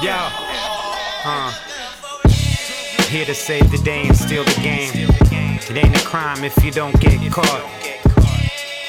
Yo, 0.00 0.12
huh? 1.22 1.50
Here 3.08 3.24
to 3.26 3.34
save 3.34 3.70
the 3.70 3.78
day 3.78 4.06
and 4.06 4.16
steal 4.16 4.44
the 4.44 4.60
game. 4.62 4.90
It 4.94 5.76
ain't 5.76 5.96
a 5.96 6.04
crime 6.04 6.42
if 6.42 6.64
you 6.64 6.70
don't 6.70 6.98
get 7.00 7.32
caught. 7.32 7.70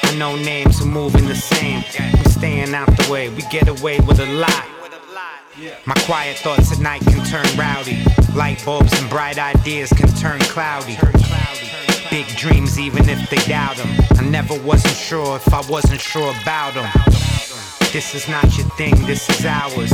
I 0.04 0.14
know 0.16 0.36
names 0.36 0.80
are 0.80 0.86
moving 0.86 1.26
the 1.26 1.34
same. 1.34 1.84
We 2.18 2.30
staying 2.30 2.74
out 2.74 2.88
the 2.96 3.12
way, 3.12 3.28
we 3.28 3.42
get 3.50 3.68
away 3.68 4.00
with 4.00 4.20
a 4.20 4.26
lot. 4.26 4.64
My 5.84 5.94
quiet 6.04 6.38
thoughts 6.38 6.72
at 6.72 6.78
night 6.78 7.02
can 7.02 7.24
turn 7.26 7.46
rowdy. 7.58 8.02
Light 8.34 8.62
bulbs 8.64 8.92
and 8.98 9.08
bright 9.10 9.38
ideas 9.38 9.90
can 9.92 10.08
turn 10.14 10.40
cloudy. 10.40 10.96
Big 12.10 12.26
dreams, 12.36 12.78
even 12.78 13.08
if 13.08 13.28
they 13.28 13.38
doubt 13.48 13.76
them. 13.76 13.88
I 14.18 14.22
never 14.22 14.58
wasn't 14.60 14.96
sure 14.96 15.36
if 15.36 15.52
I 15.52 15.60
wasn't 15.68 16.00
sure 16.00 16.34
about 16.42 16.74
them. 16.74 16.90
This 17.96 18.14
is 18.14 18.28
not 18.28 18.44
your 18.58 18.66
thing, 18.76 18.94
this 19.06 19.26
is 19.30 19.46
ours. 19.46 19.90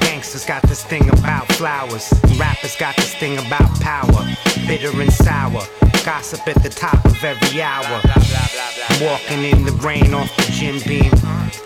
Gangsters 0.00 0.46
got 0.46 0.62
this 0.62 0.82
thing 0.82 1.06
about 1.10 1.46
flowers. 1.52 2.10
Rappers 2.38 2.76
got 2.76 2.96
this 2.96 3.14
thing 3.14 3.36
about 3.36 3.68
power. 3.82 4.24
Bitter 4.66 4.88
and 4.98 5.12
sour. 5.12 5.60
Gossip 6.02 6.48
at 6.48 6.62
the 6.62 6.70
top 6.70 7.04
of 7.04 7.22
every 7.22 7.60
hour. 7.60 8.00
Walking 9.02 9.44
in 9.44 9.66
the 9.66 9.78
rain 9.84 10.14
off 10.14 10.34
the 10.34 10.50
gym 10.50 10.80
beam. 10.88 11.12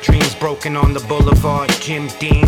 Dreams 0.02 0.34
broken 0.34 0.74
on 0.74 0.92
the 0.92 1.04
boulevard, 1.06 1.70
Jim 1.80 2.08
Dean. 2.18 2.46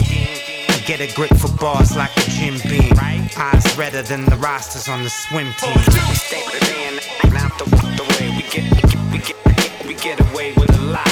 Get 0.84 0.98
a 0.98 1.06
grip 1.14 1.32
for 1.36 1.52
bars 1.58 1.96
like 1.96 2.10
a 2.16 2.28
Jim 2.28 2.58
Beam. 2.68 2.92
Eyes 2.98 3.78
redder 3.78 4.02
than 4.02 4.24
the 4.24 4.36
rosters 4.38 4.88
on 4.88 5.04
the 5.04 5.10
swim 5.10 5.52
team. 5.60 5.78
Stay 6.12 6.42
the 7.96 8.02
way 8.18 8.30
we 8.34 8.42
get, 8.50 8.64
we 8.74 8.80
get, 8.82 9.12
we 9.12 9.18
get, 9.18 9.55
we 9.86 9.94
get, 9.94 10.20
away 10.32 10.52
with 10.54 10.70
a 10.78 10.82
lot. 10.82 11.06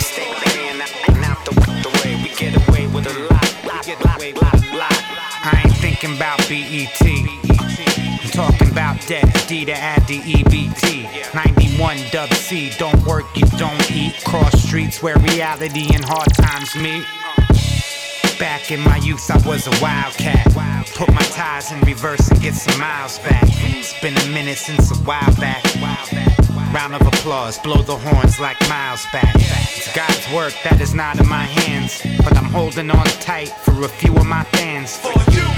Stay 0.00 0.32
playing 0.42 0.80
out 1.22 1.44
the, 1.44 2.00
way 2.02 2.16
we 2.22 2.34
get 2.34 2.56
away 2.68 2.86
with 2.88 3.06
a 3.06 3.18
lot. 3.30 3.48
We 3.62 3.70
get 3.86 4.04
away 4.16 4.32
with 4.32 4.72
a 4.72 4.76
lot. 4.76 4.92
I 5.44 5.62
ain't 5.64 5.76
thinking 5.76 6.16
about 6.16 6.38
BET. 6.48 7.00
I'm 7.00 8.30
talking 8.30 8.70
about 8.70 9.00
debt, 9.06 9.44
D 9.46 9.64
to 9.64 9.72
add 9.72 10.06
the 10.08 10.18
EBT. 10.18 11.34
91 11.34 11.98
dub 12.10 12.32
C, 12.34 12.70
don't 12.78 13.00
work, 13.06 13.26
you 13.36 13.46
don't 13.58 13.90
eat. 13.92 14.24
Cross 14.24 14.62
streets 14.62 15.00
where 15.00 15.18
reality 15.18 15.88
and 15.94 16.04
hard 16.04 16.32
times 16.34 16.74
meet. 16.74 17.04
Back 18.40 18.72
in 18.72 18.80
my 18.80 18.96
youth, 18.98 19.30
I 19.30 19.38
was 19.48 19.66
a 19.66 19.82
wildcat. 19.82 20.46
Put 20.96 21.12
my 21.12 21.22
tires 21.22 21.70
in 21.70 21.80
reverse 21.82 22.28
and 22.28 22.40
get 22.40 22.54
some 22.54 22.78
miles 22.80 23.18
back. 23.20 23.44
It's 23.46 23.98
been 24.00 24.16
a 24.16 24.28
minute 24.34 24.58
since 24.58 24.90
a 24.90 24.96
while 25.04 25.34
back. 25.36 25.62
Round 26.72 26.94
of 26.94 27.00
applause, 27.00 27.58
blow 27.58 27.82
the 27.82 27.96
horns 27.96 28.38
like 28.38 28.60
miles 28.68 29.06
back. 29.10 29.34
It's 29.34 29.94
God's 29.94 30.32
work 30.32 30.52
that 30.64 30.80
is 30.80 30.94
not 30.94 31.18
in 31.18 31.26
my 31.26 31.44
hands, 31.44 32.02
but 32.22 32.36
I'm 32.36 32.44
holding 32.44 32.90
on 32.90 33.06
tight 33.20 33.48
for 33.48 33.72
a 33.84 33.88
few 33.88 34.14
of 34.14 34.26
my 34.26 34.44
fans. 34.44 35.00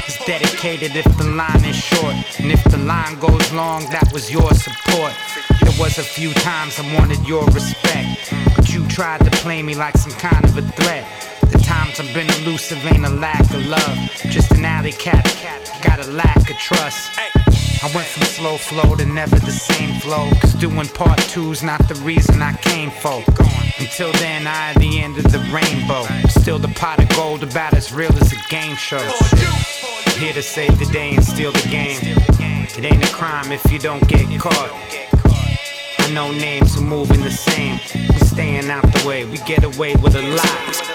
It's 0.07 0.25
dedicated 0.25 0.95
if 0.95 1.05
the 1.19 1.25
line 1.25 1.65
is 1.65 1.77
short, 1.77 2.15
and 2.39 2.53
if 2.53 2.63
the 2.65 2.79
line 2.79 3.19
goes 3.19 3.53
long, 3.53 3.87
that 3.91 4.13
was 4.13 4.31
your 4.31 4.55
support. 4.55 5.13
There 5.61 5.79
was 5.81 5.99
a 5.99 6.03
few 6.03 6.33
times 6.33 6.79
I 6.79 6.95
wanted 6.95 7.27
your 7.27 7.45
respect, 7.47 8.33
but 8.55 8.73
you 8.73 8.87
tried 8.87 9.25
to 9.25 9.31
play 9.43 9.63
me 9.63 9.75
like 9.75 9.97
some 9.97 10.13
kind 10.13 10.45
of 10.45 10.57
a 10.57 10.63
threat. 10.63 11.05
The 11.51 11.59
times 11.59 11.99
I've 11.99 12.15
been 12.15 12.31
elusive 12.43 12.79
ain't 12.87 13.05
a 13.05 13.11
lack 13.11 13.41
of 13.53 13.67
love, 13.67 13.99
just 14.31 14.53
an 14.53 14.65
alley 14.65 14.93
cat. 14.93 15.27
Got 15.83 16.07
a 16.07 16.11
lack 16.13 16.49
of 16.49 16.57
trust. 16.57 17.11
I 17.83 17.91
went 17.95 18.07
from 18.07 18.25
slow 18.25 18.59
flow 18.59 18.95
to 18.95 19.07
never 19.07 19.39
the 19.39 19.51
same 19.51 19.99
flow. 20.01 20.29
Cause 20.43 20.53
doing 20.53 20.87
part 20.89 21.19
two's 21.19 21.63
not 21.63 21.89
the 21.89 21.95
reason 22.05 22.43
I 22.43 22.53
came 22.59 22.91
for. 22.91 23.25
Until 23.79 24.13
then, 24.21 24.47
I 24.47 24.73
at 24.73 24.77
the 24.77 25.01
end 25.01 25.17
of 25.17 25.25
the 25.33 25.39
rainbow. 25.51 26.05
Still 26.29 26.59
the 26.59 26.69
pot 26.69 27.03
of 27.03 27.09
gold 27.17 27.43
about 27.43 27.73
as 27.73 27.91
real 27.91 28.13
as 28.21 28.33
a 28.35 28.49
game 28.51 28.77
show. 28.77 29.01
Here 30.19 30.35
to 30.35 30.43
save 30.43 30.79
the 30.79 30.85
day 30.93 31.15
and 31.15 31.25
steal 31.25 31.53
the 31.53 31.69
game. 31.71 31.99
It 32.03 32.85
ain't 32.85 33.03
a 33.03 33.15
crime 33.15 33.51
if 33.51 33.73
you 33.73 33.79
don't 33.79 34.07
get 34.07 34.29
caught. 34.39 34.73
I 36.01 36.11
know 36.13 36.33
names 36.33 36.75
who 36.75 36.83
moving 36.83 37.23
the 37.23 37.31
same. 37.31 37.81
We 37.95 38.19
staying 38.19 38.69
out 38.69 38.83
the 38.83 39.09
way, 39.09 39.25
we 39.25 39.39
get 39.39 39.65
away 39.65 39.95
with 39.97 40.17
a 40.17 40.23
lot. 40.23 40.90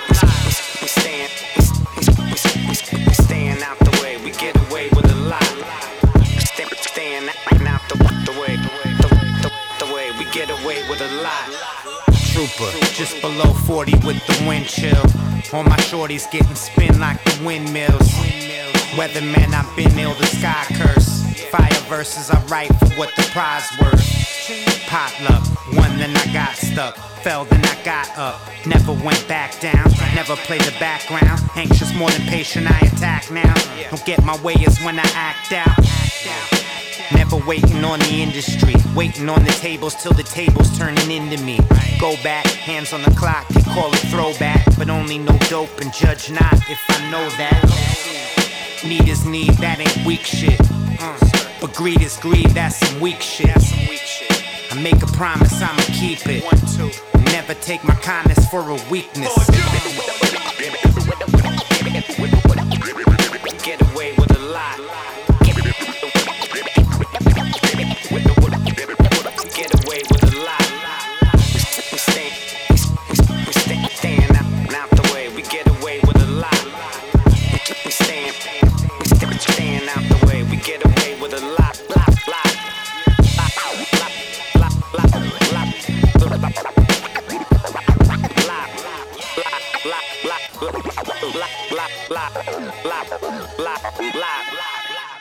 Just 12.94 13.20
below 13.20 13.52
40 13.52 13.92
with 14.06 14.26
the 14.28 14.46
wind 14.48 14.66
chill. 14.68 14.96
All 15.52 15.64
my 15.64 15.76
shorties 15.78 16.30
getting 16.32 16.56
spin 16.56 17.00
like 17.02 17.22
the 17.26 17.46
windmills. 17.46 18.10
Weatherman, 18.96 19.54
I've 19.54 19.76
been 19.76 19.92
ill, 20.00 20.14
the 20.14 20.26
sky 20.26 20.66
curse. 20.76 21.24
Fire 21.50 21.82
verses, 21.90 22.30
I 22.30 22.42
write 22.46 22.74
for 22.80 22.88
what 22.96 23.14
the 23.18 23.24
prize 23.34 23.68
worth. 23.82 24.88
Potluck, 24.88 25.46
one 25.76 25.98
then 25.98 26.16
I 26.16 26.32
got 26.32 26.56
stuck. 26.56 26.96
Fell 27.24 27.44
then 27.44 27.64
I 27.66 27.84
got 27.84 28.18
up. 28.18 28.40
Never 28.66 28.94
went 28.94 29.28
back 29.28 29.60
down. 29.60 29.92
Never 30.16 30.38
played 30.38 30.62
the 30.62 30.76
background. 30.80 31.42
Anxious 31.56 31.94
more 31.94 32.10
than 32.10 32.22
patient, 32.28 32.72
I 32.72 32.80
attack 32.88 33.30
now. 33.32 33.54
Don't 33.90 34.06
get 34.06 34.24
my 34.24 34.42
way 34.42 34.54
is 34.54 34.80
when 34.82 34.98
I 34.98 35.10
act 35.14 35.52
out. 35.52 36.65
Never 37.14 37.38
waiting 37.48 37.84
on 37.84 38.00
the 38.00 38.22
industry. 38.22 38.76
Waiting 38.96 39.30
on 39.30 39.44
the 39.44 39.52
tables 39.52 39.96
till 39.96 40.14
the 40.14 40.24
tables 40.24 40.78
turning 40.78 41.12
into 41.12 41.42
me. 41.44 41.60
Go 42.00 42.16
back, 42.24 42.46
hands 42.46 42.94
on 42.94 43.02
the 43.02 43.12
clock, 43.12 43.48
they 43.50 43.62
call 43.62 43.92
it 43.94 44.00
throwback. 44.10 44.66
But 44.78 44.90
only 44.90 45.18
no 45.18 45.38
dope 45.50 45.82
and 45.82 45.94
judge 45.94 46.32
not 46.32 46.54
if 46.70 46.80
I 46.90 47.12
know 47.12 47.30
that. 47.38 47.62
Need 48.86 49.08
is 49.08 49.26
need, 49.26 49.54
that 49.56 49.80
ain't 49.80 50.06
weak 50.06 50.22
shit. 50.22 50.60
Uh, 51.00 51.18
but 51.60 51.74
greed 51.74 52.02
is 52.02 52.18
greed, 52.18 52.48
that's 52.52 52.78
some 52.78 53.00
weak 53.00 53.22
shit. 53.22 53.56
I 54.72 54.82
make 54.82 55.02
a 55.02 55.08
promise, 55.08 55.62
I'ma 55.62 55.82
keep 55.94 56.20
it. 56.28 56.44
Never 57.32 57.54
take 57.56 57.84
my 57.84 57.96
kindness 57.96 58.48
for 58.50 58.70
a 58.70 58.80
weakness. 58.90 59.34
Get 63.64 63.82
away 63.94 64.14
with 64.18 64.36
a 64.36 64.40
lot. 64.40 65.05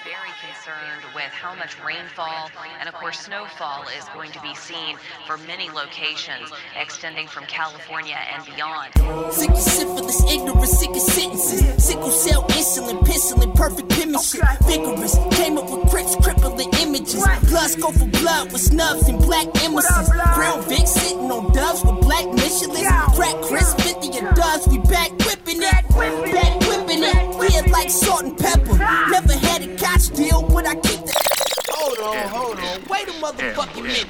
Very 0.05 0.33
concerned 0.41 1.03
with 1.15 1.33
how 1.33 1.55
much 1.55 1.77
rainfall 1.83 2.51
and, 2.79 2.89
of 2.89 2.95
course, 2.95 3.21
snowfall 3.21 3.85
is 3.97 4.05
going 4.13 4.31
to 4.33 4.41
be 4.43 4.55
seen 4.55 4.97
for 5.27 5.39
many 5.39 5.71
locations, 5.71 6.53
extending 6.77 7.27
from 7.27 7.45
California 7.47 8.19
and 8.33 8.45
beyond. 8.45 8.93
Sick 9.33 9.51
of 9.51 9.59
sick 9.59 10.91
of 10.91 11.01
sentences. 11.01 11.85
Sickle 11.85 12.11
cell 12.11 12.43
insulin, 12.49 13.55
perfect 13.55 13.94
penmanship. 14.15 14.67
Vigorous, 14.67 15.17
came 15.37 15.59
up 15.59 15.71
with 15.71 15.91
crips, 15.91 16.17
crippling 16.17 16.71
images. 16.81 17.25
Plus 17.49 17.77
go 17.77 17.91
for 17.91 18.07
blood 18.07 18.53
with 18.53 18.61
snubs 18.61 19.09
and 19.09 19.19
black 19.19 19.47
emissaries. 19.63 20.11
Brown 20.35 20.63
Vic 20.69 20.87
sitting 20.87 21.31
on 21.31 21.53
doves 21.53 21.85
with 21.85 22.01
black 22.01 22.27
Michelin. 22.27 22.85
Crack 23.15 23.37
Chris 23.43 23.75
50 23.75 24.19
and 24.19 24.37
doves, 24.37 24.67
we 24.69 24.79
back 24.79 25.11
whipping 25.27 25.63
it. 25.63 25.89
Back 25.91 26.61
whipping 26.69 27.03
it. 27.03 27.39
Weird 27.39 27.71
like 27.71 27.91
salt 27.91 28.25
and 28.25 28.37
pepper. 28.37 28.77
Never 29.11 29.33
had 29.33 29.63
a 29.63 29.77
couch 29.77 30.11
deal, 30.11 30.43
but 30.43 30.67
I 30.67 30.75
keep 30.75 31.01
the. 31.05 31.15
Hold 31.71 31.99
on, 31.99 32.29
hold 32.29 32.59
on. 32.59 32.85
Wait 32.89 33.09
a 33.09 33.13
motherfucking 33.13 33.83
minute, 33.83 34.07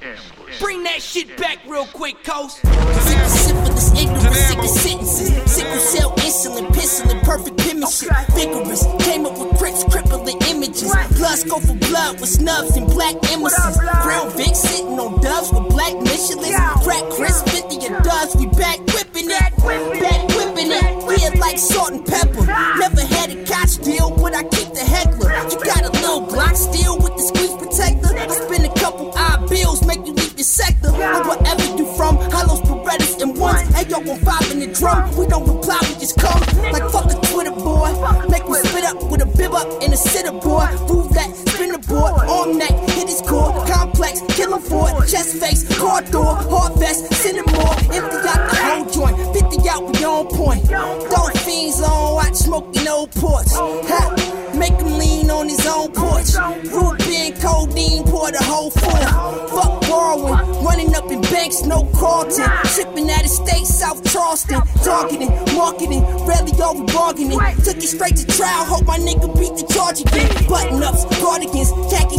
man. 0.00 0.16
Bring 0.58 0.82
that 0.84 1.00
shit 1.02 1.36
back 1.36 1.58
real 1.66 1.86
quick, 1.86 2.22
Coast. 2.24 2.58
Sick 2.58 3.18
of 3.18 3.30
syphilis, 3.30 4.00
ignorance, 4.00 4.38
sick 4.38 4.58
of 4.58 4.66
sentences. 4.66 5.52
Sickle 5.52 5.78
cell 5.78 6.10
insulin, 6.16 6.72
penciling, 6.72 7.20
perfect 7.20 7.59
penmanship. 7.80 8.10
Vigorous, 8.34 8.84
came 9.04 9.26
up 9.26 9.38
with 9.38 9.58
crips, 9.58 9.84
crippling 9.84 10.38
images. 10.48 10.92
Plus 11.16 11.44
go 11.44 11.58
for 11.60 11.74
blood 11.74 12.20
with 12.20 12.28
snubs 12.28 12.76
and 12.76 12.86
black 12.86 13.16
emissaries. 13.32 13.78
Brown 14.02 14.30
Vic 14.36 14.54
sitting 14.54 14.98
on 14.98 15.20
doves 15.20 15.52
with 15.52 15.68
black 15.70 15.94
Michelin. 15.94 16.52
Crack 16.82 17.04
Chris 17.10 17.42
50 17.42 17.86
and 17.86 18.04
doves, 18.04 18.36
we 18.36 18.46
back 18.58 18.78
whipping 18.92 19.30
it. 19.30 19.50
Back 20.00 20.28
whipping 20.36 20.70
it. 20.70 21.06
Weird 21.06 21.38
like 21.38 21.58
salt 21.58 21.92
and 21.92 22.06
pepper. 22.06 22.46
Never 22.78 23.02
had 23.02 23.30
a 23.30 23.44
couch 23.44 23.78
deal, 23.78 24.10
but 24.10 24.34
I 24.34 24.42
keep 24.44 24.72
the 24.72 24.84
heckler. 24.84 25.30
You 25.50 25.58
got 25.64 25.84
a 25.84 25.92
little 25.92 26.20
block 26.20 26.56
steel 26.56 26.98
with 26.98 27.16
the 27.16 27.22
squeeze 27.22 27.54
protector. 27.54 28.16
I 28.16 28.28
spend 28.28 28.64
a 28.64 28.74
couple 28.80 29.12
odd 29.16 29.48
bills, 29.48 29.84
make 29.86 30.06
you 30.06 30.12
leave 30.12 30.36
your 30.36 30.44
sector. 30.44 30.88
Or 30.88 31.22
wherever 31.24 31.64
you 31.76 31.86
from, 31.96 32.16
hollows, 32.16 32.60
Berettas, 32.62 33.20
and 33.22 33.36
ones. 33.38 33.62
Hey, 33.74 33.88
yo, 33.88 34.00
Twitter 37.40 37.56
boy. 37.56 38.28
Make 38.28 38.46
me 38.48 38.54
spit 38.58 38.84
up 38.84 39.02
with 39.10 39.22
a 39.22 39.26
bib 39.26 39.54
up 39.54 39.82
in 39.82 39.92
a 39.92 39.96
sitter 39.96 40.32
boy. 40.32 40.68
Move 40.88 41.10
that, 41.14 41.34
spin 41.48 41.72
the 41.72 41.78
board, 41.78 42.12
all 42.28 42.52
neck, 42.52 42.72
hit 42.90 43.08
his 43.08 43.22
core. 43.22 43.52
Complex, 43.66 44.20
kill 44.28 44.54
him 44.54 44.60
for 44.60 44.90
it. 44.90 45.08
Chest 45.08 45.40
face, 45.40 45.64
car 45.78 46.02
door, 46.02 46.36
hard 46.36 46.74
vest, 46.74 47.12
send 47.14 47.38
him 47.38 47.46
more. 47.54 47.74
Empty 47.96 48.18
out 48.28 48.50
the 48.50 48.56
whole 48.60 48.84
joint, 48.90 49.16
50 49.32 49.68
out, 49.70 50.00
your 50.00 50.10
own 50.10 50.26
point. 50.28 50.68
Don't 50.68 51.38
fiends 51.38 51.80
on 51.80 52.14
watch, 52.14 52.34
smoking 52.34 52.86
old 52.86 53.10
ports. 53.12 53.54
Ha, 53.56 54.52
make 54.54 54.74
him 54.74 54.98
lean 54.98 55.30
on 55.30 55.48
his 55.48 55.66
own 55.66 55.90
porch. 55.92 56.36
Rupin, 56.68 57.32
codeine, 57.40 58.04
pour 58.04 58.30
the 58.30 58.42
whole 58.44 58.70
floor. 58.70 59.00
Fuck 59.48 59.80
borrowing, 59.88 60.62
running 60.62 60.94
up 60.94 61.10
in 61.10 61.22
banks, 61.22 61.62
no 61.64 61.88
Carlton. 61.96 62.48
Shipping 62.66 63.10
out 63.10 63.24
of 63.24 63.30
state, 63.30 63.66
South 63.66 64.04
Charleston. 64.12 64.60
Targeting, 64.84 65.30
marketing, 65.56 66.04
rarely 66.26 66.52
over 66.60 66.84
bargaining. 66.92 67.39
Took 67.64 67.76
it 67.76 67.88
straight 67.88 68.16
to 68.16 68.26
trial, 68.26 68.64
hope 68.64 68.86
my 68.86 68.98
nigga 68.98 69.28
beat 69.38 69.56
the 69.56 69.66
charge 69.72 70.00
again. 70.00 70.28
Button 70.48 70.82
ups, 70.82 71.04
cardigans, 71.20 71.70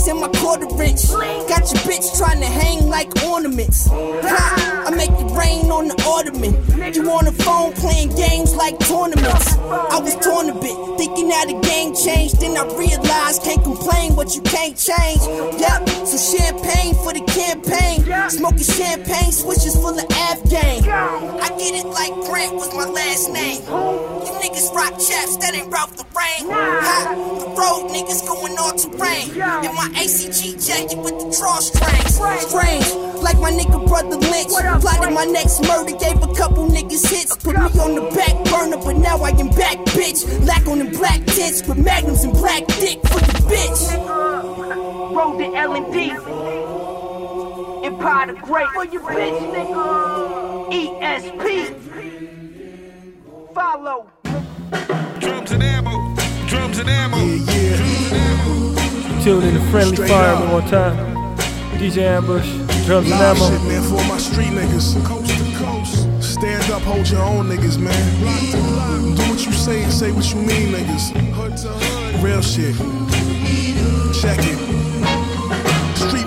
khakis, 0.02 0.08
and 0.08 0.20
my 0.20 0.28
quarter 0.40 0.68
wrench. 0.76 1.08
Got 1.48 1.72
your 1.72 1.82
bitch 1.86 2.18
trying 2.18 2.40
to 2.40 2.48
hang 2.48 2.88
like 2.88 3.24
ornaments. 3.24 3.90
I 3.92 4.90
make 4.96 5.10
it 5.12 5.32
rain 5.38 5.72
on 5.72 5.88
the 5.88 5.98
ornament. 6.08 6.96
You 6.96 7.10
on 7.12 7.26
the 7.26 7.32
phone 7.32 7.74
playing 7.74 8.16
games 8.16 8.56
like 8.56 8.78
tournaments. 8.80 9.58
I 9.58 10.00
was 10.00 10.16
torn 10.18 10.50
a 10.50 10.54
bit, 10.54 10.76
thinking 10.98 11.30
how 11.30 11.46
the 11.46 11.60
game 11.62 11.94
changed. 11.96 12.40
Then 12.40 12.58
I 12.58 12.66
realized 12.78 13.44
can't 13.44 13.64
complain 13.64 14.16
what 14.16 14.36
you 14.36 14.42
can't 14.42 14.78
change. 14.78 15.22
Yep, 15.60 15.90
so 16.08 16.18
champagne 16.18 16.96
for 16.96 17.14
the 17.14 17.24
campaign. 17.32 18.04
Smoking 18.30 18.64
champagne 18.64 19.32
switches 19.32 19.76
full 19.76 19.98
of 19.98 20.06
Afghan. 20.12 20.84
I 20.90 21.50
get 21.58 21.76
it 21.76 21.88
like 21.88 22.14
Grant 22.28 22.56
was 22.56 22.74
my 22.74 22.86
last 22.86 23.32
name. 23.32 23.62
You 23.62 24.32
niggas 24.42 24.74
rock 24.74 24.94
chaps 25.00 25.38
that 25.38 25.54
ain't 25.54 25.72
Ralph 25.72 25.96
the 25.98 26.06
Rain. 26.12 26.48
The 26.48 27.48
road 27.56 27.92
niggas 27.92 28.26
going 28.28 28.58
all 28.58 28.74
terrain. 28.74 29.30
In 29.32 29.74
my 29.76 29.90
ACG 29.94 30.58
jacket 30.66 30.98
with 30.98 31.18
the 31.20 31.26
drawstrings. 31.28 32.12
Strange, 32.48 32.94
like 33.22 33.38
my 33.40 33.52
nigga 33.52 33.86
Brotha 33.88 34.18
Lynch. 34.20 34.82
Plotted 34.82 35.14
my 35.14 35.26
next 35.26 35.62
murder, 35.62 35.96
gave 35.98 36.22
a 36.22 36.34
couple 36.34 36.68
niggas 36.68 37.10
hits. 37.10 37.36
Put 37.38 37.58
me 37.58 37.80
on 37.80 37.96
the 37.96 38.02
back 38.16 38.36
burner, 38.46 38.78
but 38.78 38.98
now 38.98 39.18
I 39.18 39.30
am 39.30 39.50
back, 39.50 39.78
bitch. 39.96 40.26
Lack 40.46 40.68
on 40.68 40.80
the 40.80 40.86
black 40.98 41.26
tits 41.26 41.68
with 41.68 41.78
magnums 41.78 42.24
and 42.24 42.34
black 42.34 42.66
dick 42.68 43.00
for 43.08 43.20
the 43.20 43.34
bitch. 43.50 43.92
Roll 45.16 45.38
the 45.38 45.54
L 45.56 45.76
and 45.76 45.94
D. 45.94 46.12
Empire 47.86 48.28
the 48.28 48.34
Great 48.42 48.68
for 48.70 48.86
your 48.86 49.02
bitch, 49.02 49.40
nigga. 49.54 50.72
ESP. 50.72 51.92
Follow. 53.54 54.10
Drums 55.20 55.52
and 55.52 55.64
ammo. 55.64 56.16
Drums 56.48 56.78
and 56.80 56.90
ammo. 56.90 57.18
Yeah, 57.18 58.14
yeah. 58.14 58.71
Tune 59.24 59.44
in 59.44 59.54
to 59.54 59.62
Friendly 59.70 59.96
Straight 59.96 60.10
Fire 60.10 60.34
up. 60.34 60.40
one 60.40 60.50
more 60.50 60.62
time. 60.62 60.98
DJ 61.78 61.98
Ambush, 62.04 62.50
drums 62.86 63.10
and 63.12 63.20
Live 63.20 63.38
ammo. 63.38 63.50
shit, 63.50 63.62
man, 63.68 63.84
for 63.84 64.08
my 64.10 64.18
street 64.18 64.48
niggas. 64.50 65.06
Coast 65.06 65.30
to 65.30 65.58
coast. 65.64 66.24
Stand 66.24 66.72
up, 66.72 66.82
hold 66.82 67.08
your 67.08 67.22
own 67.22 67.48
niggas, 67.48 67.78
man. 67.78 67.94
Block 68.22 68.40
to 68.52 68.58
block. 68.58 69.18
Do 69.18 69.32
what 69.32 69.46
you 69.46 69.52
say 69.52 69.84
and 69.84 69.94
say 69.94 70.12
what 70.12 70.28
you 70.34 70.38
mean, 70.42 70.74
niggas. 70.74 71.12
Hood 71.34 71.56
to 71.58 71.68
hood. 71.70 72.24
Real 72.24 72.42
shit. 72.42 72.76
Check 74.22 74.40
it. 74.42 75.01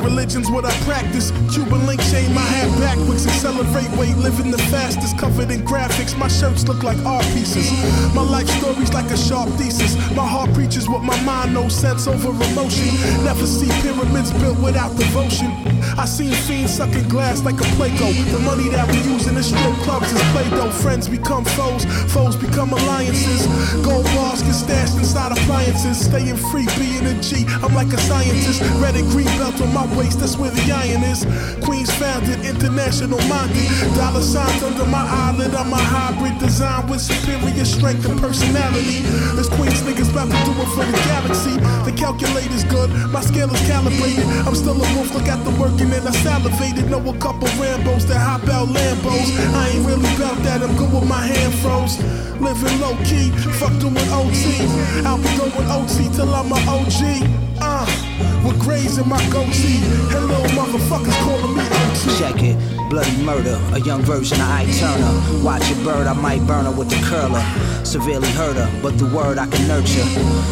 Religion's 0.05 0.51
what 0.51 0.65
I 0.65 0.73
practice. 0.85 1.33
Cuban 1.53 1.87
link 1.87 2.01
chain, 2.13 2.33
my 2.35 2.43
hat 2.43 2.69
backwards. 2.79 3.27
Accelerate 3.27 3.91
weight, 3.97 4.17
living 4.17 4.51
the 4.51 4.59
fastest. 4.69 5.19
Covered 5.19 5.51
in 5.51 5.63
graphics, 5.63 6.17
my 6.19 6.29
shirts 6.29 6.69
look 6.69 6.83
like 6.83 6.99
art 7.07 7.25
pieces. 7.33 7.73
My 8.15 8.23
life 8.23 8.49
story's 8.49 8.93
like 8.93 9.11
a 9.11 9.17
sharp 9.17 9.49
thesis. 9.57 9.97
My 10.15 10.27
heart 10.27 10.53
preaches 10.53 10.89
what 10.89 11.03
my 11.03 11.19
mind 11.23 11.55
knows, 11.55 11.75
sense 11.75 12.07
over 12.07 12.31
emotion. 12.31 12.93
Never 13.25 13.47
see 13.47 13.71
pyramids 13.81 14.31
built 14.33 14.59
without 14.61 14.95
devotion. 14.97 15.51
I 15.97 16.05
seen 16.05 16.33
fiends 16.47 16.75
sucking 16.75 17.09
glass 17.09 17.43
like 17.43 17.61
a 17.61 17.69
Play-Doh. 17.77 18.13
The 18.33 18.41
money 18.41 18.69
that 18.71 18.87
we 18.91 18.99
use 19.11 19.27
in 19.27 19.35
the 19.35 19.43
strip 19.43 19.75
clubs 19.87 20.13
is 20.13 20.23
Play-Doh. 20.33 20.71
Friends 20.85 21.09
become 21.09 21.45
foes, 21.57 21.85
foes 22.13 22.37
become 22.37 22.73
alliances. 22.73 23.47
Gold 23.85 24.05
bars 24.17 24.43
get 24.43 24.53
stashed 24.53 24.97
inside 24.97 25.33
appliances. 25.33 26.05
Staying 26.05 26.37
free, 26.53 26.67
being 26.77 27.07
a 27.07 27.15
G. 27.23 27.47
I'm 27.63 27.73
like 27.75 27.93
a 27.93 27.99
scientist. 27.99 28.61
Red 28.83 28.97
and 28.97 29.09
green 29.11 29.33
belt 29.39 29.61
on 29.61 29.73
my 29.73 29.87
that's 29.95 30.37
where 30.37 30.51
the 30.51 30.73
iron 30.73 31.03
is. 31.05 31.23
Queens 31.65 31.91
founded, 31.95 32.45
international 32.45 33.21
minded. 33.31 33.71
Dollar 33.95 34.23
signs 34.23 34.63
under 34.63 34.85
my 34.87 35.07
eyelid. 35.07 35.55
I'm 35.55 35.73
a 35.73 35.77
hybrid 35.77 36.39
design 36.39 36.89
with 36.89 37.01
superior 37.01 37.65
strength 37.65 38.05
and 38.09 38.19
personality. 38.19 39.07
This 39.39 39.49
Queens 39.49 39.83
niggas 39.83 40.11
about 40.11 40.27
to 40.27 40.39
do 40.45 40.53
it 40.59 40.71
for 40.75 40.85
the 40.85 40.99
galaxy. 41.07 41.55
The 41.87 41.95
calculator's 41.97 42.65
good, 42.65 42.91
my 43.11 43.21
scale 43.21 43.53
is 43.55 43.61
calibrated. 43.67 44.25
I'm 44.47 44.55
still 44.55 44.75
a 44.75 44.87
wolf, 44.97 45.15
look 45.15 45.29
at 45.29 45.45
the 45.45 45.51
working 45.63 45.93
and 45.93 46.09
I 46.09 46.13
salivated. 46.27 46.91
Know 46.91 46.99
a 46.99 47.17
couple 47.19 47.47
Rambos 47.63 48.03
that 48.09 48.19
hop 48.19 48.49
out 48.49 48.69
Lambos. 48.69 49.31
I 49.55 49.69
ain't 49.69 49.87
really 49.87 50.11
about 50.17 50.43
that, 50.43 50.63
I'm 50.63 50.75
good 50.77 50.93
with 50.93 51.09
my 51.09 51.25
hand 51.25 51.55
froze. 51.63 52.03
Living 52.43 52.81
low 52.81 52.97
key, 53.07 53.31
fuck 53.61 53.73
doing 53.79 53.95
OT. 54.11 54.59
I'll 55.07 55.23
be 55.23 55.31
going 55.39 55.55
OT 55.71 56.11
till 56.17 56.35
I'm 56.35 56.51
a 56.51 56.59
OG. 56.67 57.44
Uh, 57.67 57.87
with 58.45 58.61
grays 58.61 58.99
in 58.99 59.09
my 59.09 59.19
goatee. 59.31 59.81
Little 60.13 60.45
motherfuckers 60.53 61.19
calling 61.25 61.57
me 61.57 61.65
OT. 61.65 62.19
Check 62.19 62.43
it, 62.43 62.91
bloody 62.91 63.17
murder, 63.25 63.59
a 63.73 63.81
young 63.81 64.03
version 64.03 64.39
of 64.39 64.49
Ike 64.49 64.73
Turner. 64.77 65.43
Watch 65.43 65.71
a 65.71 65.75
bird, 65.77 66.07
I 66.07 66.13
might 66.13 66.47
burn 66.47 66.67
her 66.67 66.71
with 66.71 66.91
the 66.91 67.01
curler. 67.09 67.43
Severely 67.85 68.29
hurt 68.33 68.57
her, 68.57 68.69
but 68.83 68.99
the 68.99 69.07
word 69.07 69.39
I 69.39 69.47
can 69.47 69.67
nurture. 69.67 70.05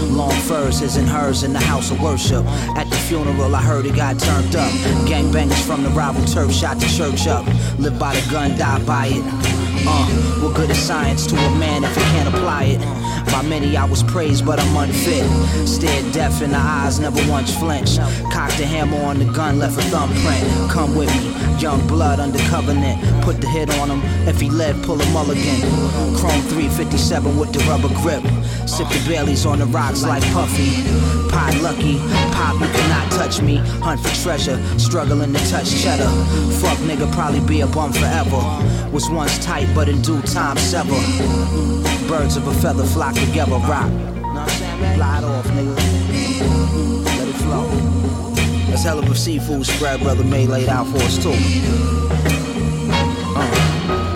Long 0.06 0.32
furs, 0.48 0.78
his 0.78 0.96
and 0.96 1.08
hers 1.08 1.42
in 1.42 1.52
the 1.52 1.60
house 1.60 1.90
of 1.90 2.00
worship. 2.00 2.46
At 2.76 2.88
the 2.88 2.96
funeral, 2.96 3.54
I 3.54 3.62
heard 3.62 3.84
it 3.84 3.94
got 3.94 4.18
turned 4.18 4.56
up. 4.56 4.72
Gangbangers 5.06 5.62
from 5.66 5.82
the 5.82 5.90
rival 5.90 6.24
turf 6.24 6.50
shot 6.52 6.78
the 6.78 6.86
church 6.86 7.26
up. 7.26 7.46
Live 7.78 7.98
by 7.98 8.14
the 8.14 8.30
gun, 8.30 8.56
die 8.56 8.82
by 8.84 9.06
it. 9.08 9.71
Uh, 9.86 10.06
what 10.40 10.54
good 10.54 10.70
is 10.70 10.78
science 10.78 11.26
to 11.26 11.36
a 11.36 11.50
man 11.58 11.84
if 11.84 11.94
he 11.94 12.02
can't 12.02 12.28
apply 12.28 12.64
it? 12.64 12.80
By 13.32 13.42
many 13.42 13.76
I 13.76 13.84
was 13.84 14.02
praised, 14.02 14.44
but 14.44 14.60
I'm 14.60 14.76
unfit. 14.76 15.24
Stared 15.66 16.12
deaf 16.12 16.42
in 16.42 16.50
the 16.50 16.58
eyes, 16.58 16.98
never 17.00 17.20
once 17.30 17.54
flinched. 17.56 17.98
Cocked 18.30 18.60
a 18.60 18.66
hammer 18.66 19.02
on 19.04 19.18
the 19.18 19.24
gun, 19.24 19.58
left 19.58 19.78
a 19.78 19.82
thumbprint. 19.82 20.70
Come 20.70 20.94
with 20.94 21.08
me, 21.16 21.32
young 21.60 21.86
blood 21.86 22.20
under 22.20 22.38
covenant. 22.50 23.00
Put 23.22 23.40
the 23.40 23.48
hit 23.48 23.70
on 23.78 23.88
him, 23.88 24.02
if 24.28 24.40
he 24.40 24.50
led, 24.50 24.82
pull 24.82 25.00
a 25.00 25.06
mulligan. 25.12 25.60
Chrome 26.16 26.42
357 26.52 27.38
with 27.38 27.52
the 27.52 27.60
rubber 27.60 27.88
grip. 28.02 28.22
Sip 28.68 28.88
the 28.88 29.02
Baileys 29.08 29.46
on 29.46 29.60
the 29.60 29.66
rocks 29.66 30.02
like 30.02 30.22
Puffy. 30.32 30.70
Pie 31.30 31.58
lucky, 31.62 31.96
pop, 32.36 32.60
you 32.60 32.66
cannot 32.66 33.10
touch 33.12 33.40
me. 33.40 33.56
Hunt 33.80 34.00
for 34.00 34.14
treasure, 34.22 34.60
struggling 34.78 35.32
to 35.32 35.50
touch 35.50 35.70
cheddar. 35.82 36.08
Fuck 36.60 36.76
nigga, 36.84 37.10
probably 37.12 37.40
be 37.40 37.62
a 37.62 37.66
bum 37.66 37.92
forever. 37.92 38.42
Was 38.92 39.08
once 39.08 39.38
tight, 39.42 39.71
but 39.74 39.88
in 39.88 40.00
due 40.02 40.20
time 40.22 40.56
sever. 40.56 40.90
Birds 42.08 42.36
of 42.36 42.46
a 42.46 42.54
feather 42.54 42.84
flock 42.84 43.14
together, 43.14 43.52
rock. 43.52 43.90
Off, 45.24 45.46
nigga. 45.46 45.76
Let 47.04 47.28
it 47.28 47.34
flow. 47.34 47.68
That's 48.68 48.82
hell 48.82 48.98
of 48.98 49.10
a 49.10 49.14
seafood 49.14 49.66
spread, 49.66 50.00
brother 50.00 50.24
May 50.24 50.46
laid 50.46 50.68
out 50.68 50.86
for 50.86 50.98
us 50.98 51.22
too. 51.22 52.21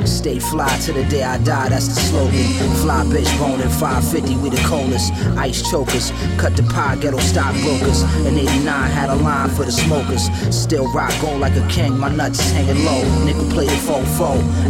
Stay 0.06 0.38
fly 0.38 0.68
to 0.78 0.92
the 0.92 1.04
day 1.04 1.22
I 1.22 1.38
die, 1.38 1.68
that's 1.68 1.88
the 1.88 1.94
slogan. 1.94 2.46
Fly 2.76 3.04
bitch 3.04 3.38
boning 3.38 3.68
550, 3.68 4.36
we 4.36 4.50
the 4.50 4.62
coldest. 4.66 5.12
Ice 5.36 5.68
chokers, 5.68 6.12
cut 6.38 6.56
the 6.56 6.62
pie, 6.62 6.96
ghetto 6.96 7.18
stockbrokers. 7.18 8.02
In 8.24 8.38
89, 8.38 8.90
had 8.90 9.10
a 9.10 9.16
line 9.16 9.50
for 9.50 9.64
the 9.64 9.72
smokers. 9.72 10.28
Still 10.54 10.90
rock 10.92 11.12
gold 11.20 11.40
like 11.40 11.56
a 11.56 11.66
king, 11.68 11.98
my 11.98 12.08
nuts 12.08 12.38
is 12.38 12.52
hanging 12.52 12.84
low. 12.84 13.02
Nigga 13.26 13.50
play 13.52 13.66
the 13.66 13.76
faux 13.76 14.06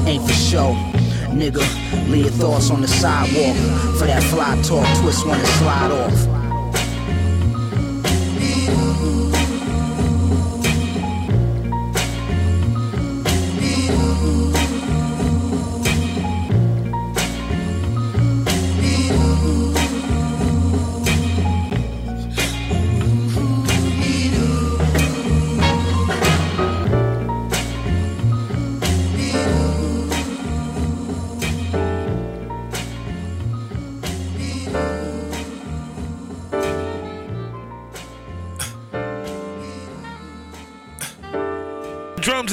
ain't 0.07 0.26
for 0.26 0.33
show. 0.33 0.73
Nigga, 1.37 1.64
leave 2.09 2.25
your 2.25 2.33
thoughts 2.33 2.71
on 2.71 2.81
the 2.81 2.88
sidewalk. 2.88 3.57
For 3.99 4.07
that 4.07 4.23
fly 4.25 4.61
talk, 4.62 4.87
twist 5.00 5.26
one 5.26 5.38
and 5.38 5.49
slide 5.49 5.90
off. 5.90 6.36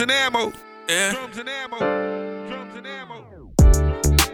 And 0.03 0.11
ammo. 0.11 0.51
Yeah. 0.89 1.13
Drums 1.13 1.37
and 1.37 1.47
ammo. 1.47 1.79
Drums 1.79 2.75
and 2.75 2.87
ammo. 2.87 3.23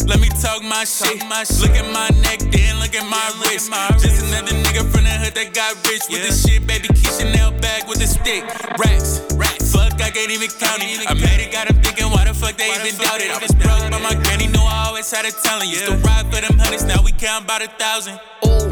Let 0.09 0.19
me 0.19 0.29
talk 0.41 0.63
my 0.63 0.83
shit. 0.83 1.21
Look 1.61 1.77
at 1.77 1.85
my 1.93 2.09
neck, 2.25 2.39
then 2.49 2.79
look 2.81 2.95
at 2.97 3.05
my 3.05 3.29
wrist. 3.45 3.69
Just 4.01 4.25
another 4.25 4.57
nigga 4.65 4.81
from 4.89 5.05
the 5.05 5.13
hood 5.21 5.35
that 5.37 5.53
got 5.53 5.77
rich 5.85 6.09
with 6.09 6.25
the 6.25 6.33
shit. 6.33 6.65
Baby 6.65 6.87
Keisha 6.87 7.31
nail 7.31 7.51
bag 7.61 7.87
with 7.87 8.01
a 8.01 8.07
stick. 8.07 8.41
Racks, 8.81 9.21
racks. 9.37 9.71
Fuck 9.71 10.01
I 10.01 10.09
can't 10.09 10.31
even 10.31 10.49
count 10.49 10.81
it. 10.81 11.05
I 11.05 11.13
made 11.13 11.37
it, 11.37 11.51
got 11.51 11.67
them 11.67 11.77
thinking, 11.83 12.09
why 12.09 12.25
the 12.25 12.33
fuck 12.33 12.57
they 12.57 12.73
even 12.73 12.97
doubt 12.97 13.21
it? 13.21 13.29
I 13.29 13.37
was 13.37 13.53
broke, 13.53 13.85
but 13.93 14.01
my 14.01 14.17
granny 14.25 14.47
knew 14.47 14.65
I 14.65 14.87
always 14.87 15.05
had 15.11 15.25
a 15.25 15.31
talent. 15.31 15.69
Used 15.69 15.85
to 15.85 15.97
ride 16.01 16.25
for 16.33 16.41
them 16.41 16.57
hundreds, 16.57 16.83
now 16.83 17.03
we 17.03 17.11
count 17.11 17.45
about 17.45 17.61
a 17.61 17.67
thousand. 17.77 18.17
Ooh, 18.41 18.65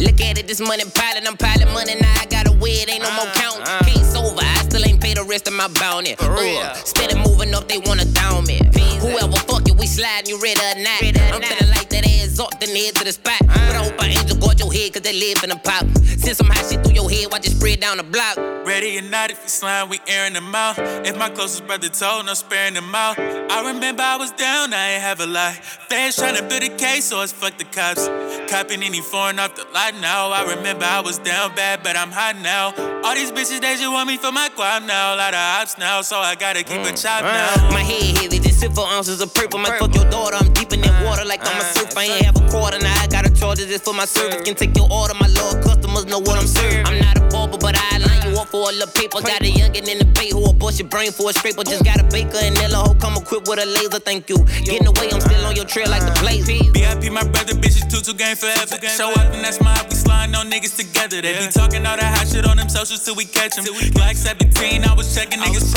look 0.00 0.20
at 0.24 0.40
it, 0.40 0.48
this 0.48 0.60
money 0.60 0.84
piling, 0.88 1.26
I'm 1.26 1.36
piling 1.36 1.68
money, 1.74 2.00
now 2.00 2.14
I 2.16 2.24
got 2.24 2.48
a 2.48 2.49
weird, 2.60 2.88
ain't 2.88 3.02
no 3.02 3.10
more 3.12 3.26
ah, 3.26 3.40
counting. 3.40 3.64
Ah. 3.66 3.80
Case 3.84 4.14
over, 4.14 4.40
I 4.40 4.62
still 4.68 4.84
ain't 4.86 5.00
paid 5.00 5.16
the 5.16 5.24
rest 5.24 5.48
of 5.48 5.54
my 5.54 5.68
bounty. 5.80 6.14
Ooh, 6.22 6.60
uh, 6.60 6.74
steady 6.74 7.16
moving 7.16 7.54
up, 7.54 7.68
they 7.68 7.78
wanna 7.78 8.04
down 8.04 8.44
me. 8.44 8.60
Whoever 9.00 9.36
fuck 9.48 9.66
it, 9.66 9.76
we 9.78 9.86
sliding, 9.86 10.28
you 10.28 10.38
ready 10.42 10.60
or 10.60 10.82
not? 10.84 11.00
I'm 11.00 11.40
feeling 11.40 11.72
like 11.72 11.88
that 11.88 12.04
ass 12.04 12.38
up, 12.38 12.60
then 12.60 12.76
head 12.76 12.94
to 12.96 13.04
the 13.04 13.12
spot. 13.12 13.40
Ah. 13.48 13.64
But 13.66 13.76
I 13.76 13.84
hope 13.84 14.02
I 14.02 14.06
angel 14.08 14.36
guard 14.36 14.60
your 14.60 14.72
head, 14.72 14.92
cause 14.92 15.02
they 15.02 15.14
live 15.18 15.42
in 15.42 15.50
a 15.50 15.56
pop. 15.56 15.86
Send 16.20 16.36
some 16.36 16.48
hot 16.48 16.68
shit 16.68 16.84
through 16.84 16.94
your 16.94 17.10
head, 17.10 17.32
watch 17.32 17.46
it 17.46 17.52
spread 17.56 17.80
down 17.80 17.96
the 17.96 18.02
block. 18.02 18.36
Ready 18.66 18.98
or 18.98 19.02
not, 19.02 19.30
if 19.30 19.40
you 19.42 19.48
slime, 19.48 19.88
we 19.88 19.98
airing 20.06 20.34
them 20.34 20.54
out. 20.54 20.76
If 20.78 21.16
my 21.16 21.30
closest 21.30 21.66
brother 21.66 21.88
told, 21.88 22.26
no 22.26 22.34
sparing 22.34 22.74
them 22.74 22.94
out. 22.94 23.18
I 23.18 23.72
remember 23.72 24.02
I 24.02 24.16
was 24.16 24.32
down, 24.32 24.74
I 24.74 24.92
ain't 24.92 25.02
have 25.02 25.20
a 25.20 25.26
lie. 25.26 25.58
Fans 25.88 26.16
trying 26.16 26.36
to 26.36 26.42
build 26.42 26.62
a 26.62 26.76
case, 26.76 27.06
so 27.06 27.22
it's 27.22 27.32
fuck 27.32 27.56
the 27.56 27.64
cops. 27.64 28.06
Copping 28.52 28.82
any 28.82 29.00
foreign 29.00 29.38
off 29.38 29.54
the 29.56 29.64
lot 29.72 29.94
now. 30.00 30.30
I 30.30 30.54
remember 30.54 30.84
I 30.84 31.00
was 31.00 31.18
down 31.18 31.54
bad, 31.56 31.82
but 31.82 31.96
I'm 31.96 32.10
hot 32.10 32.36
now. 32.36 32.49
All 32.50 33.14
these 33.14 33.30
bitches, 33.32 33.60
they 33.60 33.76
just 33.76 33.90
want 33.90 34.08
me 34.08 34.16
for 34.16 34.32
my 34.32 34.48
guap 34.56 34.86
now. 34.86 35.14
A 35.14 35.16
lot 35.16 35.34
of 35.34 35.40
ops 35.40 35.78
now, 35.78 36.02
so 36.02 36.18
I 36.18 36.34
gotta 36.34 36.62
keep 36.64 36.80
a 36.82 36.92
chop 36.92 37.22
mm. 37.22 37.32
now. 37.32 37.70
My 37.70 37.82
head 37.82 38.18
heavy, 38.18 38.38
just 38.38 38.60
sit 38.60 38.72
for 38.72 38.86
ounces 38.86 39.20
of 39.20 39.32
purple. 39.34 39.58
Might 39.58 39.78
fuck 39.78 39.94
your 39.94 40.08
daughter, 40.10 40.36
I'm 40.36 40.52
deep 40.52 40.72
in 40.72 40.80
that 40.80 41.04
water 41.04 41.24
like 41.24 41.40
I'm 41.42 41.60
a 41.60 41.64
mm. 41.64 41.74
surf. 41.74 41.96
I 41.96 42.04
ain't 42.04 42.24
have 42.24 42.36
a 42.36 42.48
quarter, 42.50 42.78
now 42.78 42.94
I 43.00 43.06
gotta 43.06 43.30
charge 43.30 43.58
this 43.58 43.80
for 43.80 43.94
my 43.94 44.04
service. 44.04 44.36
Mm. 44.36 44.44
Can 44.44 44.54
take 44.54 44.76
your 44.76 44.88
order, 44.90 45.14
my 45.14 45.28
lord, 45.28 45.62
customers 45.64 46.06
know 46.06 46.18
what 46.18 46.38
I'm 46.38 46.46
serving. 46.46 46.86
I'm 46.86 46.98
not 46.98 47.18
a 47.18 47.20
barber, 47.30 47.58
but 47.58 47.76
I 47.76 47.98
line 47.98 48.02
you 48.02 48.06
up 48.06 48.09
for 48.50 48.68
a 48.68 48.72
little 48.74 48.90
paper. 48.92 49.22
Got 49.22 49.40
a 49.40 49.50
youngin' 49.50 49.86
in 49.86 49.98
the 49.98 50.04
bay 50.04 50.30
who 50.30 50.40
will 50.42 50.52
bust 50.52 50.78
your 50.78 50.88
brain 50.88 51.12
for 51.12 51.30
a 51.30 51.32
scraper. 51.32 51.62
Just 51.62 51.84
got 51.84 52.00
a 52.00 52.04
baker 52.04 52.38
and 52.42 52.54
Nella 52.56 52.82
hoe 52.82 52.94
come 52.94 53.14
equipped 53.16 53.48
with 53.48 53.62
a 53.62 53.66
laser. 53.66 54.02
Thank 54.02 54.28
you. 54.28 54.38
Getting 54.66 54.86
away, 54.86 55.08
I'm 55.12 55.20
still 55.20 55.46
on 55.46 55.54
your 55.54 55.64
trail 55.64 55.88
like 55.88 56.02
the 56.02 56.14
blaze. 56.20 56.46
BIP, 56.46 57.12
my 57.12 57.22
brother, 57.22 57.54
bitches, 57.54 57.86
two 57.88 58.02
two 58.02 58.14
game 58.14 58.36
forever. 58.36 58.76
Show 58.90 59.10
up 59.14 59.32
and 59.32 59.44
that's 59.44 59.60
my 59.60 59.78
we 59.88 59.94
sliding 59.94 60.34
on 60.34 60.50
niggas 60.50 60.76
together. 60.76 61.22
They 61.22 61.38
be 61.38 61.46
talking 61.52 61.86
all 61.86 61.96
that 61.96 62.10
hot 62.18 62.28
shit 62.28 62.44
on 62.44 62.56
them 62.56 62.68
socials 62.68 63.04
till 63.04 63.14
we 63.14 63.24
catch 63.24 63.56
them. 63.56 63.64
Black 63.94 64.16
17, 64.16 64.84
I 64.84 64.94
was 64.94 65.14
checking 65.14 65.38
niggas 65.38 65.72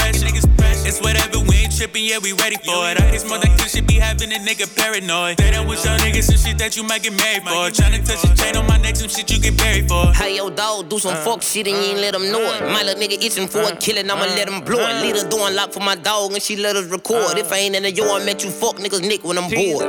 pressure. 0.57 0.87
It's 0.87 0.99
whatever, 0.99 1.39
we 1.39 1.63
ain't 1.63 1.75
tripping, 1.75 2.03
yeah, 2.05 2.19
we 2.21 2.33
ready 2.33 2.57
for 2.57 2.89
it. 2.91 2.99
I 2.99 3.07
hit 3.07 3.27
more 3.27 3.39
that 3.39 3.55
good 3.57 3.69
shit 3.69 3.87
be 3.87 3.95
having 3.95 4.31
a 4.31 4.39
nigga 4.39 4.67
paranoid. 4.75 5.37
They 5.37 5.51
don't 5.51 5.67
wish 5.67 5.85
y'all 5.85 5.97
niggas 5.99 6.23
some 6.23 6.37
shit 6.37 6.57
that 6.59 6.75
you 6.75 6.83
might 6.83 7.03
get 7.03 7.15
married 7.15 7.43
for. 7.43 7.71
Tryna 7.71 8.03
touch 8.05 8.23
a 8.23 8.35
chain 8.35 8.55
on 8.57 8.67
my 8.67 8.77
neck, 8.77 8.95
some 8.95 9.09
shit 9.09 9.31
you 9.31 9.39
get 9.39 9.57
buried 9.57 9.87
for. 9.87 10.11
Hey 10.13 10.37
yo, 10.37 10.49
dog, 10.49 10.89
do 10.89 10.99
some 10.99 11.15
fuck 11.23 11.41
shit 11.41 11.67
and 11.67 11.77
you 11.77 11.95
ain't 11.95 11.99
let 11.99 12.11
them 12.13 12.31
know 12.31 12.41
it. 12.41 12.62
My 12.71 12.83
little 12.83 13.01
nigga 13.01 13.21
itching 13.21 13.47
for 13.47 13.59
a 13.59 13.71
mm. 13.71 13.79
killing, 13.79 14.09
I'ma 14.09 14.21
let 14.21 14.47
him 14.47 14.63
blow 14.63 14.79
it. 14.79 14.93
Mm. 14.95 15.01
Leader 15.01 15.29
doing 15.29 15.55
lock 15.55 15.73
for 15.73 15.79
my 15.79 15.95
dog 15.95 16.33
and 16.33 16.41
she 16.41 16.55
let 16.55 16.75
us 16.75 16.85
record. 16.87 17.37
If 17.37 17.51
I 17.51 17.57
ain't 17.57 17.75
in 17.75 17.83
the 17.83 17.91
yard, 17.91 18.25
met 18.25 18.43
you 18.43 18.49
fuck 18.49 18.77
niggas 18.77 19.01
nick 19.01 19.23
when 19.23 19.37
I'm 19.37 19.49
bored. 19.49 19.85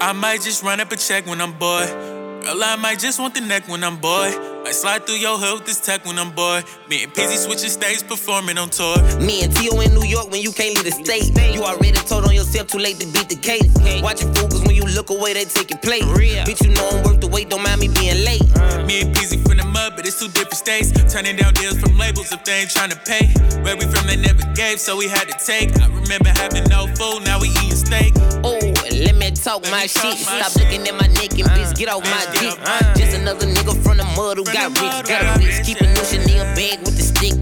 I 0.00 0.12
might 0.12 0.42
just 0.42 0.62
run 0.62 0.80
up 0.80 0.92
a 0.92 0.96
check 0.96 1.26
when 1.26 1.40
I'm 1.40 1.52
bored. 1.58 1.88
Girl, 1.88 2.64
I 2.64 2.76
might 2.76 2.98
just 2.98 3.20
want 3.20 3.34
the 3.34 3.42
neck 3.42 3.68
when 3.68 3.84
I'm 3.84 3.98
bored. 3.98 4.49
I 4.66 4.72
slide 4.72 5.06
through 5.06 5.16
your 5.16 5.38
hood 5.38 5.60
with 5.60 5.66
this 5.66 5.80
tech 5.80 6.04
when 6.04 6.18
I'm 6.18 6.30
bored. 6.32 6.64
Me 6.88 7.02
and 7.02 7.12
Pizzy 7.14 7.36
switching 7.36 7.70
stage, 7.70 8.06
performing 8.06 8.58
on 8.58 8.68
tour. 8.68 8.96
Me 9.18 9.42
and 9.42 9.54
Tio 9.56 9.80
in 9.80 9.94
New 9.94 10.04
York 10.04 10.30
when 10.30 10.42
you 10.42 10.52
can't 10.52 10.76
leave 10.76 10.84
the 10.84 10.92
state. 10.92 11.32
You 11.54 11.64
already 11.64 11.96
told 12.06 12.24
on 12.24 12.34
yourself, 12.34 12.68
too 12.68 12.78
late 12.78 13.00
to 13.00 13.06
beat 13.06 13.28
the 13.28 13.36
case. 13.36 13.72
Watching 14.02 14.32
focus 14.34 14.60
when 14.62 14.76
you 14.76 14.84
look 14.84 15.10
away, 15.10 15.32
they 15.32 15.44
take 15.44 15.70
your 15.70 15.80
place. 15.80 16.04
Bitch, 16.04 16.62
you 16.62 16.74
know 16.74 16.86
I'm 16.88 17.02
worth 17.02 17.20
the 17.20 17.28
wait, 17.28 17.48
don't 17.48 17.62
mind 17.62 17.80
me 17.80 17.88
being 17.88 18.22
late. 18.24 18.44
Uh. 18.54 18.84
Me 18.84 19.00
and 19.00 19.14
Pizzy 19.16 19.38
from 19.38 19.56
the 19.56 19.64
mud, 19.64 19.94
but 19.96 20.06
it's 20.06 20.20
two 20.20 20.28
different 20.28 20.60
states. 20.60 20.92
Turning 21.12 21.36
down 21.36 21.54
deals 21.54 21.80
from 21.80 21.96
labels 21.96 22.30
if 22.30 22.44
they 22.44 22.60
ain't 22.60 22.70
trying 22.70 22.90
to 22.90 23.00
pay. 23.08 23.32
Where 23.64 23.76
we 23.76 23.88
from, 23.88 24.06
they 24.06 24.16
never 24.16 24.44
gave, 24.54 24.78
so 24.78 24.96
we 24.96 25.08
had 25.08 25.26
to 25.26 25.36
take. 25.40 25.72
I 25.80 25.88
remember 25.88 26.30
having 26.36 26.64
no 26.68 26.86
food, 27.00 27.24
now 27.24 27.40
we 27.40 27.48
eating 27.64 27.80
steak. 27.80 28.12
Oh, 28.44 28.60
let 28.92 29.16
me 29.16 29.30
talk 29.32 29.64
my 29.72 29.86
shit. 29.86 30.20
Stop 30.20 30.54
looking 30.56 30.86
at 30.86 30.94
my 30.94 31.08
neck 31.16 31.32
and 31.32 31.48
bitch, 31.56 31.74
get 31.76 31.88
off 31.88 32.04
uh. 32.04 32.10
my 32.12 32.24
dick. 32.36 32.54
Uh. 32.60 32.94
Just 32.94 33.16
another 33.16 33.46
nigga 33.46 33.72
from 33.82 33.96
the 33.96 34.04
mud 34.16 34.36
who 34.36 34.44
got 34.52 34.70
rich. 34.70 35.08
Got 35.08 35.22
a 35.22 35.38
bitch, 35.40 35.64
keep 35.64 35.80
a 35.80 35.86
new 35.86 36.04
Chanel 36.04 36.44
bag 36.54 36.78
with 36.80 36.96
the 36.96 37.02
stick. 37.02 37.34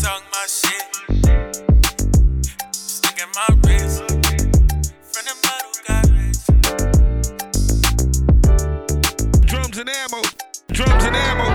Talk 0.00 0.22
my 0.32 0.46
shit. 0.46 0.84
Just 2.72 3.04
look 3.04 3.18
at 3.18 3.28
my 3.34 3.46
wrist. 3.64 3.98
From 5.12 5.24
the 5.26 5.34
mud 5.44 5.62
who 5.66 5.72
got 5.88 6.04
rich. 6.14 6.42
Drums 9.46 9.78
and 9.78 9.90
ammo. 9.90 10.20
Drums 10.72 11.04
and 11.04 11.16
ammo. 11.16 11.46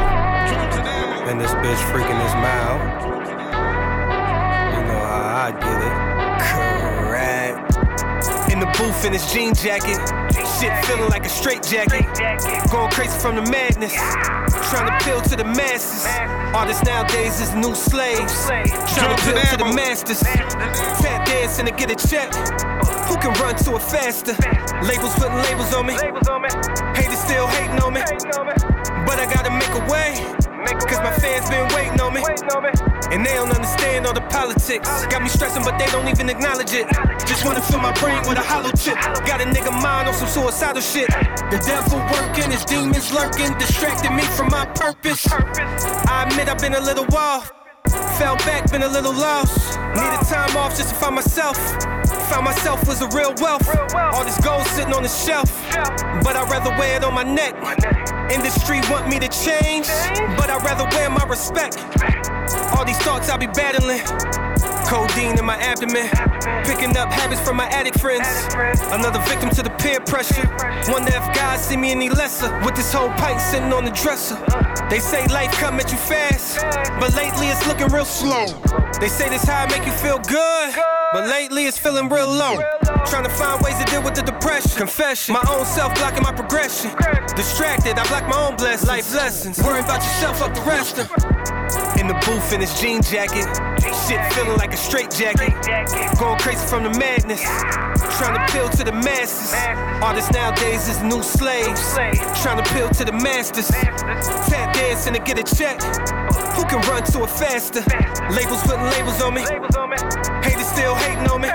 Drums 0.51 0.75
and 0.75 0.87
ammo. 0.87 1.15
And 1.29 1.39
this 1.39 1.53
bitch 1.53 1.81
freaking 1.91 2.19
his 2.21 2.35
mouth. 2.35 2.81
You 4.75 4.81
know 4.87 5.01
how 5.05 5.47
I 5.47 5.51
get 5.51 5.72
In 9.01 9.07
in 9.07 9.13
his 9.19 9.33
jean 9.33 9.53
jacket. 9.53 9.97
Shit 10.59 10.85
feeling 10.85 11.09
like 11.09 11.25
a 11.25 11.29
straight 11.29 11.61
jacket. 11.61 12.05
Going 12.71 12.89
crazy 12.91 13.17
from 13.19 13.35
the 13.35 13.41
madness. 13.41 13.93
Trying 14.69 14.87
to 14.87 14.95
appeal 14.95 15.21
to 15.21 15.35
the 15.35 15.43
masses. 15.43 16.05
Artists 16.55 16.83
nowadays 16.83 17.41
is 17.41 17.53
new 17.53 17.75
slaves. 17.75 18.45
Trying 18.45 19.15
to 19.15 19.31
appeal 19.31 19.41
to 19.51 19.57
the 19.57 19.73
masters. 19.75 20.21
Tap 20.21 21.25
dancing 21.25 21.65
to 21.65 21.71
get 21.71 21.91
a 21.91 22.07
check. 22.07 22.33
Who 23.07 23.17
can 23.17 23.33
run 23.41 23.55
to 23.65 23.75
it 23.75 23.81
faster? 23.81 24.33
Labels 24.87 25.13
putting 25.15 25.37
labels 25.51 25.73
on 25.73 25.85
me. 25.85 25.93
Haters 26.95 27.19
still 27.19 27.47
hating 27.47 27.79
on 27.81 27.93
me. 27.93 28.01
But 29.05 29.19
I 29.19 29.25
gotta 29.29 29.51
make 29.51 29.73
a 29.75 29.91
way. 29.91 30.42
Cause 30.71 30.99
my 30.99 31.11
fans 31.11 31.49
been 31.49 31.67
waiting 31.75 31.99
on 31.99 32.13
me. 32.13 32.23
And 33.11 33.25
they 33.25 33.33
don't 33.33 33.51
understand 33.51 34.07
all 34.07 34.13
the 34.13 34.21
politics. 34.21 35.05
Got 35.07 35.21
me 35.21 35.29
stressing, 35.29 35.63
but 35.63 35.77
they 35.77 35.87
don't 35.87 36.07
even 36.07 36.29
acknowledge 36.29 36.73
it. 36.73 36.87
Just 37.27 37.45
wanna 37.45 37.61
fill 37.61 37.79
my 37.79 37.91
brain 37.93 38.21
with 38.27 38.37
a 38.37 38.41
hollow 38.41 38.71
chip. 38.71 38.95
Got 39.25 39.41
a 39.41 39.45
nigga 39.45 39.71
mind 39.81 40.07
on 40.07 40.13
some 40.13 40.27
suicidal 40.27 40.81
shit. 40.81 41.09
The 41.51 41.61
devil 41.65 41.99
working, 42.11 42.51
his 42.51 42.63
demons 42.65 43.11
lurking, 43.11 43.57
distracting 43.57 44.15
me 44.15 44.23
from 44.23 44.47
my 44.49 44.65
purpose. 44.75 45.27
I 45.31 46.27
admit 46.29 46.47
I've 46.47 46.59
been 46.59 46.75
a 46.75 46.81
little 46.81 47.05
off. 47.15 47.51
Fell 48.17 48.37
back, 48.37 48.71
been 48.71 48.83
a 48.83 48.87
little 48.87 49.13
lost. 49.13 49.82
Needed 49.95 50.25
time 50.27 50.57
off 50.57 50.75
just 50.75 50.89
to 50.89 50.95
find 50.95 51.15
myself. 51.15 51.57
Found 52.29 52.45
myself 52.45 52.87
was 52.87 53.01
a 53.01 53.07
real 53.09 53.33
wealth. 53.39 53.67
All 53.95 54.23
this 54.23 54.39
gold 54.41 54.65
sitting 54.67 54.93
on 54.93 55.03
the 55.03 55.09
shelf. 55.09 55.51
But 56.23 56.35
I'd 56.35 56.49
rather 56.49 56.71
wear 56.71 56.97
it 56.97 57.03
on 57.03 57.13
my 57.13 57.23
neck. 57.23 57.53
Industry 58.31 58.81
want 58.89 59.07
me 59.07 59.19
to 59.19 59.27
change. 59.27 59.87
But 60.37 60.49
I'd 60.49 60.63
rather 60.63 60.85
wear 60.95 61.09
my 61.09 61.25
respect. 61.25 61.77
All 62.75 62.85
these 62.85 62.97
thoughts 62.99 63.29
I 63.29 63.37
be 63.37 63.47
battling. 63.47 64.42
Codeine 64.93 65.39
in 65.39 65.45
my 65.45 65.57
abdomen. 65.57 66.07
Picking 66.65 66.95
up 66.95 67.11
habits 67.11 67.41
from 67.41 67.57
my 67.57 67.65
addict 67.69 67.99
friends. 67.99 68.27
Another 68.93 69.19
victim 69.21 69.49
to 69.49 69.63
the 69.63 69.71
peer 69.81 69.99
pressure. 69.99 70.47
Wonder 70.87 71.11
if 71.15 71.35
God 71.35 71.59
see 71.59 71.75
me 71.75 71.89
any 71.89 72.09
lesser. 72.09 72.53
With 72.63 72.75
this 72.75 72.93
whole 72.93 73.09
pipe 73.13 73.41
sitting 73.41 73.73
on 73.73 73.85
the 73.85 73.91
dresser. 73.91 74.37
They 74.91 74.99
say 74.99 75.25
life 75.33 75.51
come 75.53 75.79
at 75.79 75.91
you 75.91 75.97
fast. 75.97 76.61
But 76.99 77.15
lately 77.15 77.47
it's 77.47 77.65
looking 77.65 77.87
real 77.87 78.05
slow. 78.05 78.45
They 78.99 79.07
say 79.07 79.29
this 79.29 79.45
high 79.45 79.65
make 79.65 79.83
you 79.83 79.93
feel 79.93 80.19
good. 80.19 80.75
But 81.11 81.27
lately 81.27 81.65
it's 81.65 81.79
feeling 81.79 82.07
real 82.07 82.29
low. 82.29 82.61
Trying 83.07 83.23
to 83.23 83.31
find 83.31 83.63
ways 83.63 83.79
to 83.79 83.85
deal 83.85 84.03
with 84.03 84.13
the 84.13 84.21
depression. 84.21 84.77
Confession. 84.77 85.33
My 85.33 85.43
own 85.49 85.65
self 85.65 85.95
blocking 85.95 86.21
my 86.21 86.33
progression. 86.33 86.91
Distracted, 87.35 87.97
I 87.97 88.07
block 88.09 88.29
my 88.29 88.39
own 88.47 88.57
blessings. 88.57 88.87
Life 88.87 89.11
lessons. 89.15 89.57
Worry 89.63 89.79
about 89.79 90.03
yourself, 90.03 90.37
fuck 90.37 90.53
the 90.53 90.61
rest 90.61 90.99
of 90.99 91.42
in 92.03 92.09
the 92.09 92.19
booth 92.25 92.51
in 92.51 92.59
his 92.59 92.73
jean 92.79 93.01
jacket. 93.01 93.47
Shit 93.79 94.19
feeling 94.33 94.57
like 94.57 94.73
a 94.73 94.77
straight 94.77 95.09
jacket. 95.09 95.55
Going 96.19 96.37
crazy 96.39 96.65
from 96.67 96.83
the 96.83 96.91
madness. 96.99 97.41
Trying 98.19 98.35
to 98.35 98.43
appeal 98.43 98.67
to 98.69 98.83
the 98.83 98.91
masses. 98.91 99.53
Artists 100.03 100.31
nowadays 100.31 100.89
is 100.89 101.01
new 101.01 101.23
slaves. 101.23 101.93
Trying 102.43 102.61
to 102.61 102.69
appeal 102.69 102.89
to 102.89 103.05
the 103.05 103.13
masters. 103.13 103.69
Tap 103.69 104.73
dancing 104.75 105.13
to 105.13 105.19
get 105.19 105.39
a 105.39 105.43
check. 105.55 105.81
Who 106.55 106.65
can 106.65 106.81
run 106.89 107.03
to 107.03 107.23
it 107.23 107.29
faster? 107.29 107.83
Labels 108.35 108.61
putting 108.63 108.85
labels 108.91 109.21
on 109.21 109.33
me. 109.33 109.43
Haters 110.43 110.67
still 110.67 110.95
hating 110.95 111.27
on 111.31 111.41
me. 111.41 111.49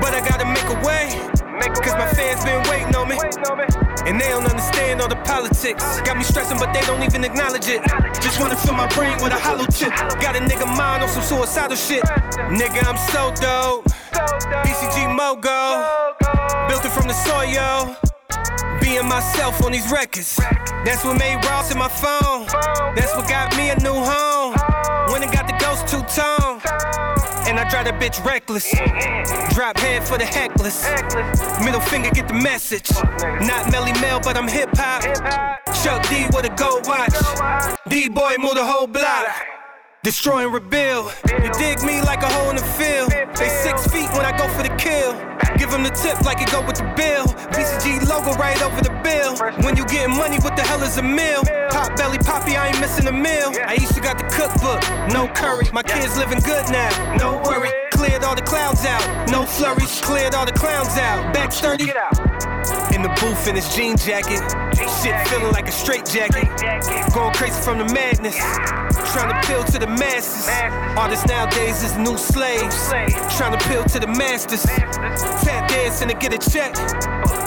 But 0.00 0.14
I 0.14 0.22
gotta 0.26 0.46
make 0.46 0.68
a 0.70 0.78
way. 0.86 1.10
Cause 1.82 1.94
my 1.94 2.06
fans 2.14 2.44
been 2.44 2.62
waiting 2.70 2.94
on 2.94 3.08
me. 3.08 3.79
And 4.06 4.20
they 4.20 4.28
don't 4.28 4.46
understand 4.46 5.00
all 5.00 5.08
the 5.08 5.20
politics. 5.28 6.00
Got 6.00 6.16
me 6.16 6.24
stressing, 6.24 6.58
but 6.58 6.72
they 6.72 6.80
don't 6.82 7.02
even 7.02 7.24
acknowledge 7.24 7.68
it. 7.68 7.82
Just 8.20 8.40
wanna 8.40 8.56
fill 8.56 8.74
my 8.74 8.88
brain 8.88 9.16
with 9.22 9.32
a 9.32 9.38
hollow 9.38 9.66
chip. 9.66 9.92
Got 10.20 10.36
a 10.36 10.40
nigga 10.40 10.66
mind 10.76 11.02
on 11.02 11.08
some 11.08 11.22
suicidal 11.22 11.76
shit. 11.76 12.02
Nigga, 12.48 12.80
I'm 12.88 12.96
so 13.12 13.30
dope. 13.40 13.84
BCG 14.64 15.06
Mogo. 15.18 16.08
Built 16.68 16.84
it 16.84 16.92
from 16.92 17.06
the 17.08 17.14
soil. 17.14 17.96
Being 18.80 19.06
myself 19.06 19.62
on 19.64 19.72
these 19.72 19.90
records. 19.90 20.36
That's 20.84 21.04
what 21.04 21.18
made 21.18 21.44
Ross 21.44 21.70
in 21.70 21.78
my 21.78 21.88
phone. 21.88 22.46
That's 22.96 23.14
what 23.14 23.28
got 23.28 23.56
me 23.56 23.70
a 23.70 23.76
new 23.80 23.94
home. 23.94 24.54
When 25.12 25.22
it 25.22 25.32
got 25.32 25.46
the 25.46 25.56
ghost 25.58 25.86
two 25.88 26.02
tone. 26.14 26.39
I 27.60 27.68
drive 27.68 27.84
that 27.84 28.00
bitch 28.00 28.24
reckless. 28.24 28.70
Drop 29.54 29.76
head 29.76 30.02
for 30.02 30.16
the 30.16 30.24
heckless. 30.24 30.82
Middle 31.62 31.82
finger, 31.82 32.08
get 32.10 32.26
the 32.26 32.32
message. 32.32 32.90
Not 33.46 33.70
Melle 33.70 33.92
Mel, 34.00 34.18
but 34.18 34.38
I'm 34.38 34.48
hip 34.48 34.70
hop. 34.72 35.02
Chuck 35.84 36.08
D 36.08 36.24
with 36.32 36.46
a 36.46 36.54
gold 36.56 36.86
watch. 36.86 37.12
D 37.86 38.08
boy, 38.08 38.36
move 38.38 38.54
the 38.54 38.64
whole 38.64 38.86
block. 38.86 39.59
Destroy 40.02 40.44
and 40.44 40.54
rebuild. 40.54 41.12
You 41.28 41.52
dig 41.52 41.82
me 41.82 42.00
like 42.00 42.22
a 42.22 42.28
hole 42.32 42.48
in 42.48 42.56
the 42.56 42.64
field. 42.64 43.10
They 43.36 43.50
six 43.50 43.86
feet 43.88 44.08
when 44.16 44.24
I 44.24 44.32
go 44.32 44.48
for 44.48 44.62
the 44.62 44.74
kill. 44.80 45.12
Give 45.58 45.70
them 45.70 45.82
the 45.82 45.90
tip 45.90 46.22
like 46.22 46.40
it 46.40 46.50
go 46.50 46.64
with 46.64 46.76
the 46.76 46.88
bill. 46.96 47.26
BCG 47.52 48.08
logo 48.08 48.32
right 48.40 48.56
over 48.62 48.80
the 48.80 48.96
bill. 49.04 49.36
When 49.62 49.76
you 49.76 49.84
getting 49.84 50.16
money, 50.16 50.38
what 50.38 50.56
the 50.56 50.62
hell 50.62 50.82
is 50.82 50.96
a 50.96 51.02
meal? 51.02 51.42
Pop 51.68 51.96
belly 51.98 52.16
poppy, 52.16 52.56
I 52.56 52.68
ain't 52.68 52.80
missing 52.80 53.08
a 53.08 53.12
meal. 53.12 53.52
I 53.66 53.74
used 53.74 53.92
to 53.92 54.00
got 54.00 54.16
the 54.16 54.24
cookbook, 54.24 54.80
no 55.12 55.28
curry. 55.28 55.68
My 55.70 55.82
kids 55.82 56.16
living 56.16 56.40
good 56.40 56.64
now, 56.70 56.88
no 57.16 57.36
worry. 57.44 57.68
Cleared 57.92 58.24
all 58.24 58.34
the 58.34 58.40
clouds 58.40 58.86
out, 58.86 59.04
no 59.28 59.44
flurries. 59.44 60.00
Cleared 60.00 60.34
all 60.34 60.46
the 60.46 60.52
clowns 60.52 60.96
out. 60.96 61.34
Back 61.34 61.52
sturdy. 61.52 61.92
In 63.00 63.04
the 63.04 63.18
booth 63.18 63.48
in 63.48 63.54
his 63.54 63.74
jean 63.74 63.96
jacket. 63.96 64.44
Shit 65.00 65.16
feeling 65.28 65.50
like 65.52 65.66
a 65.66 65.72
straight 65.72 66.04
jacket. 66.04 66.44
Going 67.14 67.32
crazy 67.32 67.58
from 67.62 67.78
the 67.78 67.86
madness. 67.94 68.36
Trying 69.14 69.32
to 69.32 69.38
appeal 69.38 69.64
to 69.72 69.78
the 69.78 69.86
masses. 69.86 70.46
Artists 70.98 71.26
nowadays 71.26 71.82
is 71.82 71.96
new 71.96 72.18
slaves. 72.18 72.90
Trying 73.38 73.56
to 73.56 73.64
appeal 73.64 73.84
to 73.84 74.00
the 74.00 74.06
masters. 74.06 74.64
Tap 75.40 75.70
dancing 75.70 76.08
to 76.08 76.14
get 76.14 76.34
a 76.34 76.50
check. 76.50 76.76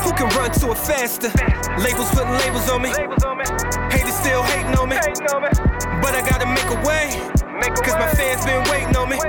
Who 0.01 0.11
can 0.13 0.27
run 0.35 0.49
to 0.53 0.71
it 0.71 0.77
faster? 0.79 1.29
Labels 1.77 2.09
putting 2.09 2.33
labels 2.41 2.67
on 2.71 2.81
me. 2.81 2.89
Haters 3.93 4.15
still 4.15 4.41
hating 4.41 4.73
on 4.73 4.89
me. 4.89 4.97
But 6.01 6.15
I 6.15 6.25
gotta 6.27 6.47
make 6.47 6.65
a 6.65 6.81
way. 6.81 7.42
Cause 7.71 7.95
my 7.95 8.07
fans 8.11 8.43
been 8.45 8.63
waiting 8.69 8.95
on 8.97 9.09
me. 9.09 9.19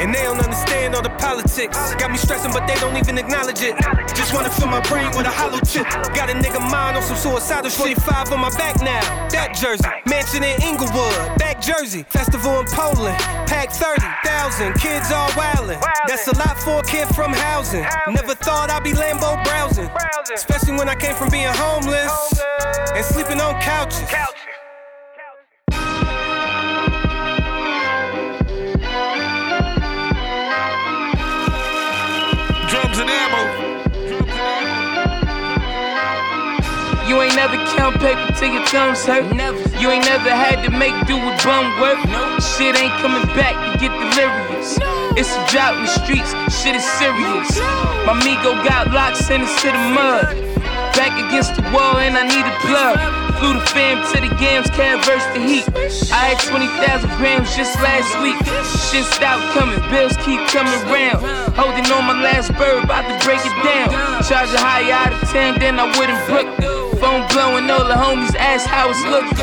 And 0.00 0.14
they 0.14 0.22
don't 0.22 0.38
understand 0.38 0.94
all 0.94 1.02
the 1.02 1.14
politics. 1.16 1.94
Got 1.94 2.10
me 2.10 2.18
stressing, 2.18 2.52
but 2.52 2.66
they 2.66 2.74
don't 2.76 2.96
even 2.96 3.16
acknowledge 3.16 3.62
it. 3.62 3.74
Just 4.14 4.34
wanna 4.34 4.50
fill 4.50 4.68
my 4.68 4.80
brain 4.88 5.08
with 5.16 5.26
a 5.26 5.30
hollow 5.30 5.60
chip. 5.60 5.88
Got 6.12 6.28
a 6.28 6.34
nigga 6.34 6.60
mind 6.60 6.96
on 6.96 7.02
some 7.02 7.16
suicidal 7.16 7.70
shit. 7.70 7.96
45 7.96 8.32
on 8.32 8.40
my 8.40 8.50
back 8.50 8.80
now. 8.82 9.00
That 9.28 9.56
jersey. 9.56 9.88
Mansion 10.04 10.44
in 10.44 10.60
Inglewood. 10.62 11.38
Back 11.38 11.60
Jersey. 11.62 12.04
Festival 12.10 12.60
in 12.60 12.66
Poland. 12.66 13.16
Pack 13.48 13.72
30,000. 13.72 14.74
Kids 14.74 15.10
all 15.10 15.28
wildin'. 15.30 15.80
That's 16.06 16.28
a 16.28 16.36
lot 16.36 16.58
for 16.58 16.80
a 16.80 16.84
kid 16.84 17.08
from 17.14 17.32
housing. 17.32 17.86
Never 18.08 18.34
thought 18.34 18.70
I'd 18.70 18.84
be 18.84 18.92
Lambo 18.92 19.42
browsing. 19.44 19.88
Especially 20.32 20.76
when 20.76 20.88
I 20.88 20.94
came 20.94 21.14
from 21.14 21.30
being 21.30 21.52
homeless 21.52 22.42
and 22.94 23.04
sleeping 23.04 23.40
on 23.40 23.60
couches. 23.60 24.08
Drums 32.96 33.10
and 33.10 33.10
ammo. 33.10 33.42
You 37.06 37.20
ain't 37.20 37.36
never 37.36 37.56
count 37.76 38.00
paper 38.00 38.32
till 38.38 38.52
your 38.52 38.64
thumbs 38.66 39.04
hurt. 39.04 39.34
Never. 39.34 39.58
You 39.78 39.90
ain't 39.90 40.04
never 40.04 40.30
had 40.30 40.64
to 40.64 40.70
make 40.70 40.94
do 41.06 41.16
with 41.16 41.44
bum 41.44 41.78
work. 41.80 41.98
No. 42.08 42.38
Shit 42.40 42.74
ain't 42.76 42.92
coming 43.02 43.26
back, 43.36 43.54
you 43.66 43.88
get 43.88 43.92
delirious. 43.98 44.78
No. 44.78 45.12
It's 45.16 45.28
a 45.28 45.46
drought 45.48 45.76
in 45.76 45.82
the 45.82 45.88
streets, 45.88 46.32
shit 46.62 46.74
is 46.74 46.84
serious. 46.96 47.56
No. 47.58 48.04
My 48.06 48.14
Migo 48.20 48.54
got 48.64 48.90
locked, 48.92 49.18
sent 49.18 49.42
it 49.42 49.58
to 49.60 49.66
the 49.66 49.78
mud. 49.92 50.26
Back 50.96 51.12
against 51.28 51.54
the 51.56 51.62
wall, 51.72 51.98
and 51.98 52.16
I 52.16 52.22
need 52.24 52.46
a 52.46 52.56
plug. 52.60 53.25
Flew 53.38 53.52
the 53.52 53.66
fam 53.66 54.00
to 54.12 54.20
the 54.20 54.34
games, 54.36 54.70
can't 54.70 55.04
verse 55.04 55.24
the 55.36 55.40
heat. 55.40 55.68
I 56.10 56.32
had 56.32 56.40
20,000 56.40 57.10
grams 57.20 57.54
just 57.54 57.76
last 57.84 58.08
week. 58.24 58.36
Shit 58.88 59.04
stopped 59.12 59.44
coming, 59.52 59.78
bills 59.90 60.16
keep 60.24 60.40
coming 60.48 60.72
round. 60.88 61.20
Holding 61.52 61.84
on 61.92 62.04
my 62.08 62.16
last 62.22 62.52
bird, 62.56 62.84
about 62.84 63.04
to 63.04 63.16
break 63.26 63.40
it 63.44 63.56
down. 63.60 63.92
Charge 64.24 64.48
a 64.54 64.58
high 64.58 64.90
out 64.90 65.12
of 65.12 65.28
10, 65.28 65.60
then 65.60 65.78
I 65.78 65.84
wouldn't 65.98 66.22
book. 66.28 66.48
Phone 67.00 67.28
blowing, 67.28 67.68
all 67.68 67.84
the 67.84 67.94
homies 67.94 68.34
ask 68.36 68.66
how 68.66 68.88
it's 68.88 69.04
looking. 69.04 69.36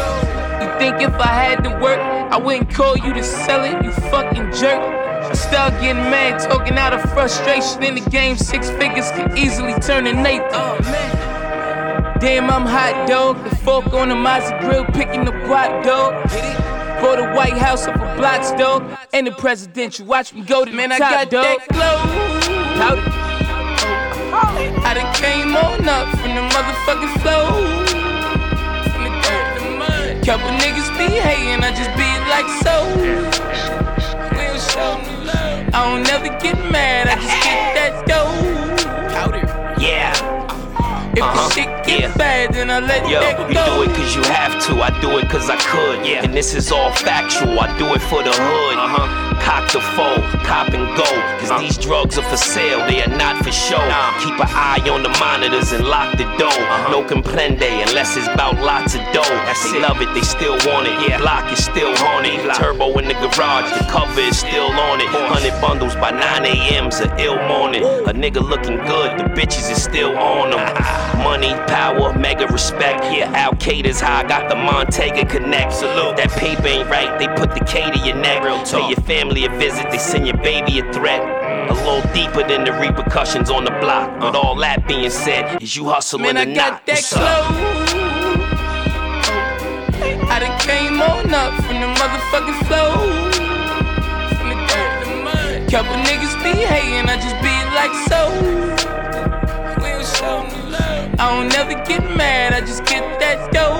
You 0.61 0.69
think 0.79 1.01
if 1.01 1.13
I 1.21 1.27
had 1.27 1.63
to 1.63 1.69
work, 1.77 1.99
I 1.99 2.37
wouldn't 2.37 2.73
call 2.73 2.97
you 2.97 3.13
to 3.13 3.23
sell 3.23 3.63
it, 3.63 3.83
you 3.85 3.91
fucking 4.09 4.53
jerk. 4.53 5.35
Start 5.35 5.73
getting 5.81 6.01
mad, 6.09 6.39
talking 6.39 6.77
out 6.77 6.93
of 6.93 7.01
frustration 7.13 7.83
in 7.83 7.95
the 7.95 8.09
game. 8.09 8.37
Six 8.37 8.69
figures 8.71 9.11
could 9.11 9.37
easily 9.37 9.73
turn 9.81 10.05
to 10.05 10.13
Nathan. 10.13 11.32
Damn, 12.23 12.49
I'm 12.49 12.65
hot 12.65 13.05
dog. 13.05 13.43
The 13.43 13.53
fork 13.57 13.91
on 13.93 14.07
the 14.07 14.15
Mazda 14.15 14.57
grill, 14.61 14.85
picking 14.85 15.25
the 15.25 15.31
guap 15.43 15.83
dog. 15.83 16.29
For 17.01 17.17
the 17.17 17.27
White 17.35 17.57
House 17.57 17.85
up 17.85 17.97
a 17.97 18.15
blocks 18.15 18.51
dog, 18.53 18.97
and 19.11 19.27
the 19.27 19.33
presidential. 19.33 20.05
Watch 20.05 20.33
me 20.33 20.41
go 20.41 20.63
to 20.63 20.71
the 20.71 20.77
Man, 20.77 20.93
I 20.93 20.99
top 20.99 21.11
got 21.11 21.29
dog. 21.29 21.43
that 21.43 21.67
glow. 21.67 21.97
Howdy. 22.79 23.01
I 24.87 24.93
done 24.93 25.13
came 25.15 25.53
on 25.53 25.83
up 25.89 26.07
from 26.15 26.31
the 26.31 26.43
motherfucking 26.47 27.13
flow. 27.19 27.59
From 28.87 29.03
the 29.03 29.11
dirt, 29.19 29.59
the 29.59 29.67
mud. 29.75 30.25
Couple 30.25 30.47
niggas 30.63 30.89
be 30.97 31.11
hating, 31.19 31.59
I 31.61 31.75
just 31.75 31.91
be 31.99 32.07
like 32.31 32.47
so. 32.63 32.75
We 34.31 34.47
don't 34.47 34.63
show 34.71 34.95
no 34.95 35.11
love. 35.27 35.75
I 35.75 35.91
don't 35.91 36.03
never 36.03 36.29
get 36.39 36.55
mad, 36.71 37.09
I 37.09 37.15
just 37.15 37.43
get 37.43 37.75
that 37.75 38.07
dough. 38.07 39.83
Yeah. 39.83 40.32
If 41.15 41.21
Uh-huh. 41.21 41.47
the 41.47 41.53
shit 41.53 41.69
get 41.85 41.99
Yeah. 42.01 42.07
bad, 42.17 42.53
then 42.53 42.69
I 42.71 42.79
let 42.79 43.07
Yo, 43.07 43.19
that 43.19 43.37
you 43.47 43.53
go. 43.53 43.65
do 43.65 43.83
it 43.83 43.93
cause 43.95 44.15
you 44.15 44.23
have 44.23 44.59
to, 44.65 44.81
I 44.81 44.89
do 44.99 45.17
it 45.19 45.29
cause 45.29 45.47
I 45.49 45.57
could. 45.57 46.03
Yeah. 46.05 46.23
And 46.23 46.33
this 46.33 46.55
is 46.55 46.71
all 46.71 46.91
factual, 46.91 47.59
I 47.59 47.67
do 47.77 47.85
it 47.93 48.01
for 48.01 48.23
the 48.23 48.31
hood. 48.33 48.77
Uh-huh. 48.77 49.07
Cock 49.45 49.71
the 49.73 49.81
foe, 49.95 50.17
cop 50.43 50.69
and 50.73 50.87
go. 50.97 51.05
Cause 51.39 51.51
these 51.59 51.77
drugs 51.77 52.17
are 52.17 52.23
for 52.23 52.37
sale, 52.37 52.79
they 52.87 53.03
are 53.03 53.13
not 53.23 53.35
for 53.43 53.51
show. 53.51 53.77
Nah. 53.77 54.17
Keep 54.23 54.39
an 54.39 54.47
eye 54.49 54.89
on 54.89 55.03
the 55.03 55.09
monitors 55.19 55.71
and 55.73 55.85
lock 55.85 56.15
the 56.17 56.23
door. 56.41 56.61
No 56.89 57.03
comprende 57.03 57.69
unless 57.87 58.15
it's 58.17 58.27
about 58.27 58.55
lots 58.61 58.95
of 58.95 59.01
dough. 59.13 59.21
they 59.71 59.79
love 59.81 60.01
it, 60.01 60.09
they 60.15 60.21
still 60.21 60.57
want 60.65 60.87
it. 60.87 60.95
Yeah. 61.07 61.17
Block 61.19 61.51
is 61.51 61.63
still 61.63 61.93
haunted. 61.97 62.39
Turbo 62.55 62.97
in 62.97 63.07
the 63.07 63.13
garage, 63.15 63.69
the 63.77 63.85
cover 63.91 64.21
is 64.21 64.39
still 64.39 64.71
on 64.89 64.99
it. 65.01 65.09
100 65.13 65.59
bundles 65.61 65.95
by 65.95 66.09
9 66.11 66.45
a.m.'s 66.45 67.01
a 67.01 67.07
ill 67.19 67.37
morning. 67.47 67.83
A 67.83 68.13
nigga 68.13 68.41
looking 68.41 68.77
good, 68.77 69.09
the 69.19 69.25
bitches 69.37 69.69
is 69.69 69.83
still 69.83 70.17
on 70.17 70.51
them. 70.51 71.02
Money, 71.23 71.53
power, 71.67 72.17
mega 72.17 72.47
respect. 72.47 73.03
Yeah, 73.05 73.31
Al 73.35 73.53
Qaeda's 73.53 73.99
how 74.01 74.17
I 74.17 74.23
got 74.27 74.49
the 74.49 74.55
Montega 74.55 75.29
connect. 75.29 75.73
Salute. 75.73 76.17
That 76.17 76.31
paper 76.31 76.67
ain't 76.67 76.89
right, 76.89 77.17
they 77.19 77.27
put 77.27 77.53
the 77.53 77.63
K 77.65 77.89
to 77.91 77.99
your 77.99 78.15
neck. 78.15 78.43
Real 78.43 78.63
Pay 78.65 78.89
your 78.89 79.01
family 79.01 79.45
a 79.45 79.49
visit, 79.49 79.89
they 79.91 79.97
send 79.97 80.27
your 80.27 80.37
baby 80.37 80.79
a 80.79 80.93
threat. 80.93 81.21
A 81.69 81.73
little 81.73 82.01
deeper 82.13 82.43
than 82.47 82.65
the 82.65 82.73
repercussions 82.73 83.49
on 83.49 83.63
the 83.63 83.71
block. 83.79 84.11
With 84.21 84.35
all 84.35 84.55
that 84.57 84.87
being 84.87 85.09
said, 85.09 85.61
is 85.63 85.75
you 85.77 85.85
hustling 85.89 86.23
Man, 86.23 86.37
I 86.37 86.41
or 86.43 86.55
got 86.55 86.71
not? 86.73 86.85
that 86.87 87.13
up? 87.13 87.45
I 90.29 90.39
done 90.39 90.59
came 90.59 90.99
on 91.01 91.33
up 91.33 91.53
from 91.63 91.79
the 91.79 91.87
motherfucking 91.99 92.59
flow. 92.67 92.91
From 94.35 94.49
the 94.49 94.57
dirt, 94.67 95.05
the 95.05 95.15
mud. 95.23 95.71
Couple 95.71 95.95
niggas 96.03 96.35
be 96.43 96.51
hating, 96.65 97.07
I 97.07 97.15
just 97.15 97.37
be 97.39 97.53
like 97.77 97.93
so. 98.09 98.21
I 101.23 101.39
don't 101.39 101.47
never 101.47 101.73
get 101.85 102.03
mad, 102.17 102.51
I 102.51 102.59
just 102.59 102.83
get 102.83 102.99
that 103.21 103.49
dough. 103.53 103.79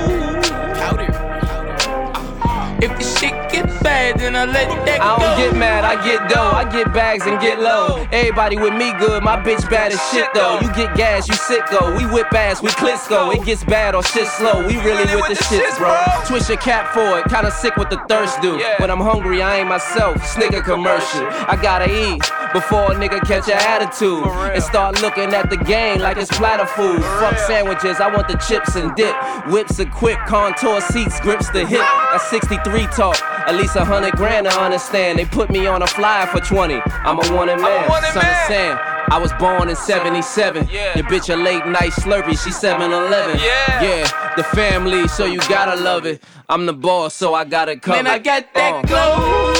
If 2.79 2.91
the 2.97 3.03
shit 3.03 3.35
get 3.51 3.67
bad, 3.83 4.17
then 4.17 4.33
I 4.33 4.45
let 4.45 4.71
that 4.85 5.01
I 5.01 5.17
go. 5.17 5.23
don't 5.23 5.37
get 5.37 5.59
mad, 5.59 5.83
I 5.83 5.99
get 6.07 6.29
dough. 6.29 6.51
I 6.55 6.63
get 6.71 6.93
bags 6.93 7.27
and 7.27 7.41
get 7.41 7.59
low. 7.59 8.07
Everybody 8.13 8.57
with 8.57 8.73
me 8.73 8.93
good, 8.97 9.23
my 9.23 9.35
bitch 9.35 9.69
bad 9.69 9.91
as 9.91 9.99
shit 10.09 10.27
though. 10.33 10.59
You 10.61 10.71
get 10.73 10.95
gas, 10.95 11.27
you 11.27 11.35
sick 11.35 11.63
sicko. 11.63 11.97
We 11.97 12.05
whip 12.05 12.31
ass, 12.31 12.61
we 12.61 12.69
Klitschko. 12.69 13.35
It 13.35 13.43
gets 13.45 13.65
bad 13.65 13.93
or 13.93 14.03
shit 14.03 14.27
slow. 14.27 14.65
We 14.65 14.77
really 14.77 15.03
with 15.15 15.27
the 15.27 15.43
shits, 15.43 15.77
bro. 15.77 15.99
Twist 16.25 16.47
your 16.47 16.59
cap 16.59 16.93
for 16.93 17.19
it, 17.19 17.25
kinda 17.27 17.51
sick 17.51 17.75
with 17.75 17.89
the 17.89 17.99
thirst 18.07 18.41
do. 18.41 18.55
When 18.79 18.89
I'm 18.89 19.01
hungry, 19.01 19.41
I 19.41 19.59
ain't 19.59 19.67
myself. 19.67 20.25
Snicker 20.25 20.61
commercial. 20.61 21.27
I 21.51 21.59
gotta 21.61 21.91
eat 21.91 22.23
before 22.53 22.91
a 22.91 22.95
nigga 22.95 23.19
catch 23.25 23.47
an 23.47 23.57
attitude 23.57 24.23
and 24.23 24.63
start 24.63 25.01
looking 25.01 25.33
at 25.33 25.49
the 25.49 25.57
game 25.57 25.99
like 25.99 26.17
it's 26.17 26.29
platter 26.37 26.65
food. 26.65 27.01
Fuck 27.19 27.37
sandwiches, 27.39 27.99
I 27.99 28.13
want 28.13 28.27
the 28.27 28.35
chips 28.35 28.75
and 28.75 28.95
dip. 28.95 29.15
Whips 29.47 29.79
are 29.79 29.89
quick, 29.89 30.17
contour 30.27 30.79
seats, 30.81 31.19
grips 31.19 31.49
the 31.49 31.65
hip. 31.65 31.85
That's 32.11 32.29
63 32.29 32.87
talk. 32.87 33.21
At 33.47 33.55
least 33.55 33.75
a 33.75 33.83
hundred 33.83 34.13
grand 34.13 34.47
I 34.47 34.65
understand. 34.65 35.19
They 35.19 35.25
put 35.25 35.49
me 35.49 35.67
on 35.67 35.81
a 35.81 35.87
flyer 35.87 36.27
for 36.27 36.39
20. 36.39 36.81
I'm 36.85 37.17
a 37.17 37.35
wanted 37.35 37.59
man. 37.59 37.89
Son 38.13 38.25
of 38.25 38.37
Sam. 38.47 38.79
I 39.09 39.19
was 39.19 39.33
born 39.33 39.69
in 39.69 39.75
77. 39.75 40.69
Yeah. 40.71 40.97
Your 40.97 41.05
bitch 41.05 41.31
a 41.31 41.37
late 41.37 41.65
night 41.67 41.91
slurpee, 41.91 42.41
she 42.41 42.51
7 42.51 42.91
Eleven. 42.91 43.39
Yeah. 43.39 44.33
the 44.35 44.43
family, 44.43 45.07
so 45.07 45.25
you 45.25 45.39
gotta 45.41 45.79
love 45.81 46.05
it. 46.05 46.23
I'm 46.49 46.65
the 46.65 46.73
boss, 46.73 47.13
so 47.13 47.33
I 47.33 47.43
gotta 47.45 47.77
cover 47.77 48.01
Man, 48.01 48.07
I 48.07 48.19
got 48.19 48.53
that 48.53 48.73
uh. 48.73 48.81
glow. 48.87 49.52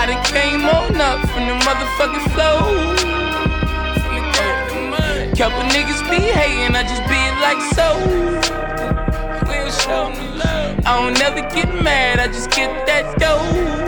I 0.00 0.06
done 0.06 0.24
came 0.24 0.64
on 0.64 0.98
up 0.98 1.20
from 1.28 1.44
the 1.46 1.56
motherfucking 1.66 2.26
flow. 2.32 2.58
From 4.00 4.12
the 4.16 4.22
dirt, 4.32 4.58
the 4.70 4.80
mud. 4.88 5.36
Couple 5.36 5.60
niggas 5.74 6.02
be 6.08 6.16
hating, 6.16 6.74
I 6.74 6.82
just 6.88 7.04
be 7.04 7.20
like 7.44 7.60
so. 7.76 7.88
We 9.46 9.54
don't 9.56 9.74
show 9.84 10.08
no 10.08 10.36
love. 10.36 10.86
I 10.86 11.02
don't 11.02 11.18
never 11.18 11.42
get 11.54 11.68
mad, 11.84 12.18
I 12.18 12.28
just 12.28 12.50
get 12.50 12.86
that 12.86 13.18
dough. 13.18 13.80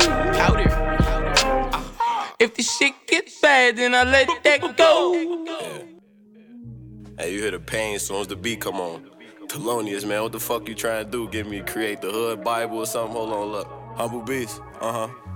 If 2.39 2.57
the 2.57 2.63
shit 2.63 2.93
get 3.07 3.31
bad, 3.41 3.77
then 3.77 3.95
I 3.95 4.05
let 4.05 4.29
that 4.45 4.77
go. 4.77 5.15
Hey, 7.17 7.33
you 7.33 7.41
hear 7.41 7.53
the 7.53 7.61
pain 7.61 7.95
as 7.95 8.07
soon 8.07 8.21
as 8.21 8.27
the 8.27 8.37
beat 8.37 8.61
come 8.61 8.81
on. 8.81 9.09
Thelonious, 9.47 10.05
man. 10.05 10.23
What 10.23 10.33
the 10.33 10.41
fuck 10.41 10.69
you 10.69 10.75
trying 10.75 11.07
to 11.07 11.11
do? 11.11 11.29
Give 11.29 11.47
me 11.47 11.61
create 11.61 12.03
the 12.03 12.11
hood 12.11 12.45
Bible 12.45 12.79
or 12.79 12.87
something? 12.87 13.17
Hold 13.17 13.33
on, 13.33 13.47
look. 13.53 13.69
Humble 13.97 14.21
beast. 14.23 14.61
Uh 14.81 15.07
huh. 15.07 15.32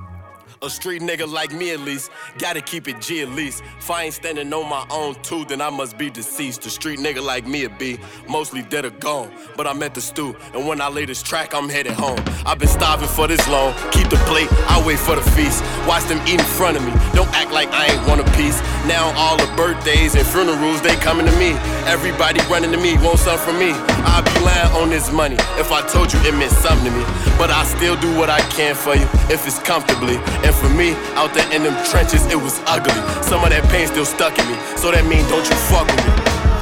A 0.62 0.70
street 0.70 1.02
nigga 1.02 1.30
like 1.30 1.52
me 1.52 1.72
at 1.72 1.80
least, 1.80 2.10
gotta 2.38 2.62
keep 2.62 2.88
it 2.88 2.98
G 3.02 3.20
at 3.20 3.28
least. 3.28 3.62
If 3.78 3.90
I 3.90 4.04
ain't 4.04 4.14
standing 4.14 4.50
on 4.54 4.70
my 4.70 4.86
own 4.90 5.14
too, 5.16 5.44
then 5.44 5.60
I 5.60 5.68
must 5.68 5.98
be 5.98 6.08
deceased. 6.08 6.64
A 6.64 6.70
street 6.70 6.98
nigga 6.98 7.22
like 7.22 7.46
me 7.46 7.66
would 7.66 7.76
be 7.76 7.98
mostly 8.26 8.62
dead 8.62 8.86
or 8.86 8.90
gone. 8.90 9.30
But 9.54 9.66
I'm 9.66 9.82
at 9.82 9.92
the 9.92 10.00
stew, 10.00 10.34
and 10.54 10.66
when 10.66 10.80
I 10.80 10.88
lay 10.88 11.04
this 11.04 11.22
track, 11.22 11.54
I'm 11.54 11.68
headed 11.68 11.92
home. 11.92 12.18
I've 12.46 12.58
been 12.58 12.68
starving 12.68 13.08
for 13.08 13.26
this 13.26 13.46
long, 13.48 13.74
keep 13.90 14.08
the 14.08 14.16
plate, 14.24 14.48
I 14.66 14.82
wait 14.86 14.98
for 14.98 15.14
the 15.14 15.22
feast. 15.32 15.62
Watch 15.86 16.04
them 16.04 16.20
eat 16.26 16.40
in 16.40 16.46
front 16.46 16.78
of 16.78 16.84
me, 16.84 16.92
don't 17.12 17.28
act 17.34 17.52
like 17.52 17.68
I 17.72 17.92
ain't 17.92 18.08
want 18.08 18.22
a 18.22 18.30
piece. 18.32 18.58
Now 18.86 19.12
all 19.14 19.36
the 19.36 19.52
birthdays 19.56 20.14
and 20.14 20.26
funerals, 20.26 20.80
they 20.80 20.96
coming 20.96 21.26
to 21.26 21.36
me. 21.36 21.52
Everybody 21.84 22.40
running 22.48 22.72
to 22.72 22.78
me, 22.78 22.96
want 23.04 23.18
something 23.18 23.44
from 23.46 23.58
me. 23.58 23.72
I'll 24.08 24.24
be 24.24 24.32
lying 24.40 24.72
on 24.80 24.88
this 24.88 25.12
money 25.12 25.36
if 25.60 25.70
I 25.70 25.86
told 25.86 26.12
you 26.12 26.18
it 26.20 26.32
meant 26.34 26.52
something 26.52 26.90
to 26.90 26.96
me. 26.96 27.04
But 27.36 27.50
I 27.50 27.64
still 27.64 27.96
do 28.00 28.16
what 28.16 28.30
I 28.30 28.40
can 28.56 28.74
for 28.74 28.94
you 28.94 29.06
if 29.28 29.46
it's 29.46 29.58
comfortably. 29.58 30.16
And 30.46 30.54
for 30.54 30.70
me, 30.70 30.94
out 31.18 31.34
there 31.34 31.42
in 31.50 31.66
them 31.66 31.74
trenches, 31.90 32.22
it 32.30 32.38
was 32.38 32.62
ugly. 32.70 32.94
Some 33.26 33.42
of 33.42 33.50
that 33.50 33.66
pain 33.66 33.90
still 33.90 34.06
stuck 34.06 34.38
in 34.38 34.46
me, 34.46 34.54
so 34.78 34.94
that 34.94 35.02
mean 35.02 35.26
don't 35.26 35.42
you 35.42 35.58
fuck 35.66 35.90
with 35.90 35.98
me. 36.06 36.14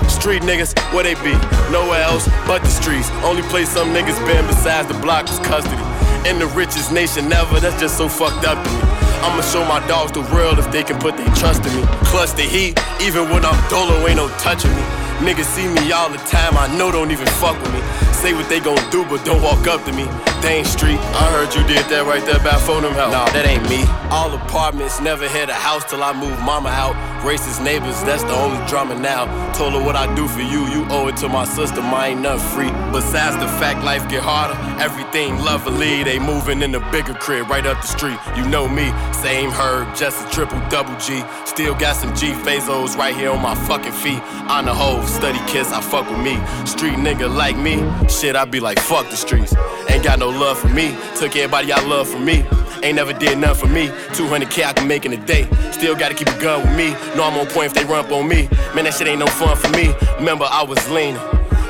Street 0.08 0.40
niggas, 0.40 0.72
where 0.96 1.04
they 1.04 1.12
be? 1.20 1.36
Nowhere 1.68 2.00
else 2.00 2.24
but 2.48 2.64
the 2.64 2.72
streets. 2.72 3.12
Only 3.20 3.44
place 3.52 3.68
some 3.68 3.92
niggas 3.92 4.16
been 4.24 4.40
besides 4.48 4.88
the 4.88 4.96
block 5.04 5.28
is 5.28 5.36
custody. 5.44 5.84
In 6.24 6.40
the 6.40 6.48
richest 6.56 6.96
nation 6.96 7.28
ever, 7.28 7.60
that's 7.60 7.76
just 7.76 8.00
so 8.00 8.08
fucked 8.08 8.48
up 8.48 8.56
to 8.56 8.70
me. 8.72 8.80
I'ma 9.20 9.44
show 9.52 9.60
my 9.68 9.84
dogs 9.84 10.12
the 10.16 10.24
world 10.32 10.58
if 10.58 10.72
they 10.72 10.80
can 10.82 10.96
put 10.96 11.20
their 11.20 11.28
trust 11.36 11.60
in 11.68 11.76
me. 11.76 11.84
Clutch 12.08 12.32
the 12.32 12.48
heat, 12.48 12.80
even 13.04 13.28
when 13.28 13.44
I'm 13.44 13.56
dolo, 13.68 14.00
ain't 14.08 14.16
no 14.16 14.32
touching 14.40 14.72
me. 14.72 14.84
Niggas 15.20 15.44
see 15.52 15.68
me 15.68 15.92
all 15.92 16.08
the 16.08 16.20
time, 16.24 16.56
I 16.56 16.72
know 16.76 16.88
don't 16.88 17.12
even 17.12 17.28
fuck 17.36 17.60
with 17.60 17.72
me. 17.76 17.80
Say 18.16 18.32
what 18.32 18.48
they 18.48 18.60
gon' 18.60 18.80
do, 18.88 19.04
but 19.04 19.20
don't 19.28 19.44
walk 19.44 19.68
up 19.68 19.84
to 19.84 19.92
me. 19.92 20.08
Dane 20.44 20.66
Street, 20.66 20.98
I 20.98 21.32
heard 21.32 21.54
you 21.54 21.66
did 21.66 21.88
that 21.88 22.04
right 22.04 22.22
there 22.26 22.38
by 22.38 22.52
phone 22.68 22.82
them 22.82 22.92
help. 22.92 23.12
Nah, 23.12 23.24
that 23.32 23.48
ain't 23.48 23.64
me. 23.64 23.80
All 24.12 24.28
apartments, 24.36 25.00
never 25.00 25.26
had 25.26 25.48
a 25.48 25.54
house 25.54 25.88
till 25.88 26.04
I 26.04 26.12
moved 26.12 26.38
mama 26.44 26.68
out. 26.68 26.92
Racist 27.24 27.64
neighbors, 27.64 27.96
that's 28.04 28.22
the 28.24 28.36
only 28.36 28.60
drama 28.68 28.94
now. 28.94 29.24
Told 29.54 29.72
her 29.72 29.82
what 29.82 29.96
I 29.96 30.04
do 30.14 30.28
for 30.28 30.42
you, 30.42 30.68
you 30.68 30.84
owe 30.90 31.08
it 31.08 31.16
to 31.24 31.30
my 31.30 31.46
sister, 31.46 31.80
mine 31.80 32.20
nothing 32.20 32.44
free. 32.52 32.70
Besides 32.92 33.40
the 33.40 33.48
fact 33.56 33.82
life 33.82 34.06
get 34.10 34.22
harder, 34.22 34.52
everything 34.78 35.38
lovely. 35.38 36.04
They 36.04 36.18
moving 36.18 36.60
in 36.60 36.72
the 36.72 36.80
bigger 36.92 37.14
crib 37.14 37.48
right 37.48 37.64
up 37.64 37.80
the 37.80 37.88
street. 37.88 38.18
You 38.36 38.46
know 38.46 38.68
me, 38.68 38.92
same 39.14 39.48
herb, 39.48 39.96
just 39.96 40.28
a 40.28 40.30
triple 40.30 40.60
double 40.68 40.94
G. 41.00 41.24
Still 41.46 41.74
got 41.74 41.96
some 41.96 42.14
G 42.14 42.32
Fazos 42.44 42.98
right 42.98 43.16
here 43.16 43.30
on 43.30 43.40
my 43.40 43.54
fucking 43.64 43.92
feet. 43.92 44.20
On 44.52 44.66
the 44.66 44.74
whole, 44.74 45.02
study 45.04 45.40
kiss, 45.46 45.72
I 45.72 45.80
fuck 45.80 46.04
with 46.10 46.20
me. 46.20 46.36
Street 46.66 47.00
nigga 47.00 47.34
like 47.34 47.56
me, 47.56 47.80
shit, 48.10 48.36
I 48.36 48.44
be 48.44 48.60
like, 48.60 48.78
fuck 48.78 49.08
the 49.08 49.16
streets. 49.16 49.54
Ain't 49.88 50.04
got 50.04 50.18
no 50.18 50.33
love 50.34 50.58
for 50.58 50.68
me, 50.68 50.96
took 51.16 51.36
everybody 51.36 51.72
I 51.72 51.80
love 51.86 52.08
for 52.08 52.18
me. 52.18 52.44
Ain't 52.82 52.96
never 52.96 53.14
did 53.14 53.38
nothing 53.38 53.66
for 53.68 53.72
me. 53.72 53.86
200k 54.12 54.64
I 54.64 54.72
can 54.74 54.86
make 54.86 55.06
in 55.06 55.12
a 55.14 55.16
day. 55.16 55.48
Still 55.72 55.96
gotta 55.96 56.14
keep 56.14 56.28
a 56.28 56.38
gun 56.38 56.60
with 56.60 56.76
me. 56.76 56.90
Know 57.16 57.24
I'm 57.24 57.38
on 57.38 57.46
point 57.46 57.68
if 57.68 57.74
they 57.74 57.84
run 57.84 58.04
up 58.04 58.12
on 58.12 58.28
me. 58.28 58.48
Man, 58.74 58.84
that 58.84 58.94
shit 58.94 59.08
ain't 59.08 59.20
no 59.20 59.26
fun 59.26 59.56
for 59.56 59.70
me. 59.70 59.94
Remember, 60.18 60.44
I 60.44 60.62
was 60.62 60.78
leaning. 60.90 61.20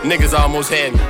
Niggas 0.02 0.36
almost 0.36 0.70
had 0.70 0.92
me. 0.92 1.00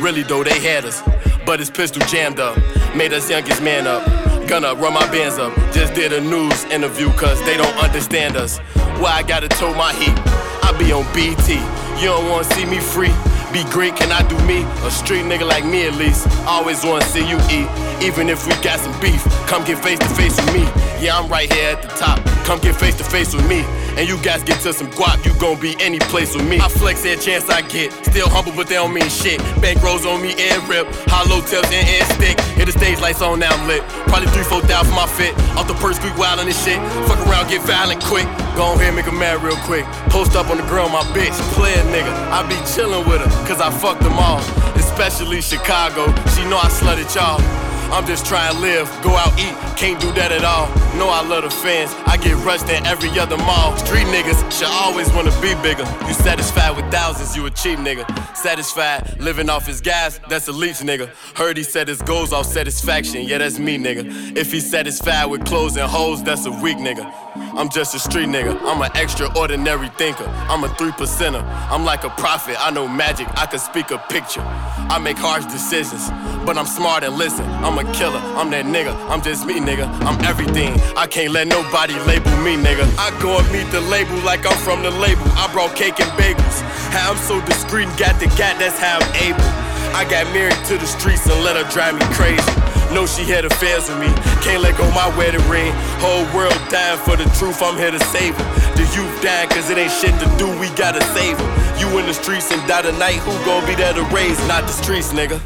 Really 0.00 0.22
though, 0.22 0.44
they 0.44 0.60
had 0.60 0.84
us. 0.84 1.02
But 1.44 1.58
his 1.58 1.70
pistol 1.70 2.06
jammed 2.06 2.38
up. 2.38 2.56
Made 2.94 3.12
us 3.12 3.28
youngest 3.28 3.60
man 3.60 3.86
up. 3.86 4.06
Gonna 4.48 4.74
run 4.74 4.94
my 4.94 5.06
bands 5.10 5.38
up. 5.38 5.54
Just 5.72 5.94
did 5.94 6.12
a 6.12 6.20
news 6.20 6.64
interview 6.66 7.10
cause 7.14 7.42
they 7.42 7.56
don't 7.56 7.76
understand 7.78 8.36
us. 8.36 8.58
Why 9.00 9.10
I 9.10 9.22
gotta 9.24 9.48
toe 9.48 9.74
my 9.74 9.92
heat? 9.92 10.14
I 10.62 10.72
be 10.78 10.92
on 10.92 11.04
BT. 11.12 11.54
You 12.00 12.10
don't 12.14 12.30
wanna 12.30 12.44
see 12.44 12.64
me 12.64 12.78
free. 12.78 13.12
Be 13.52 13.64
great, 13.70 13.96
can 13.96 14.12
I 14.12 14.20
do 14.28 14.36
me? 14.44 14.60
A 14.84 14.90
street 14.90 15.24
nigga 15.24 15.48
like 15.48 15.64
me 15.64 15.86
at 15.86 15.94
least. 15.94 16.28
Always 16.46 16.84
wanna 16.84 17.04
see 17.04 17.26
you 17.26 17.38
eat. 17.48 17.66
Even 18.04 18.28
if 18.28 18.46
we 18.46 18.52
got 18.62 18.78
some 18.78 18.92
beef, 19.00 19.24
come 19.46 19.64
get 19.64 19.82
face 19.82 19.98
to 20.00 20.08
face 20.20 20.36
with 20.36 20.52
me. 20.52 20.64
Yeah, 21.00 21.18
I'm 21.18 21.30
right 21.30 21.50
here 21.50 21.70
at 21.72 21.80
the 21.80 21.88
top. 21.88 22.22
Come 22.44 22.60
get 22.60 22.76
face 22.76 22.96
to 22.96 23.04
face 23.04 23.34
with 23.34 23.48
me. 23.48 23.64
And 23.98 24.08
you 24.08 24.16
guys 24.22 24.44
get 24.44 24.60
to 24.60 24.72
some 24.72 24.86
guap, 24.92 25.26
you 25.26 25.34
gon' 25.40 25.58
be 25.58 25.74
any 25.80 25.98
place 25.98 26.32
with 26.32 26.48
me. 26.48 26.60
I 26.60 26.68
flex 26.68 27.04
every 27.04 27.18
chance 27.18 27.50
I 27.50 27.62
get. 27.62 27.90
Still 28.06 28.28
humble, 28.30 28.52
but 28.54 28.68
they 28.68 28.76
don't 28.76 28.94
mean 28.94 29.10
shit. 29.10 29.42
Bank 29.60 29.82
rolls 29.82 30.06
on 30.06 30.22
me 30.22 30.38
and 30.38 30.62
rip. 30.68 30.86
Hollow 31.10 31.42
tips 31.42 31.66
and 31.74 31.82
air 31.82 32.06
stick. 32.14 32.38
Hit 32.54 32.66
the 32.66 32.72
stage 32.78 33.00
lights 33.00 33.22
on, 33.22 33.40
now 33.40 33.50
I'm 33.50 33.66
lit. 33.66 33.82
Probably 34.06 34.30
three, 34.30 34.44
four 34.46 34.62
thousand 34.62 34.94
for 34.94 35.02
my 35.02 35.10
fit. 35.18 35.34
Off 35.58 35.66
the 35.66 35.74
purse, 35.74 35.96
squeak 35.96 36.16
wild 36.16 36.38
on 36.38 36.46
this 36.46 36.62
shit. 36.62 36.78
Fuck 37.10 37.18
around, 37.26 37.50
get 37.50 37.60
violent 37.66 37.98
quick. 38.04 38.30
Go 38.54 38.70
on 38.70 38.78
here, 38.78 38.92
make 38.92 39.08
a 39.08 39.12
mad 39.12 39.42
real 39.42 39.58
quick. 39.66 39.82
Post 40.14 40.36
up 40.36 40.46
on 40.46 40.58
the 40.58 40.66
grill, 40.70 40.88
my 40.90 41.02
bitch. 41.10 41.34
Play 41.58 41.74
a 41.74 41.82
nigga. 41.90 42.14
I 42.30 42.46
be 42.46 42.54
chillin' 42.70 43.02
with 43.02 43.18
her, 43.18 43.30
cause 43.50 43.60
I 43.60 43.74
fucked 43.82 44.06
them 44.06 44.14
all. 44.14 44.38
Especially 44.78 45.42
Chicago. 45.42 46.06
She 46.38 46.46
know 46.46 46.62
I 46.62 46.70
slutted 46.70 47.10
y'all. 47.18 47.42
I'm 47.90 48.06
just 48.06 48.26
trying 48.26 48.54
to 48.54 48.60
live, 48.60 48.86
go 49.02 49.10
out 49.10 49.32
eat, 49.38 49.54
can't 49.76 50.00
do 50.00 50.12
that 50.12 50.30
at 50.30 50.44
all. 50.44 50.68
Know 50.98 51.08
I 51.08 51.26
love 51.26 51.44
the 51.44 51.50
fans, 51.50 51.94
I 52.06 52.16
get 52.16 52.36
rushed 52.44 52.68
in 52.68 52.84
every 52.86 53.10
other 53.18 53.36
mall. 53.38 53.76
Street 53.78 54.06
niggas 54.06 54.40
should 54.52 54.68
always 54.68 55.10
wanna 55.12 55.32
be 55.40 55.54
bigger. 55.62 55.84
You 56.06 56.14
satisfied 56.14 56.76
with 56.76 56.90
thousands, 56.90 57.36
you 57.36 57.46
a 57.46 57.50
cheap 57.50 57.78
nigga. 57.78 58.04
Satisfied 58.36 59.18
living 59.20 59.48
off 59.48 59.66
his 59.66 59.80
gas, 59.80 60.20
that's 60.28 60.48
a 60.48 60.52
leech 60.52 60.78
nigga. 60.78 61.08
Heard 61.36 61.56
he 61.56 61.62
set 61.62 61.88
his 61.88 62.02
goals 62.02 62.32
off 62.32 62.46
satisfaction, 62.46 63.22
yeah, 63.22 63.38
that's 63.38 63.58
me 63.58 63.78
nigga. 63.78 64.36
If 64.36 64.52
he's 64.52 64.68
satisfied 64.68 65.26
with 65.26 65.44
clothes 65.46 65.76
and 65.76 65.88
hoes, 65.88 66.22
that's 66.22 66.46
a 66.46 66.50
weak 66.50 66.76
nigga. 66.76 67.27
I'm 67.56 67.68
just 67.68 67.94
a 67.94 67.98
street 67.98 68.28
nigga, 68.28 68.58
I'm 68.62 68.80
an 68.82 68.90
extraordinary 68.94 69.88
thinker. 69.90 70.26
I'm 70.48 70.64
a 70.64 70.68
three 70.76 70.90
percenter, 70.92 71.42
I'm 71.70 71.84
like 71.84 72.04
a 72.04 72.10
prophet, 72.10 72.56
I 72.58 72.70
know 72.70 72.88
magic, 72.88 73.28
I 73.36 73.46
can 73.46 73.58
speak 73.58 73.90
a 73.90 73.98
picture. 73.98 74.42
I 74.42 74.98
make 74.98 75.18
harsh 75.18 75.44
decisions, 75.46 76.08
but 76.44 76.56
I'm 76.56 76.66
smart 76.66 77.04
and 77.04 77.16
listen. 77.16 77.46
I'm 77.64 77.78
a 77.78 77.84
killer, 77.92 78.20
I'm 78.38 78.50
that 78.50 78.64
nigga, 78.64 78.94
I'm 79.10 79.22
just 79.22 79.46
me 79.46 79.60
nigga, 79.60 79.86
I'm 80.02 80.22
everything. 80.24 80.80
I 80.96 81.06
can't 81.06 81.32
let 81.32 81.48
nobody 81.48 81.94
label 82.06 82.30
me 82.42 82.56
nigga. 82.56 82.86
I 82.98 83.10
go 83.20 83.38
and 83.38 83.50
meet 83.52 83.70
the 83.70 83.80
label 83.82 84.16
like 84.24 84.46
I'm 84.46 84.56
from 84.58 84.82
the 84.82 84.90
label. 84.90 85.22
I 85.36 85.50
brought 85.52 85.76
cake 85.76 86.00
and 86.00 86.10
bagels. 86.12 86.60
How 86.90 87.12
I'm 87.12 87.18
so 87.18 87.44
discreet 87.44 87.88
and 87.88 87.98
got 87.98 88.18
the 88.20 88.26
gat, 88.36 88.58
that's 88.58 88.78
how 88.78 88.98
I'm 89.00 89.14
able. 89.32 89.67
I 89.94 90.04
got 90.04 90.26
married 90.32 90.58
to 90.66 90.78
the 90.78 90.86
streets 90.86 91.26
and 91.26 91.42
let 91.44 91.56
her 91.56 91.68
drive 91.70 91.94
me 91.94 92.04
crazy. 92.14 92.42
Know 92.94 93.04
she 93.04 93.24
had 93.24 93.44
affairs 93.44 93.88
with 93.88 94.00
me. 94.00 94.08
Can't 94.40 94.62
let 94.62 94.76
go 94.78 94.88
my 94.92 95.08
wedding 95.16 95.44
ring. 95.48 95.72
Whole 96.00 96.24
world 96.34 96.56
dying 96.70 96.98
for 97.04 97.16
the 97.16 97.28
truth, 97.36 97.60
I'm 97.62 97.76
here 97.76 97.90
to 97.90 98.00
save 98.08 98.34
her. 98.36 98.46
The 98.76 98.84
youth 98.96 99.12
dying 99.22 99.48
cause 99.50 99.68
it 99.70 99.76
ain't 99.76 99.92
shit 99.92 100.14
to 100.20 100.28
do, 100.38 100.48
we 100.58 100.68
gotta 100.76 101.02
save 101.12 101.38
her. 101.38 101.48
You 101.78 101.98
in 101.98 102.06
the 102.06 102.14
streets 102.14 102.50
and 102.50 102.60
die 102.66 102.82
tonight, 102.82 103.20
who 103.22 103.32
gon' 103.44 103.66
be 103.66 103.74
there 103.74 103.92
to 103.92 104.02
raise? 104.14 104.38
Not 104.48 104.62
the 104.62 104.72
streets, 104.72 105.12
nigga. 105.12 105.40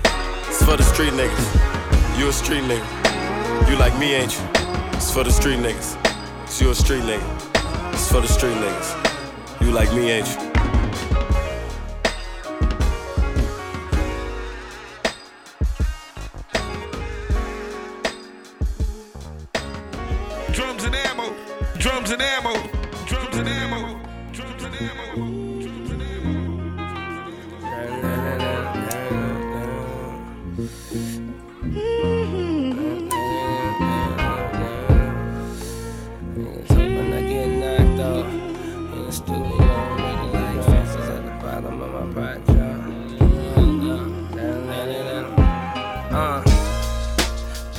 It's 0.48 0.62
for 0.62 0.76
the 0.76 0.84
street 0.84 1.12
niggas. 1.12 2.18
You 2.18 2.28
a 2.28 2.32
street 2.32 2.62
nigga. 2.64 3.68
You 3.68 3.76
like 3.76 3.96
me, 3.98 4.14
ain't 4.14 4.32
you? 4.32 4.44
It's 4.92 5.12
for 5.12 5.24
the 5.24 5.32
street 5.32 5.58
niggas. 5.58 5.96
It's 6.44 6.60
you 6.60 6.70
a 6.70 6.74
street 6.74 7.02
nigga. 7.02 7.92
It's 7.92 8.10
for 8.10 8.20
the 8.20 8.28
street 8.28 8.54
niggas. 8.54 9.62
You 9.62 9.72
like 9.72 9.92
me, 9.94 10.10
ain't 10.10 10.28
you? 10.28 10.51
Drums 21.82 22.12
and 22.12 22.22
ammo. 22.22 22.81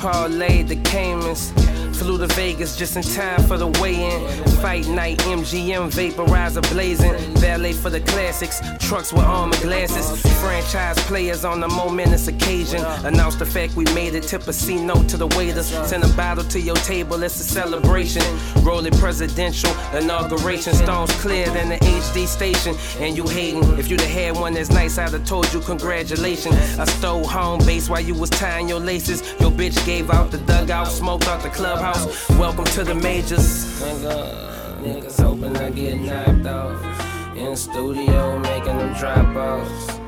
Parlay 0.04 0.62
the 0.62 0.76
Caymans. 0.82 1.50
Flew 1.98 2.18
to 2.18 2.26
Vegas 2.34 2.76
just 2.76 2.96
in 2.96 3.02
time 3.02 3.40
for 3.46 3.56
the 3.56 3.68
weigh-in. 3.80 4.20
Fight 4.60 4.86
night, 4.88 5.18
MGM 5.20 5.90
vaporizer 5.90 6.62
blazing. 6.72 7.14
Valet 7.36 7.72
for 7.72 7.88
the 7.88 8.00
classics, 8.00 8.60
trucks 8.80 9.12
with 9.12 9.22
armor 9.22 9.56
glasses. 9.62 10.20
Franchise 10.40 10.98
players 11.06 11.44
on 11.44 11.60
the 11.60 11.68
momentous 11.68 12.28
occasion. 12.28 12.84
Announce 13.04 13.36
the 13.36 13.46
fact 13.46 13.76
we 13.76 13.84
made 13.94 14.14
it. 14.14 14.24
Tip 14.24 14.46
a 14.48 14.52
C 14.52 14.76
note 14.84 15.08
to 15.08 15.16
the 15.16 15.28
waiters. 15.38 15.66
Send 15.88 16.02
a 16.02 16.08
bottle 16.14 16.44
to 16.44 16.60
your 16.60 16.76
table. 16.76 17.22
It's 17.22 17.40
a 17.40 17.44
celebration. 17.44 18.22
Rolling 18.62 18.92
presidential 18.94 19.70
inauguration. 19.96 20.74
Stones 20.74 21.12
clear 21.22 21.46
than 21.50 21.68
the 21.68 21.76
HD 21.76 22.26
station. 22.26 22.74
And 22.98 23.16
you 23.16 23.26
hating. 23.28 23.78
If 23.78 23.88
you'd 23.88 24.00
have 24.00 24.10
had 24.10 24.36
one 24.36 24.54
that's 24.54 24.70
nice, 24.70 24.98
I'd 24.98 25.10
have 25.10 25.24
told 25.24 25.50
you 25.54 25.60
congratulations. 25.60 26.56
I 26.78 26.84
stole 26.84 27.24
home 27.24 27.60
base 27.64 27.88
while 27.88 28.00
you 28.00 28.14
was 28.14 28.30
tying 28.30 28.68
your 28.68 28.80
laces. 28.80 29.22
Your 29.40 29.52
bitch 29.52 29.78
gave 29.86 29.93
out 30.02 30.30
the 30.32 30.38
dugout, 30.38 30.88
smoked 30.88 31.28
out 31.28 31.40
the 31.40 31.48
clubhouse. 31.48 32.28
Welcome 32.30 32.64
to 32.64 32.82
the 32.82 32.96
majors. 32.96 33.80
Nigga, 33.80 34.82
niggas 34.82 35.22
hoping 35.22 35.56
I 35.56 35.70
get 35.70 36.00
knocked 36.00 36.46
off. 36.46 37.36
In 37.36 37.56
studio 37.56 38.38
making 38.40 38.76
them 38.76 38.92
drop 38.94 39.36
offs. 39.36 39.98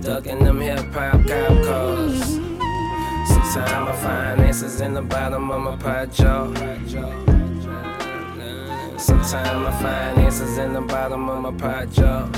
Ducking 0.00 0.42
them 0.42 0.60
hip 0.60 0.92
hop 0.92 1.24
cop 1.26 1.64
cars. 1.64 2.20
Sometimes 3.28 3.88
my 3.88 3.96
finances 4.02 4.80
in 4.80 4.94
the 4.94 5.02
bottom 5.02 5.50
of 5.52 5.62
my 5.62 5.76
pot 5.76 6.12
jar. 6.12 6.48
Sometimes 8.98 9.64
my 9.64 9.72
finances 9.80 10.58
in 10.58 10.72
the 10.72 10.80
bottom 10.80 11.28
of 11.28 11.42
my 11.42 11.52
pot 11.52 11.92
jar. 11.92 12.28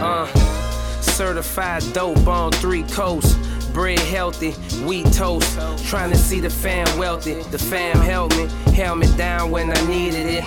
Uh, 0.00 0.26
certified 1.00 1.84
dope 1.92 2.26
on 2.26 2.50
three 2.52 2.82
coasts. 2.84 3.47
Bread 3.72 3.98
healthy, 4.00 4.52
wheat 4.84 5.06
toast. 5.12 5.58
Trying 5.88 6.10
to 6.10 6.16
see 6.16 6.40
the 6.40 6.50
fam 6.50 6.86
wealthy. 6.98 7.42
The 7.50 7.58
fam 7.58 7.96
helped 8.00 8.36
me, 8.36 8.48
held 8.72 8.98
me 8.98 9.06
down 9.16 9.50
when 9.50 9.70
I 9.70 9.86
needed 9.86 10.26
it. 10.26 10.44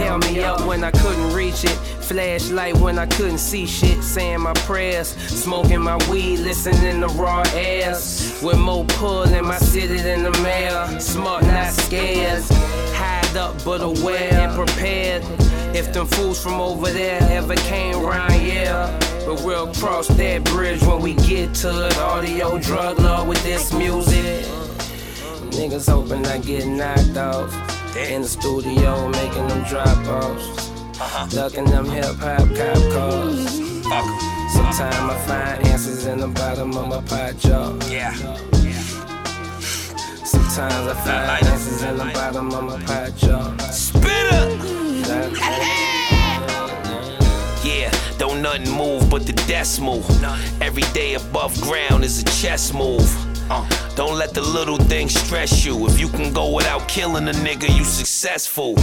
Held 0.00 0.24
me 0.24 0.42
up 0.42 0.66
when 0.66 0.82
I 0.82 0.90
couldn't 0.90 1.34
reach 1.34 1.64
it. 1.64 1.76
Flashlight 2.10 2.76
when 2.78 2.98
I 2.98 3.06
couldn't 3.06 3.38
see 3.38 3.66
shit. 3.66 4.02
Saying 4.02 4.40
my 4.40 4.54
prayers, 4.54 5.08
smoking 5.08 5.80
my 5.80 5.96
weed, 6.10 6.38
listening 6.38 7.00
to 7.00 7.08
Roy 7.08 7.42
Ayers. 7.54 8.40
With 8.42 8.58
more 8.58 8.84
pull 8.84 9.22
in 9.22 9.44
my 9.44 9.58
city 9.58 9.98
than 9.98 10.22
the 10.22 10.32
mayor. 10.42 10.98
Smart, 11.00 11.42
not 11.44 11.72
scared. 11.72 12.42
Hide 13.30 13.36
up 13.36 13.64
but 13.64 13.80
aware 13.80 14.34
and 14.34 14.52
prepared. 14.56 15.22
If 15.72 15.92
them 15.92 16.08
fools 16.08 16.42
from 16.42 16.54
over 16.54 16.90
there 16.90 17.22
ever 17.30 17.54
came 17.54 18.02
round, 18.02 18.34
yeah. 18.42 18.98
But 19.24 19.42
we'll 19.44 19.72
cross 19.72 20.08
that 20.08 20.42
bridge 20.42 20.82
when 20.82 21.00
we 21.00 21.14
get 21.14 21.54
to 21.62 21.86
it. 21.86 21.96
Audio 21.98 22.58
drug 22.58 22.98
law 22.98 23.24
with 23.24 23.40
this 23.44 23.72
music. 23.72 24.44
Niggas 25.52 25.88
hoping 25.88 26.26
I 26.26 26.38
get 26.38 26.66
knocked 26.66 27.16
off. 27.16 27.54
In 27.96 28.22
the 28.22 28.28
studio 28.28 29.08
making 29.08 29.46
them 29.46 29.62
drop 29.68 29.86
offs. 30.08 30.68
Uh-huh. 31.00 31.26
Ducking 31.28 31.66
them 31.66 31.84
hip 31.84 32.16
hop 32.16 32.48
cop 32.48 32.92
cars. 32.92 33.48
Sometimes 34.52 34.82
I 34.82 35.24
find 35.28 35.66
answers 35.68 36.06
in 36.06 36.18
the 36.18 36.26
bottom 36.26 36.76
of 36.76 36.88
my 36.88 37.00
pot 37.02 37.38
jar. 37.38 37.76
Yeah. 37.88 38.12
Sometimes 40.60 40.88
I 40.88 40.94
find 40.94 41.46
answers 41.46 41.82
in 41.82 41.96
the 41.96 42.04
bottom 42.12 42.52
of 42.52 42.64
my 42.64 42.84
pot 42.84 43.16
jar. 43.16 43.58
Spit 43.72 44.04
up! 44.04 44.50
Mm-hmm. 44.60 45.36
Yeah, 47.66 47.90
don't 48.18 48.42
nothing 48.42 48.70
move 48.70 49.08
but 49.08 49.24
the 49.24 49.32
desk 49.48 49.80
move. 49.80 50.04
Every 50.60 50.82
day 50.92 51.14
above 51.14 51.58
ground 51.62 52.04
is 52.04 52.20
a 52.20 52.24
chess 52.24 52.74
move. 52.74 53.29
Uh, 53.50 53.66
don't 53.96 54.16
let 54.16 54.32
the 54.32 54.40
little 54.40 54.76
things 54.76 55.12
stress 55.12 55.64
you. 55.64 55.86
If 55.88 55.98
you 55.98 56.08
can 56.08 56.32
go 56.32 56.54
without 56.54 56.86
killing 56.86 57.28
a 57.28 57.32
nigga, 57.32 57.68
you 57.76 57.82
successful. 57.84 58.74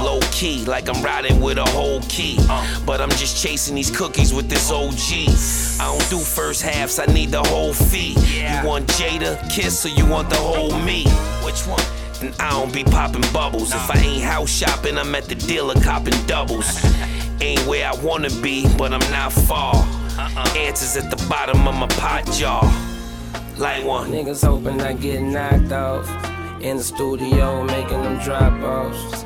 Low 0.00 0.20
key, 0.30 0.64
like 0.64 0.88
I'm 0.88 1.02
riding 1.02 1.40
with 1.40 1.58
a 1.58 1.64
whole 1.64 2.00
key. 2.02 2.38
But 2.86 3.00
I'm 3.00 3.10
just 3.10 3.42
chasing 3.42 3.74
these 3.74 3.90
cookies 3.90 4.32
with 4.32 4.48
this 4.48 4.70
OG. 4.70 5.80
I 5.80 5.90
don't 5.90 6.08
do 6.08 6.18
first 6.18 6.62
halves, 6.62 7.00
I 7.00 7.06
need 7.06 7.32
the 7.32 7.42
whole 7.42 7.72
fee. 7.72 8.14
You 8.38 8.66
want 8.66 8.86
Jada, 8.90 9.36
Kiss, 9.50 9.84
or 9.84 9.88
you 9.88 10.06
want 10.06 10.30
the 10.30 10.36
whole 10.36 10.78
me? 10.78 11.04
Which 11.44 11.66
one? 11.66 11.82
And 12.22 12.40
I 12.40 12.50
don't 12.50 12.72
be 12.72 12.84
popping 12.84 13.24
bubbles. 13.32 13.74
If 13.74 13.90
I 13.90 13.98
ain't 13.98 14.22
house 14.22 14.50
shopping, 14.50 14.98
I'm 14.98 15.12
at 15.16 15.24
the 15.24 15.34
dealer 15.34 15.74
copping 15.80 16.14
doubles. 16.26 16.80
ain't 17.40 17.66
where 17.66 17.88
I 17.88 17.94
wanna 17.96 18.30
be, 18.40 18.72
but 18.76 18.92
I'm 18.92 19.10
not 19.10 19.32
far. 19.32 19.74
Answers 20.56 20.96
at 20.96 21.10
the 21.10 21.26
bottom 21.28 21.66
of 21.66 21.74
my 21.74 21.88
pot 21.88 22.24
jar. 22.30 22.62
Like 23.62 23.84
one. 23.84 24.10
Niggas 24.10 24.44
hoping 24.44 24.80
I 24.80 24.92
get 24.92 25.22
knocked 25.22 25.70
off. 25.70 26.08
In 26.60 26.78
the 26.78 26.82
studio 26.82 27.62
making 27.62 28.02
them 28.02 28.18
drop 28.18 28.60
offs. 28.60 29.24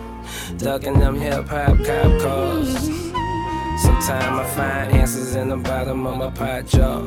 Ducking 0.59 0.99
them 0.99 1.19
hip 1.19 1.49
hop 1.49 1.79
cop 1.79 2.21
cars. 2.21 2.69
Sometimes 3.81 4.39
I 4.39 4.47
find 4.55 4.93
answers 4.93 5.37
in 5.37 5.49
the 5.49 5.57
bottom 5.57 6.07
of 6.07 6.19
my 6.19 6.29
pot 6.29 6.67
jar. 6.67 7.01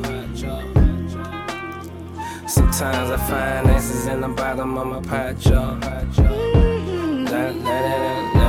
Sometimes 2.48 3.10
I 3.12 3.16
find 3.28 3.68
answers 3.68 4.06
in 4.06 4.22
the 4.22 4.28
bottom 4.28 4.76
of 4.76 4.86
my 4.88 5.00
pot 5.00 5.38
jar. 5.38 5.78
Da, 5.78 6.02
da, 7.52 7.52
da, 7.52 8.39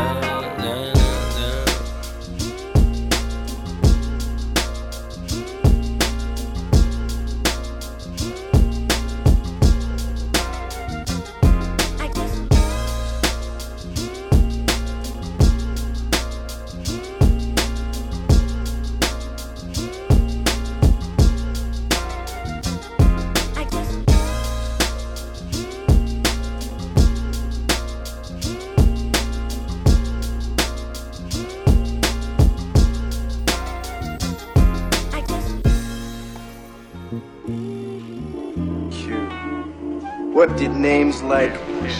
What 40.51 40.59
did 40.59 40.73
names 40.73 41.23
like 41.23 41.53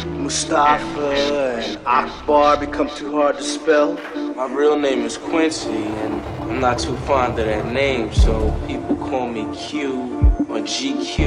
Mustafa 0.08 1.12
and 1.64 1.80
Akbar 1.88 2.58
become 2.58 2.90
too 2.90 3.14
hard 3.14 3.38
to 3.38 3.44
spell? 3.44 3.94
My 4.36 4.54
real 4.54 4.78
name 4.78 5.06
is 5.06 5.18
Quincy, 5.18 5.70
and 5.70 6.22
I'm 6.42 6.60
not 6.60 6.78
too 6.78 6.98
fond 7.08 7.40
of 7.40 7.46
that 7.46 7.72
name, 7.72 8.14
so 8.14 8.52
people 8.68 8.98
call 8.98 9.30
me 9.30 9.48
Q 9.56 10.02
or 10.50 10.60
GQ, 10.60 11.18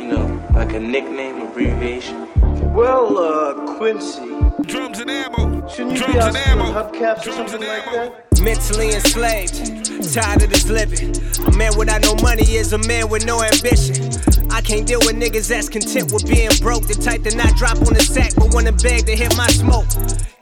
you 0.00 0.08
know, 0.08 0.44
like 0.52 0.72
a 0.72 0.80
nickname 0.80 1.42
abbreviation. 1.42 2.26
Well, 2.74 3.18
uh, 3.18 3.76
Quincy. 3.76 4.26
Drums 4.62 4.98
and 4.98 5.12
ammo. 5.12 5.68
Shouldn't 5.68 5.92
you 5.92 5.98
Drums 5.98 6.12
be 6.12 6.18
out 6.18 6.28
and 6.34 6.36
ammo. 6.36 6.64
hubcaps 6.72 7.28
or 7.28 7.32
something 7.32 7.60
like 7.60 7.84
that? 7.84 8.40
Mentally 8.42 8.94
enslaved, 8.94 10.12
tired 10.12 10.42
of 10.42 10.50
this 10.50 10.68
living. 10.68 11.14
A 11.46 11.56
man 11.56 11.78
without 11.78 12.02
no 12.02 12.16
money 12.16 12.56
is 12.56 12.72
a 12.72 12.78
man 12.78 13.08
with 13.08 13.24
no 13.24 13.44
ambition. 13.44 14.10
I 14.54 14.60
can't 14.60 14.86
deal 14.86 15.00
with 15.00 15.16
niggas 15.16 15.48
that's 15.48 15.68
content 15.68 16.12
with 16.12 16.28
being 16.28 16.48
broke. 16.60 16.86
The 16.86 16.94
type 16.94 17.24
to 17.24 17.34
not 17.36 17.56
drop 17.56 17.76
on 17.78 17.92
the 17.92 18.00
sack, 18.00 18.36
but 18.36 18.54
wanna 18.54 18.70
beg 18.70 19.04
to 19.06 19.16
hit 19.16 19.36
my 19.36 19.48
smoke. 19.48 19.86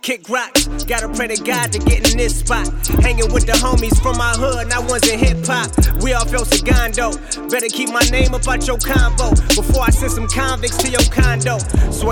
Kick 0.02 0.28
rocks, 0.28 0.66
gotta 0.84 1.08
pray 1.08 1.28
to 1.28 1.42
God 1.42 1.72
to 1.72 1.78
get 1.78 2.10
in 2.10 2.18
this 2.18 2.40
spot. 2.40 2.68
Hanging 3.00 3.32
with 3.32 3.46
the 3.46 3.52
homies 3.52 3.96
from 4.02 4.18
my 4.18 4.32
hood, 4.32 4.68
not 4.68 4.90
ones 4.90 5.08
in 5.08 5.18
hip 5.18 5.38
hop. 5.46 5.70
We 6.02 6.12
all 6.12 6.26
felt 6.26 6.48
Segundo. 6.48 7.16
Better 7.48 7.68
keep 7.68 7.88
my 7.88 8.02
name 8.10 8.34
up 8.34 8.46
out 8.46 8.66
your 8.66 8.76
convo 8.76 9.30
before 9.56 9.84
I 9.84 9.90
send 9.90 10.12
some 10.12 10.28
convicts 10.28 10.76
to 10.78 10.90
your 10.90 11.06
condo. 11.10 11.56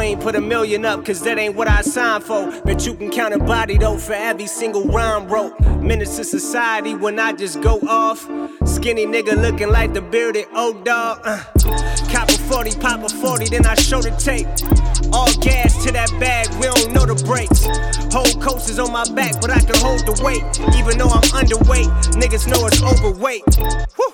Ain't 0.00 0.22
put 0.22 0.34
a 0.36 0.40
million 0.40 0.86
up, 0.86 1.04
cause 1.04 1.20
that 1.24 1.36
ain't 1.36 1.56
what 1.56 1.68
I 1.68 1.82
signed 1.82 2.24
for. 2.24 2.50
Bet 2.62 2.86
you 2.86 2.94
can 2.94 3.10
count 3.10 3.34
a 3.34 3.38
body 3.38 3.76
though 3.76 3.98
for 3.98 4.14
every 4.14 4.46
single 4.46 4.84
rhyme 4.84 5.28
wrote. 5.28 5.60
Minutes 5.82 6.16
to 6.16 6.24
society 6.24 6.94
when 6.94 7.18
I 7.18 7.32
just 7.32 7.60
go 7.60 7.80
off. 7.80 8.20
Skinny 8.64 9.04
nigga 9.04 9.36
looking 9.36 9.68
like 9.68 9.92
the 9.92 10.00
bearded 10.00 10.46
old 10.54 10.84
dog. 10.84 11.20
Uh. 11.24 11.89
Cop 12.12 12.28
a 12.28 12.32
40, 12.32 12.76
pop 12.78 13.04
a 13.04 13.08
40, 13.08 13.48
then 13.50 13.66
I 13.66 13.74
show 13.74 14.02
the 14.02 14.10
tape. 14.10 14.89
All 15.12 15.32
gas 15.40 15.82
to 15.84 15.92
that 15.92 16.10
bag, 16.20 16.48
we 16.60 16.66
don't 16.66 16.92
know 16.92 17.06
the 17.06 17.16
brakes. 17.24 17.64
Whole 18.12 18.34
coast 18.42 18.70
is 18.70 18.78
on 18.78 18.92
my 18.92 19.04
back, 19.14 19.40
but 19.40 19.50
I 19.50 19.60
can 19.60 19.76
hold 19.78 20.06
the 20.06 20.18
weight. 20.22 20.42
Even 20.76 20.98
though 20.98 21.08
I'm 21.08 21.28
underweight, 21.32 21.90
niggas 22.18 22.46
know 22.46 22.66
it's 22.66 22.82
overweight. 22.82 23.44
Whew. 23.96 24.10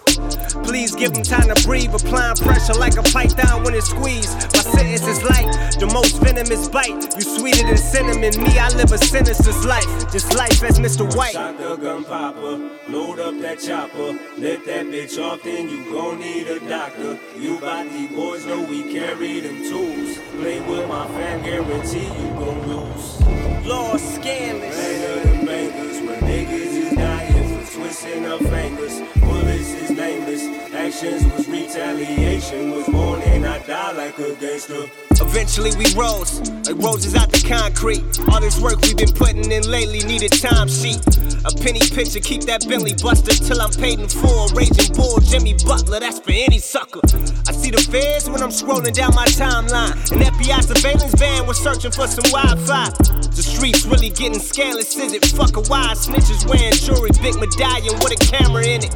Please 0.65 0.95
give 0.95 1.15
them 1.15 1.23
time 1.23 1.55
to 1.55 1.67
breathe, 1.67 1.95
applying 1.95 2.37
pressure 2.37 2.75
like 2.75 2.97
a 2.97 3.03
python 3.03 3.63
when 3.63 3.75
it's 3.75 3.91
squeezed. 3.91 4.35
My 4.53 4.63
sentence 4.63 5.07
is 5.07 5.23
light, 5.23 5.53
the 5.79 5.87
most 5.87 6.21
venomous 6.21 6.69
bite. 6.69 7.15
You 7.15 7.23
sweeter 7.23 7.67
than 7.67 7.77
cinnamon, 7.77 8.35
me, 8.43 8.59
I 8.59 8.69
live 8.75 8.93
a 8.93 8.99
sinister's 8.99 9.65
life. 9.65 9.87
Just 10.11 10.35
life 10.35 10.63
as 10.63 10.79
Mr. 10.79 11.07
White. 11.17 11.33
Shot 11.33 11.57
the 11.59 11.77
gun 11.77 12.05
popper, 12.05 12.71
load 12.89 13.21
up 13.21 13.39
that 13.41 13.61
chopper, 13.61 14.19
let 14.39 14.65
that 14.67 14.87
bitch 14.87 15.23
off, 15.23 15.43
then 15.43 15.69
you 15.69 15.85
gon' 15.93 16.21
need 16.21 16.49
a 16.49 16.61
doctor. 16.69 17.19
You 17.39 17.59
body 17.61 18.09
boys 18.09 18.45
know 18.45 18.63
we 18.63 18.93
carry 18.93 19.41
them 19.41 19.63
tools. 19.71 20.19
Play 20.37 20.61
with 20.61 20.76
my 20.85 21.07
fam, 21.09 21.43
guarantee 21.43 22.05
you 22.05 22.29
gon' 22.41 22.69
lose. 22.69 23.67
Law 23.67 23.97
scandalous. 23.97 24.77
Later 24.77 25.47
bankers, 25.47 26.01
where 26.03 26.21
niggas 26.21 26.75
is 26.83 26.95
dying 26.95 27.65
for 27.65 27.73
twisting 27.75 28.27
up 28.27 28.41
fingers. 28.41 29.01
Bullets 29.21 29.73
is 29.75 29.96
nameless, 30.07 30.45
actions 30.73 31.25
was 31.33 31.49
retaliation. 31.49 32.71
Was 32.71 32.87
born 32.87 33.23
and 33.23 33.47
I 33.47 33.59
die 33.67 33.93
like 33.93 34.19
a 34.19 34.35
gangster. 34.37 34.85
Eventually 35.19 35.73
we 35.77 35.87
rose, 35.95 36.41
like 36.67 36.77
roses 36.77 37.15
out 37.15 37.31
the 37.33 37.43
concrete. 37.47 38.05
All 38.31 38.41
this 38.41 38.61
work 38.61 38.81
we've 38.83 38.97
been 38.97 39.13
putting 39.13 39.51
in 39.51 39.65
lately 39.69 40.01
needed 40.05 40.33
time 40.33 40.69
sheet. 40.69 41.03
A 41.47 41.51
penny 41.63 41.81
picture, 41.81 42.21
keep 42.21 42.43
that 42.43 42.67
Bentley 42.69 42.95
buster 42.95 43.33
till 43.33 43.61
I'm 43.61 43.71
paid 43.71 43.99
in 43.99 44.09
full. 44.09 44.49
Raging 44.55 44.93
bull, 44.95 45.19
Jimmy 45.21 45.55
Butler, 45.65 46.01
that's 46.01 46.21
for 46.21 46.33
any 46.33 46.59
sucker. 46.59 47.01
I 47.49 47.53
see 47.53 47.71
the 47.71 47.83
feds 47.91 48.29
when 48.29 48.43
I'm 48.43 48.51
scrolling 48.51 48.95
down 48.95 49.15
my 49.15 49.27
timeline. 49.27 49.95
An 50.13 50.23
FBI 50.23 50.61
surveillance 50.63 51.15
van 51.15 51.47
was 51.47 51.59
searching 51.59 51.91
for 51.91 52.07
some 52.07 52.29
Wi 52.31 52.55
Fi. 52.67 52.91
The 53.37 53.43
streets 53.43 53.85
really 53.87 54.11
getting 54.11 54.41
scandalous, 54.41 54.97
is 54.97 55.13
it? 55.13 55.25
Fuck 55.37 55.57
a 55.57 55.61
wide 55.69 55.97
snitches 55.97 56.49
wearing 56.49 56.73
jewelry, 56.73 57.11
big 57.21 57.37
medallion 57.37 57.95
with 58.01 58.13
a 58.13 58.21
camera 58.33 58.65
in 58.65 58.85
it. 58.85 58.93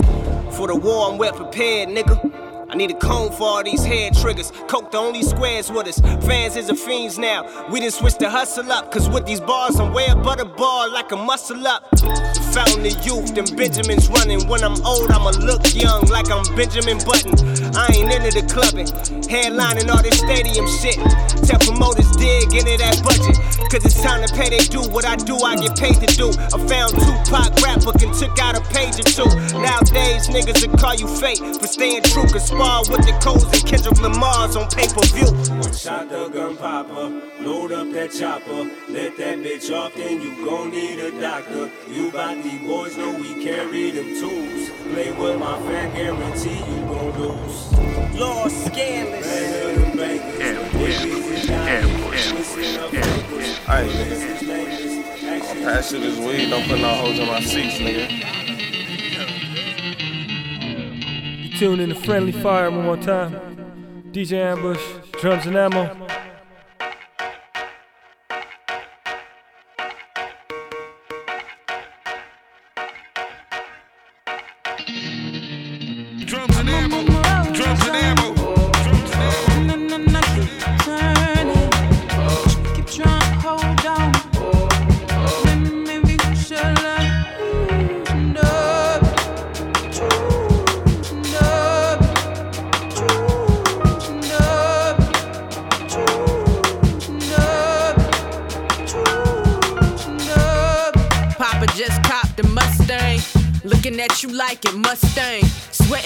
For 0.56 0.66
the 0.66 0.76
war, 0.76 0.99
I'm 1.02 1.18
well 1.18 1.32
prepared, 1.32 1.88
nigga. 1.88 2.50
I 2.70 2.76
need 2.76 2.92
a 2.92 2.94
comb 2.94 3.32
for 3.32 3.42
all 3.42 3.64
these 3.64 3.84
head 3.84 4.16
triggers. 4.16 4.52
Coke 4.68 4.92
the 4.92 4.98
only 4.98 5.24
squares 5.24 5.72
with 5.72 5.88
us. 5.88 5.98
Fans 6.24 6.54
is 6.54 6.68
a 6.68 6.74
fiends 6.76 7.18
now. 7.18 7.68
We 7.68 7.80
done 7.80 7.90
switch 7.90 8.16
the 8.18 8.30
hustle 8.30 8.70
up. 8.70 8.92
Cause 8.92 9.10
with 9.10 9.26
these 9.26 9.40
bars, 9.40 9.80
I'm 9.80 9.92
way 9.92 10.06
above 10.06 10.38
the 10.38 10.44
bar 10.44 10.88
like 10.88 11.10
a 11.10 11.16
muscle 11.16 11.66
up. 11.66 11.88
Found 12.50 12.82
the 12.82 12.90
fountain 12.90 12.98
of 12.98 13.06
youth, 13.06 13.34
them 13.34 13.46
Benjamins 13.54 14.08
running. 14.10 14.42
When 14.48 14.64
I'm 14.64 14.74
old, 14.82 15.10
I'ma 15.10 15.30
look 15.38 15.62
young 15.74 16.02
like 16.10 16.30
I'm 16.30 16.42
Benjamin 16.56 16.98
Button. 17.06 17.30
I 17.78 17.86
ain't 17.94 18.10
into 18.10 18.34
the 18.34 18.44
clubbing. 18.50 18.90
Headlining 19.30 19.86
all 19.86 20.02
this 20.02 20.18
stadium 20.18 20.66
shit. 20.82 20.98
Tell 21.46 21.62
promoters 21.62 22.10
dig 22.18 22.50
into 22.50 22.74
that 22.82 22.98
budget. 23.06 23.38
Cause 23.70 23.86
it's 23.86 24.02
time 24.02 24.26
to 24.26 24.30
pay 24.34 24.50
they 24.50 24.66
do 24.66 24.82
what 24.90 25.06
I 25.06 25.14
do, 25.14 25.38
I 25.38 25.54
get 25.54 25.78
paid 25.78 26.02
to 26.02 26.10
do. 26.18 26.34
I 26.50 26.58
found 26.66 26.90
Tupac 26.98 27.54
rap 27.62 27.86
book 27.86 28.02
and 28.02 28.10
took 28.18 28.34
out 28.42 28.58
a 28.58 28.62
page 28.74 28.98
or 28.98 29.06
two. 29.06 29.30
Nowadays, 29.54 30.26
niggas 30.26 30.66
will 30.66 30.74
call 30.74 30.98
you 30.98 31.06
fake 31.06 31.38
for 31.38 31.70
staying 31.70 32.02
true. 32.10 32.26
Cause 32.26 32.50
spar 32.50 32.82
with 32.90 33.06
the 33.06 33.14
codes 33.22 33.46
and 33.46 33.62
Kendrick 33.62 34.02
Lamar's 34.02 34.58
on 34.58 34.66
pay 34.74 34.90
per 34.90 35.06
view. 35.14 35.30
One 35.62 35.70
shot 35.70 36.10
the 36.10 36.26
gun 36.34 36.56
popper, 36.56 37.14
load 37.42 37.72
up 37.72 37.90
that 37.92 38.12
chopper, 38.12 38.70
let 38.88 39.16
that 39.16 39.38
bitch 39.38 39.74
off, 39.74 39.94
then 39.94 40.20
you 40.20 40.44
gon' 40.44 40.70
need 40.70 40.98
a 40.98 41.20
doctor. 41.20 41.70
You 41.88 42.10
bout 42.10 42.42
these 42.42 42.60
boys 42.66 42.96
know 42.96 43.12
we 43.14 43.42
carry 43.42 43.90
them 43.90 44.06
tools. 44.20 44.70
Play 44.92 45.12
with 45.12 45.38
my 45.38 45.58
fan, 45.60 45.94
guarantee 45.94 46.58
you 46.58 46.80
gon' 46.86 47.18
lose. 47.18 47.72
Lord 48.18 48.50
scandalous. 48.50 49.70
Alright, 53.68 53.90
nigga. 53.90 55.50
I'm 55.50 55.62
pass 55.62 55.92
you 55.92 56.00
this 56.00 56.18
weed, 56.18 56.50
don't 56.50 56.66
put 56.68 56.80
no 56.80 56.94
holes 56.94 57.18
in 57.18 57.26
my 57.26 57.40
seats, 57.40 57.78
nigga. 57.78 58.08
Tune 61.58 61.80
in 61.80 61.88
to 61.90 61.94
Friendly 61.94 62.32
Fire 62.32 62.70
one 62.70 62.84
more 62.84 62.96
time. 62.96 63.32
DJ 64.12 64.38
Ambush, 64.38 64.82
drums 65.20 65.46
and 65.46 65.56
ammo. 65.56 65.96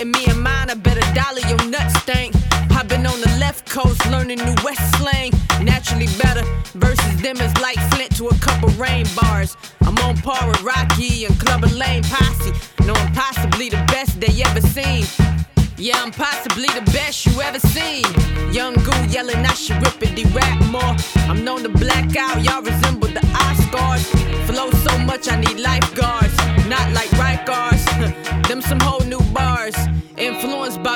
Sweating 0.05 0.23
me 0.23 0.31
and 0.31 0.43
mine, 0.43 0.69
I 0.71 0.75
better 0.75 1.01
dollar 1.15 1.41
your 1.49 1.65
nuts 1.71 1.99
stank. 2.03 2.35
I've 2.71 2.89
been 2.89 3.07
on 3.07 3.21
the 3.21 3.37
left 3.41 3.69
coast 3.69 4.05
learning 4.11 4.39
new 4.39 4.55
West 4.63 4.83
slang. 4.99 5.33
Naturally 5.63 6.09
better. 6.19 6.45
Versus 6.75 7.17
them 7.23 7.41
is 7.41 7.57
like 7.61 7.79
Flint 7.93 8.15
to 8.17 8.29
a 8.29 8.35
couple 8.37 8.69
rain 8.71 9.07
bars. 9.17 9.57
I'm 9.83 9.97
on 9.99 10.17
par 10.19 10.47
with 10.49 10.61
Rocky 10.63 11.25
and 11.25 11.39
Clubber 11.41 11.69
Lang 11.69 12.03
Posse. 12.03 12.53
No, 12.85 12.93
I'm 12.93 13.13
possibly 13.15 13.71
the 13.71 13.83
best 13.89 14.21
they 14.21 14.43
ever 14.43 14.61
seen. 14.61 15.07
Yeah, 15.79 16.03
I'm 16.03 16.13
possibly 16.13 16.69
the 16.69 16.85
best 16.93 17.25
you 17.27 17.41
ever 17.41 17.59
seen. 17.59 18.05
Young 18.53 18.75
goo 18.85 19.05
yelling, 19.09 19.45
I 19.47 19.55
should 19.55 19.77
rippity 19.77 20.25
rap 20.35 20.61
more. 20.71 20.95
I'm 21.31 21.45
known 21.45 21.63
to 21.63 21.71
black 21.71 22.15
out, 22.17 22.43
y'all 22.45 22.63
resemble 22.63 23.09
the 23.09 23.25
Oscars. 23.47 24.05
Flow 24.49 24.71
so 24.71 24.99
much, 24.99 25.31
I 25.31 25.37
need 25.41 25.61
lifeguards. 25.61 26.37
Not 26.69 26.93
like 26.93 27.11
Rikers, 27.21 27.74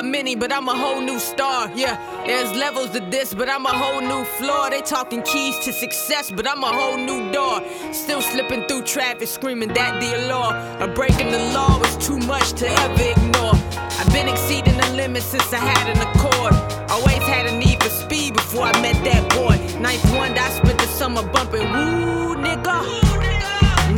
by 0.01 0.07
many, 0.07 0.35
but 0.35 0.51
I'm 0.51 0.67
a 0.69 0.75
whole 0.75 1.01
new 1.01 1.19
star. 1.19 1.69
Yeah, 1.75 1.95
there's 2.25 2.51
levels 2.53 2.91
to 2.91 3.01
this, 3.11 3.33
but 3.33 3.49
I'm 3.49 3.65
a 3.65 3.75
whole 3.81 4.01
new 4.01 4.23
floor. 4.37 4.69
They 4.69 4.81
talking 4.81 5.21
keys 5.23 5.57
to 5.65 5.73
success, 5.73 6.31
but 6.31 6.47
I'm 6.47 6.63
a 6.63 6.71
whole 6.79 6.97
new 6.97 7.31
door. 7.31 7.61
Still 7.91 8.21
slipping 8.21 8.65
through 8.67 8.83
traffic, 8.83 9.27
screaming 9.27 9.73
that 9.73 9.99
the 9.99 10.27
law. 10.27 10.49
Or 10.81 10.87
breaking 10.87 11.31
the 11.31 11.43
law 11.53 11.79
was 11.79 11.97
too 11.97 12.17
much 12.19 12.53
to 12.59 12.67
ever 12.67 13.03
ignore. 13.15 13.55
I've 13.99 14.11
been 14.13 14.29
exceeding 14.29 14.77
the 14.77 14.89
limits 14.95 15.25
since 15.25 15.51
I 15.51 15.57
had 15.57 15.85
an 15.93 15.99
accord. 16.07 16.53
Always 16.89 17.23
had 17.33 17.47
a 17.47 17.57
need 17.57 17.83
for 17.83 17.89
speed 17.89 18.35
before 18.35 18.63
I 18.63 18.81
met 18.81 18.97
that 19.03 19.23
boy. 19.35 19.55
Ninth 19.79 20.05
one, 20.15 20.31
I 20.37 20.49
spent 20.49 20.79
the 20.79 20.87
summer 20.87 21.23
bumping 21.33 21.67
woo 21.73 22.35
nigga. 22.35 22.77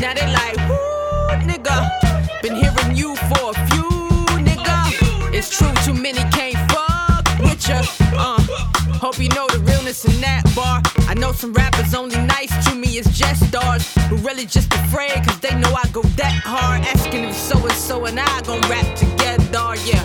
Now 0.02 0.14
they 0.14 0.28
like 0.40 0.58
woo 0.70 1.48
nigga. 1.50 1.78
Been 2.42 2.56
hearing 2.56 2.96
you 2.96 3.16
for 3.30 3.52
a 3.52 3.68
few 3.68 3.71
ya. 7.72 7.82
Uh, 8.14 8.42
hope 9.00 9.18
you 9.20 9.30
know 9.30 9.48
the 9.48 9.60
realness 9.60 10.06
in 10.06 10.20
that 10.22 10.44
bar. 10.56 10.82
I 11.08 11.14
know 11.14 11.32
some 11.32 11.54
rappers 11.54 11.94
only 11.94 12.18
nice 12.38 12.54
to 12.68 12.76
me 12.76 13.00
as 13.00 13.08
just 13.18 13.48
stars 13.48 13.84
who 14.10 14.16
really 14.18 14.46
just 14.46 14.74
afraid 14.74 15.16
cause 15.26 15.40
they 15.40 15.56
know 15.56 15.74
I 15.74 15.88
go 15.92 16.02
that 16.22 16.36
hard. 16.44 16.82
Asking 16.94 17.24
if 17.26 17.36
so 17.36 17.58
and 17.58 17.80
so 17.88 18.06
and 18.06 18.20
I 18.20 18.42
gon' 18.42 18.62
rap 18.70 18.88
together, 18.96 19.76
yeah. 19.90 20.04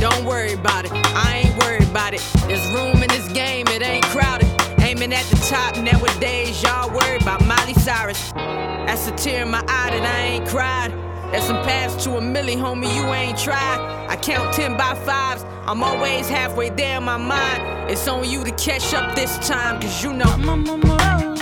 Don't 0.00 0.24
worry 0.24 0.52
about 0.52 0.84
it, 0.84 0.92
I 0.92 1.42
ain't 1.44 1.56
worried 1.62 1.88
about 1.88 2.14
it. 2.14 2.22
There's 2.46 2.66
room 2.72 3.02
in 3.02 3.08
this 3.08 3.28
game, 3.32 3.66
it 3.68 3.82
ain't 3.82 4.04
crowded. 4.06 4.48
Aiming 4.80 5.12
at 5.14 5.24
the 5.26 5.36
top 5.48 5.76
nowadays, 5.78 6.62
y'all 6.62 6.90
worried 6.90 7.22
about 7.22 7.44
Miley 7.46 7.74
Cyrus. 7.74 8.32
That's 8.32 9.06
a 9.08 9.12
tear 9.12 9.42
in 9.42 9.50
my 9.50 9.60
eye 9.60 9.90
that 9.94 10.04
I 10.04 10.20
ain't 10.34 10.46
cried. 10.48 10.92
There's 11.34 11.46
some 11.46 11.64
paths 11.64 12.04
to 12.04 12.10
a 12.12 12.20
milli, 12.20 12.54
homie, 12.54 12.94
you 12.94 13.12
ain't 13.12 13.36
tried. 13.36 14.06
I 14.08 14.14
count 14.14 14.54
10 14.54 14.76
by 14.76 14.94
fives, 15.04 15.44
I'm 15.66 15.82
always 15.82 16.28
halfway 16.28 16.70
there 16.70 16.98
in 16.98 17.02
my 17.02 17.16
mind. 17.16 17.90
It's 17.90 18.06
on 18.06 18.30
you 18.30 18.44
to 18.44 18.52
catch 18.52 18.94
up 18.94 19.16
this 19.16 19.36
time, 19.44 19.80
cause 19.80 20.04
you 20.04 20.12
know. 20.12 21.33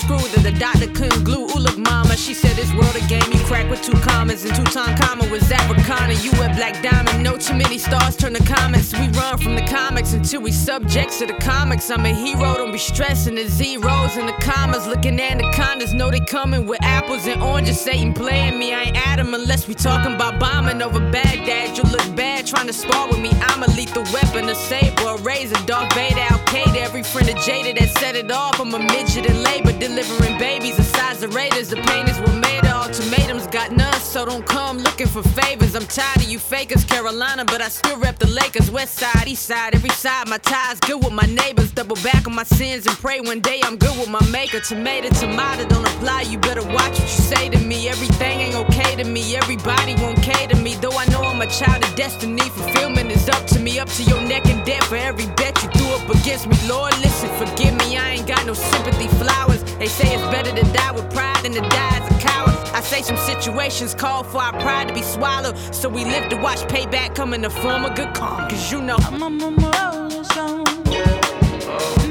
Screw 0.00 0.18
that 0.32 0.42
the 0.42 0.52
doctor 0.58 0.86
couldn't 0.88 1.24
glue. 1.24 1.44
Ooh, 1.44 1.60
look, 1.60 1.76
she 2.18 2.34
said 2.34 2.56
this 2.56 2.72
world 2.72 2.96
a 2.96 3.06
game 3.06 3.22
you 3.32 3.38
crack 3.44 3.70
with 3.70 3.82
two 3.82 3.98
commas. 4.00 4.44
And 4.44 4.54
two 4.54 4.64
comma 4.64 5.28
was 5.30 5.50
Africana. 5.50 6.14
You 6.14 6.30
a 6.32 6.48
black 6.54 6.82
diamond. 6.82 7.22
No 7.22 7.36
too 7.36 7.54
many 7.54 7.78
stars 7.78 8.16
turn 8.16 8.34
to 8.34 8.44
comments. 8.44 8.92
We 8.92 9.08
run 9.10 9.38
from 9.38 9.54
the 9.54 9.66
comics 9.66 10.12
until 10.12 10.40
we 10.40 10.52
subjects 10.52 11.18
to 11.18 11.26
the 11.26 11.34
comics. 11.34 11.90
I'm 11.90 12.04
a 12.04 12.14
hero, 12.14 12.54
don't 12.54 12.72
be 12.72 12.78
stressing 12.78 13.34
the 13.34 13.46
zeros 13.46 14.16
and 14.16 14.28
the 14.28 14.32
commas. 14.40 14.86
Looking 14.86 15.20
anacondas, 15.20 15.94
know 15.94 16.10
they 16.10 16.20
coming 16.20 16.66
with 16.66 16.82
apples 16.82 17.26
and 17.26 17.42
oranges. 17.42 17.80
Satan 17.80 18.12
playing 18.12 18.58
me, 18.58 18.72
I 18.72 18.82
ain't 18.84 19.08
Adam 19.08 19.34
unless 19.34 19.68
we 19.68 19.74
talking 19.74 20.14
about 20.14 20.40
bombing 20.40 20.82
over 20.82 21.00
Baghdad. 21.10 21.76
You 21.76 21.84
look 21.84 22.16
bad 22.16 22.46
trying 22.46 22.66
to 22.66 22.72
spar 22.72 23.08
with 23.08 23.20
me. 23.20 23.30
I'm 23.42 23.62
a 23.62 23.68
lethal 23.68 24.04
weapon, 24.12 24.48
a 24.48 24.54
saber, 24.54 25.02
a 25.02 25.16
razor, 25.18 25.56
Darth 25.66 25.92
Vader, 25.94 26.20
Al 26.20 26.38
Qaeda. 26.50 26.76
Every 26.76 27.02
friend 27.02 27.28
of 27.28 27.36
Jada 27.36 27.78
that 27.78 27.90
set 27.98 28.16
it 28.16 28.30
off. 28.30 28.60
I'm 28.60 28.74
a 28.74 28.78
midget 28.78 29.26
in 29.26 29.42
labor, 29.42 29.72
delivering 29.72 30.38
babies 30.38 30.76
the 30.76 30.82
size 30.82 31.22
of 31.22 31.34
Raiders. 31.34 31.68
The 31.68 31.76
paintings 32.10 32.28
were 32.28 32.40
made 32.40 32.64
of. 32.66 32.80
Ultimatums, 32.90 33.46
got 33.48 33.72
none, 33.72 33.99
so 34.10 34.24
don't 34.24 34.44
come 34.44 34.78
looking 34.78 35.06
for 35.06 35.22
favors. 35.22 35.76
I'm 35.76 35.86
tired 35.86 36.16
of 36.16 36.28
you 36.28 36.40
fakers, 36.40 36.84
Carolina, 36.84 37.44
but 37.44 37.62
I 37.62 37.68
still 37.68 37.96
rep 37.96 38.18
the 38.18 38.26
Lakers. 38.26 38.68
West 38.68 38.98
side, 38.98 39.28
east 39.28 39.44
side, 39.46 39.72
every 39.72 39.90
side. 39.90 40.28
My 40.28 40.38
ties 40.38 40.80
good 40.80 40.98
with 41.04 41.12
my 41.12 41.26
neighbors. 41.26 41.70
Double 41.70 41.94
back 42.02 42.26
on 42.26 42.34
my 42.34 42.42
sins 42.42 42.86
and 42.88 42.96
pray 42.96 43.20
one 43.20 43.38
day 43.38 43.60
I'm 43.62 43.76
good 43.76 43.96
with 43.96 44.08
my 44.08 44.24
maker. 44.30 44.58
Tomato, 44.58 45.10
tomato, 45.10 45.64
don't 45.68 45.86
apply. 45.86 46.22
You 46.22 46.38
better 46.38 46.66
watch 46.74 46.98
what 46.98 47.02
you 47.02 47.06
say 47.06 47.48
to 47.50 47.58
me. 47.58 47.88
Everything 47.88 48.40
ain't 48.40 48.56
okay 48.56 48.96
to 48.96 49.04
me. 49.04 49.36
Everybody 49.36 49.94
won't 50.02 50.20
cater 50.22 50.56
me, 50.56 50.74
though 50.74 50.96
I 50.98 51.06
know 51.06 51.22
I'm 51.22 51.40
a 51.40 51.46
child 51.46 51.84
of 51.84 51.94
destiny. 51.94 52.42
Fulfillment 52.50 53.12
is 53.12 53.28
up 53.28 53.46
to 53.48 53.60
me, 53.60 53.78
up 53.78 53.88
to 53.90 54.02
your 54.02 54.20
neck 54.22 54.44
and 54.46 54.64
dead 54.66 54.82
for 54.84 54.96
every 54.96 55.26
bet 55.36 55.54
you 55.62 55.68
threw 55.70 55.88
up 55.94 56.08
against 56.10 56.48
me. 56.48 56.56
Lord, 56.68 56.98
listen, 56.98 57.30
forgive 57.38 57.74
me, 57.76 57.96
I 57.96 58.14
ain't 58.14 58.26
got 58.26 58.44
no 58.44 58.54
sympathy 58.54 59.06
flowers. 59.22 59.62
They 59.78 59.86
say 59.86 60.12
it's 60.12 60.26
better 60.34 60.50
to 60.50 60.72
die 60.72 60.90
with 60.90 61.08
pride 61.14 61.44
than 61.44 61.52
to 61.52 61.60
die 61.60 61.98
as 61.98 62.10
a 62.10 62.18
coward. 62.20 62.56
I 62.74 62.80
say 62.82 63.02
some 63.02 63.16
situations 63.16 63.94
call 64.00 64.24
for 64.24 64.38
our 64.38 64.52
pride 64.60 64.88
to 64.88 64.94
be 64.94 65.02
swallowed. 65.02 65.58
So 65.74 65.86
we 65.86 66.04
live 66.06 66.30
to 66.30 66.36
watch 66.36 66.60
payback 66.74 67.14
come 67.14 67.34
in 67.34 67.42
the 67.42 67.50
form 67.50 67.84
of 67.84 67.94
good 67.94 68.14
karma. 68.14 68.48
Cause 68.48 68.72
you 68.72 68.80
know 68.80 68.96
I'm 68.98 69.22
on 69.22 69.56
my 69.56 70.22
stone. 70.22 70.66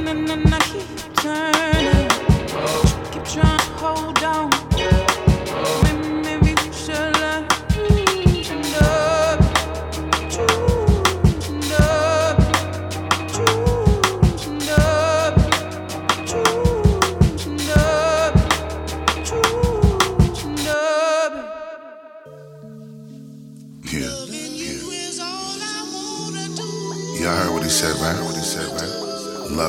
And 0.08 0.28
then 0.28 0.54
I 0.54 0.60
keep 0.72 0.88
turning. 1.16 2.10
Keep 3.12 3.26
trying 3.34 3.58
to 3.58 3.66
hold 3.82 4.09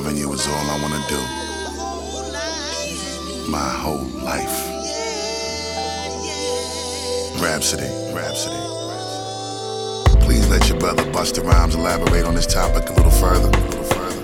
Loving 0.01 0.16
you 0.16 0.32
is 0.32 0.46
all 0.46 0.55
I 0.55 0.80
wanna 0.80 1.05
do. 1.11 1.20
My 3.51 3.68
whole 3.68 4.07
life. 4.24 4.57
Rhapsody, 7.38 7.84
Rhapsody. 8.14 8.57
Please 10.24 10.48
let 10.48 10.70
your 10.70 10.78
brother 10.78 11.03
Busta 11.12 11.44
Rhymes 11.44 11.74
elaborate 11.74 12.24
on 12.24 12.34
this 12.34 12.46
topic 12.46 12.88
a 12.88 12.94
little 12.94 13.11
further. 13.11 13.48
A 13.48 13.61
little 13.68 13.84
further. 13.84 14.22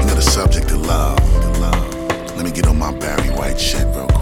You 0.00 0.06
know 0.06 0.14
the 0.14 0.22
subject 0.22 0.70
of 0.70 0.86
love. 0.86 1.20
Let 2.34 2.46
me 2.46 2.50
get 2.50 2.66
on 2.66 2.78
my 2.78 2.92
Barry 2.92 3.28
White 3.28 3.60
shit 3.60 3.84
real 3.94 4.06
quick. 4.06 4.17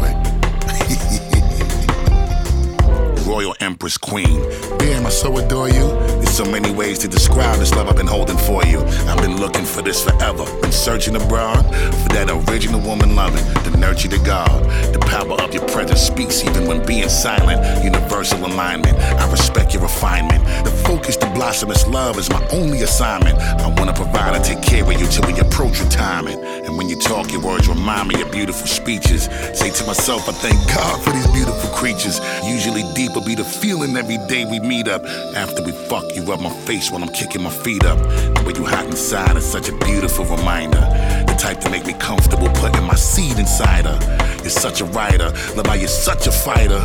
Royal 3.27 3.57
Empress 3.59 3.99
Queen. 3.99 4.41
Damn, 4.79 5.05
I 5.05 5.11
so 5.11 5.37
adore 5.37 5.69
you. 5.69 5.89
There's 6.23 6.31
so 6.31 6.45
many 6.45 6.71
ways 6.71 7.01
to 7.01 7.09
describe 7.09 7.59
this 7.59 7.75
love 7.75 7.89
I've 7.89 7.97
been 7.97 8.07
holding 8.07 8.39
for 8.39 8.65
you. 8.65 8.79
I've 9.09 9.21
been 9.21 9.37
looking 9.37 9.65
for 9.65 9.83
this 9.83 10.05
forever. 10.05 10.45
Been 10.61 10.71
searching 10.71 11.17
abroad 11.17 11.65
for 11.65 12.09
that 12.15 12.31
original 12.31 12.81
woman 12.81 13.17
loving, 13.17 13.45
the 13.65 13.77
nurture 13.77 14.09
to 14.09 14.19
God. 14.21 14.63
The 14.93 15.01
power 15.01 15.33
of 15.43 15.53
your 15.53 15.67
presence 15.69 16.01
speaks 16.01 16.45
even 16.45 16.69
when 16.69 16.87
being 16.87 17.09
silent. 17.09 17.83
Universal 17.85 18.47
alignment. 18.47 18.97
I 18.97 19.29
respect 19.31 19.75
your 19.75 19.83
refinement. 19.83 20.45
The 20.65 20.71
focus 20.87 21.17
to 21.17 21.27
blossom 21.31 21.69
this 21.69 21.87
love 21.89 22.19
is 22.19 22.31
my 22.31 22.47
only 22.53 22.83
assignment. 22.83 23.39
I 23.39 23.67
wanna 23.77 23.93
provide 23.93 24.37
and 24.37 24.45
take 24.45 24.63
care 24.63 24.85
of 24.85 24.93
you 25.01 25.07
till 25.07 25.27
we 25.27 25.39
approach 25.41 25.81
retirement. 25.81 26.45
And 26.65 26.79
when 26.79 26.89
you 26.89 26.97
talk, 27.01 27.33
your 27.33 27.43
words 27.43 27.69
remind 27.69 28.09
me 28.09 28.23
of 28.23 28.31
beautiful 28.31 28.67
speeches. 28.67 29.25
Say 29.53 29.71
to 29.71 29.87
myself, 29.87 30.29
I 30.29 30.33
thank 30.33 30.59
God 30.69 31.03
for 31.03 31.11
these 31.11 31.27
beautiful 31.33 31.71
creatures. 31.71 32.21
Usually 32.45 32.85
deep 32.95 33.16
be 33.25 33.35
the 33.35 33.45
feeling 33.45 33.97
every 33.97 34.19
day 34.27 34.45
we 34.45 34.61
meet 34.61 34.89
up. 34.89 35.05
After 35.37 35.63
we 35.63 35.73
fuck, 35.73 36.05
you 36.15 36.23
rub 36.23 36.41
my 36.41 36.51
face 36.51 36.91
while 36.91 37.03
I'm 37.03 37.09
kicking 37.09 37.43
my 37.43 37.51
feet 37.51 37.85
up. 37.85 37.99
The 37.99 38.43
way 38.47 38.53
you 38.57 38.65
hot 38.65 38.85
inside 38.87 39.37
is 39.37 39.45
such 39.45 39.69
a 39.69 39.77
beautiful 39.79 40.25
reminder. 40.25 40.81
The 41.27 41.37
type 41.39 41.61
to 41.61 41.71
make 41.71 41.87
me 41.87 41.95
comfortable 41.95 42.49
putting 42.55 42.85
my 42.85 42.95
seed 42.95 43.39
inside 43.39 43.87
her. 43.87 43.99
You're 44.43 44.51
such 44.51 44.81
a 44.81 44.85
writer, 44.87 45.33
love 45.55 45.67
how 45.67 45.75
you're 45.75 45.89
such 45.89 46.27
a 46.27 46.33
fighter. 46.33 46.81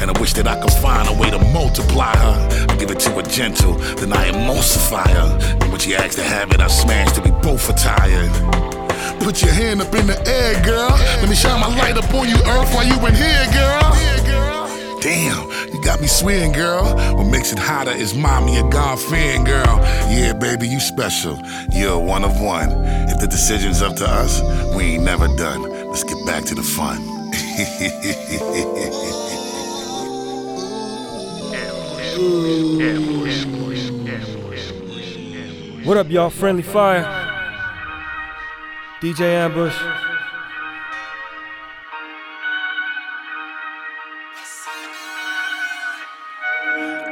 And 0.00 0.10
I 0.10 0.20
wish 0.20 0.32
that 0.34 0.46
I 0.46 0.60
could 0.60 0.72
find 0.72 1.08
a 1.08 1.12
way 1.12 1.30
to 1.30 1.38
multiply 1.52 2.16
her. 2.16 2.66
I 2.68 2.76
give 2.76 2.90
it 2.90 3.00
to 3.00 3.10
her 3.10 3.22
gentle, 3.22 3.74
then 3.74 4.12
I 4.12 4.30
emulsify 4.30 5.08
her. 5.08 5.38
And 5.60 5.70
when 5.70 5.80
she 5.80 5.94
asks 5.94 6.16
to 6.16 6.22
have 6.22 6.50
it, 6.52 6.60
I 6.60 6.68
smash 6.68 7.12
till 7.12 7.24
we 7.24 7.30
both 7.42 7.68
are 7.70 7.78
tired. 7.78 8.30
Put 9.20 9.40
your 9.42 9.52
hand 9.52 9.80
up 9.80 9.94
in 9.94 10.06
the 10.06 10.18
air, 10.26 10.62
girl. 10.64 10.90
Let 10.90 11.28
me 11.28 11.36
shine 11.36 11.60
my 11.60 11.68
light 11.76 11.96
up 11.96 12.12
on 12.12 12.28
you, 12.28 12.36
Earth, 12.36 12.74
while 12.74 12.86
you 12.86 12.98
in 13.06 13.14
here, 13.14 13.46
girl. 13.52 13.92
Damn, 15.00 15.50
got 15.82 16.00
me 16.00 16.06
swaying, 16.06 16.52
girl. 16.52 16.84
What 17.16 17.26
makes 17.26 17.52
it 17.52 17.58
hotter 17.58 17.90
is 17.90 18.14
mommy, 18.14 18.56
a 18.58 18.68
God 18.68 18.98
fearing 18.98 19.44
girl. 19.44 19.80
Yeah, 20.08 20.32
baby, 20.32 20.68
you 20.68 20.80
special. 20.80 21.38
You're 21.70 21.98
one 21.98 22.24
of 22.24 22.40
one. 22.40 22.70
If 23.08 23.20
the 23.20 23.26
decision's 23.26 23.82
up 23.82 23.96
to 23.96 24.06
us, 24.06 24.40
we 24.74 24.94
ain't 24.94 25.04
never 25.04 25.28
done. 25.36 25.62
Let's 25.88 26.04
get 26.04 26.24
back 26.24 26.44
to 26.44 26.54
the 26.54 26.62
fun. 26.62 27.00
What 35.84 35.96
up, 35.96 36.10
y'all? 36.10 36.30
Friendly 36.30 36.62
Fire. 36.62 37.02
DJ 39.00 39.20
Ambush. 39.22 40.11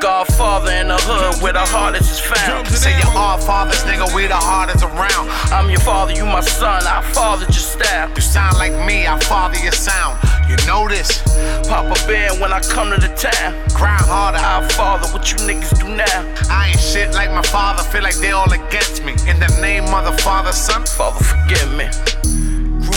Godfather 0.01 0.73
in 0.73 0.89
the 0.89 0.97
hood 0.97 1.43
where 1.43 1.53
the 1.53 1.61
hardest 1.61 2.11
is 2.11 2.21
found. 2.21 2.67
Say 2.69 2.97
you're 2.97 3.19
all 3.19 3.37
fathers, 3.37 3.85
nigga, 3.85 4.09
we 4.17 4.27
the 4.27 4.35
hardest 4.35 4.83
around. 4.83 5.29
I'm 5.53 5.69
your 5.69 5.81
father, 5.81 6.15
you 6.15 6.25
my 6.25 6.41
son, 6.41 6.83
I 6.87 7.03
father 7.13 7.45
your 7.45 7.53
style. 7.53 8.09
You 8.17 8.23
sound 8.23 8.57
like 8.57 8.73
me, 8.87 9.07
I 9.07 9.19
father 9.21 9.59
your 9.59 9.73
sound. 9.73 10.17
You 10.49 10.57
know 10.67 10.89
this? 10.89 11.21
Papa 11.69 12.01
Bear 12.07 12.33
when 12.41 12.51
I 12.51 12.61
come 12.61 12.91
to 12.91 12.97
the 12.97 13.13
town. 13.13 13.53
Grind 13.77 14.01
harder, 14.09 14.39
I 14.41 14.67
father 14.73 15.07
what 15.13 15.31
you 15.33 15.37
niggas 15.45 15.79
do 15.79 15.89
now. 15.89 16.25
I 16.49 16.69
ain't 16.71 16.81
shit 16.81 17.13
like 17.13 17.31
my 17.31 17.43
father, 17.43 17.83
feel 17.83 18.03
like 18.03 18.17
they 18.17 18.31
all 18.31 18.51
against 18.51 19.05
me. 19.05 19.13
In 19.29 19.39
the 19.39 19.53
name 19.61 19.85
of 19.93 20.07
the 20.07 20.17
father, 20.23 20.53
son, 20.53 20.87
father, 20.87 21.23
forgive 21.23 21.77
me. 21.77 22.20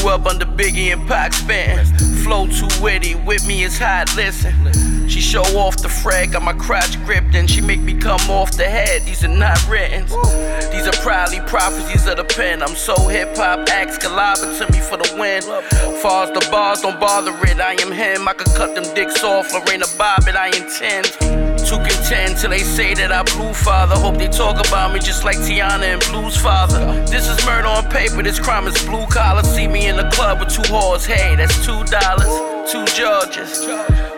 Grew 0.03 0.11
up 0.11 0.25
under 0.25 0.45
Biggie 0.45 0.91
and 0.91 1.07
Pac 1.07 1.31
span. 1.31 1.85
Flow 2.25 2.45
too 2.47 2.67
witty, 2.81 3.15
with 3.15 3.47
me 3.47 3.63
is 3.63 3.77
hot, 3.79 4.13
listen. 4.17 5.07
She 5.07 5.21
show 5.21 5.43
off 5.57 5.81
the 5.81 5.87
frag, 5.87 6.33
got 6.33 6.41
my 6.41 6.51
crotch 6.51 7.01
gripped, 7.05 7.33
and 7.35 7.49
she 7.49 7.61
make 7.61 7.79
me 7.79 7.93
come 7.93 8.19
off 8.29 8.51
the 8.51 8.65
head. 8.65 9.03
These 9.03 9.23
are 9.23 9.29
not 9.29 9.65
written. 9.69 10.03
These 10.73 10.87
are 10.87 11.01
probably 11.01 11.39
prophecies 11.47 12.05
of 12.05 12.17
the 12.17 12.25
pen. 12.25 12.61
I'm 12.61 12.75
so 12.75 12.95
hip 13.07 13.37
hop, 13.37 13.69
axe 13.69 13.97
collabing 13.97 14.57
to 14.57 14.69
me 14.73 14.79
for 14.81 14.97
the 14.97 15.09
win. 15.17 15.41
Far 16.01 16.25
as 16.25 16.31
the 16.31 16.45
bars, 16.51 16.81
don't 16.81 16.99
bother 16.99 17.31
it. 17.47 17.61
I 17.61 17.71
am 17.81 17.93
him, 17.93 18.27
I 18.27 18.33
could 18.33 18.53
cut 18.57 18.75
them 18.75 18.83
dicks 18.93 19.23
off. 19.23 19.53
Lorena 19.53 19.85
Bobbitt, 19.85 20.35
I 20.35 20.47
intend 20.47 21.42
to 21.77 21.89
contend 21.89 22.37
till 22.37 22.49
they 22.49 22.59
say 22.59 22.93
that 22.93 23.11
I 23.11 23.23
blue 23.23 23.53
father. 23.53 23.95
Hope 23.95 24.17
they 24.17 24.27
talk 24.27 24.65
about 24.67 24.93
me 24.93 24.99
just 24.99 25.23
like 25.23 25.37
Tiana 25.37 25.83
and 25.83 26.01
Blue's 26.11 26.37
father. 26.37 26.79
This 27.07 27.27
is 27.27 27.43
murder 27.45 27.67
on 27.67 27.89
paper, 27.89 28.21
this 28.21 28.39
crime 28.39 28.67
is 28.67 28.77
blue 28.85 29.05
collar. 29.07 29.43
See 29.43 29.67
me 29.67 29.87
in 29.87 29.97
the 29.97 30.09
club 30.11 30.39
with 30.39 30.49
two 30.49 30.61
whores, 30.63 31.05
hey, 31.05 31.35
that's 31.35 31.65
two 31.65 31.83
dollars, 31.85 32.33
two 32.67 32.85
Georges. 32.95 33.67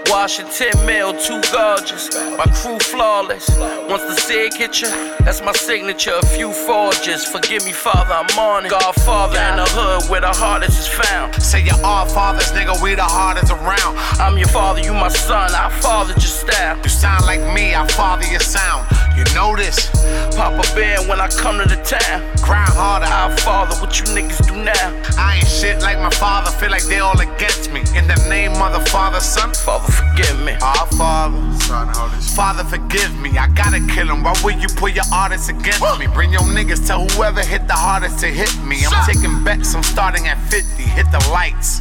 Washington 0.07 0.85
Mill, 0.85 1.13
too 1.13 1.41
gorgeous. 1.51 2.13
My 2.37 2.45
crew 2.45 2.77
flawless. 2.79 3.49
Once 3.89 4.03
the 4.03 4.15
sig 4.15 4.53
hit 4.53 4.81
ya, 4.81 4.89
that's 5.19 5.41
my 5.41 5.51
signature. 5.51 6.13
A 6.21 6.25
few 6.25 6.51
forges. 6.51 7.25
Forgive 7.25 7.65
me, 7.65 7.71
Father, 7.71 8.13
I'm 8.13 8.39
on 8.39 8.65
it. 8.65 8.69
Godfather 8.69 9.39
in 9.39 9.57
the 9.57 9.65
hood 9.65 10.09
where 10.09 10.21
the 10.21 10.31
hardest 10.31 10.79
is 10.79 10.87
found. 10.87 11.33
Say 11.41 11.63
you're 11.63 11.83
all 11.83 12.05
fathers, 12.05 12.51
nigga, 12.51 12.81
we 12.81 12.95
the 12.95 13.03
hardest 13.03 13.51
around. 13.51 13.97
I'm 14.19 14.37
your 14.37 14.47
father, 14.49 14.81
you 14.81 14.93
my 14.93 15.09
son. 15.09 15.51
I 15.53 15.69
father 15.81 16.13
your 16.13 16.21
style. 16.21 16.77
You 16.83 16.89
sound 16.89 17.25
like 17.25 17.41
me, 17.53 17.73
I 17.73 17.87
father 17.87 18.25
your 18.27 18.39
sound. 18.39 18.87
You 19.17 19.23
know 19.33 19.55
this? 19.55 19.89
Papa 20.35 20.63
Bear 20.75 20.99
when 21.07 21.19
I 21.19 21.29
come 21.29 21.57
to 21.57 21.67
the 21.67 21.81
town. 21.81 22.21
Grind 22.43 22.73
harder, 22.75 23.07
I 23.07 23.33
father 23.41 23.75
what 23.81 23.97
you 23.99 24.05
niggas 24.13 24.45
do 24.45 24.55
now. 24.55 25.01
I 25.17 25.37
ain't 25.37 25.47
shit 25.47 25.81
like 25.81 25.97
my 25.99 26.09
father, 26.11 26.51
feel 26.51 26.69
like 26.69 26.83
they 26.83 26.99
all 26.99 27.19
against 27.19 27.71
me. 27.71 27.79
In 27.95 28.07
the 28.07 28.15
name 28.29 28.34
of 28.43 28.73
the 28.73 28.89
Father, 28.89 29.21
Son, 29.21 29.53
Father, 29.53 29.91
forgive 29.91 30.37
me. 30.43 30.51
Our 30.61 30.87
Father, 30.97 31.59
Son, 31.59 31.87
Holy 31.87 32.21
Father, 32.35 32.65
forgive 32.65 33.17
me. 33.21 33.37
I 33.37 33.47
gotta 33.47 33.79
kill 33.87 34.07
him. 34.07 34.23
Why 34.23 34.33
would 34.43 34.61
you 34.61 34.67
put 34.75 34.93
your 34.93 35.05
artists 35.13 35.47
against 35.47 35.81
me? 35.97 36.07
Bring 36.07 36.33
your 36.33 36.41
niggas, 36.41 36.85
tell 36.85 37.07
whoever 37.07 37.41
hit 37.41 37.65
the 37.67 37.73
hardest 37.73 38.19
to 38.19 38.27
hit 38.27 38.53
me. 38.63 38.83
I'm 38.85 39.05
taking 39.05 39.43
bets, 39.43 39.73
I'm 39.73 39.83
starting 39.83 40.27
at 40.27 40.37
50. 40.49 40.83
Hit 40.83 41.09
the 41.11 41.25
lights. 41.31 41.79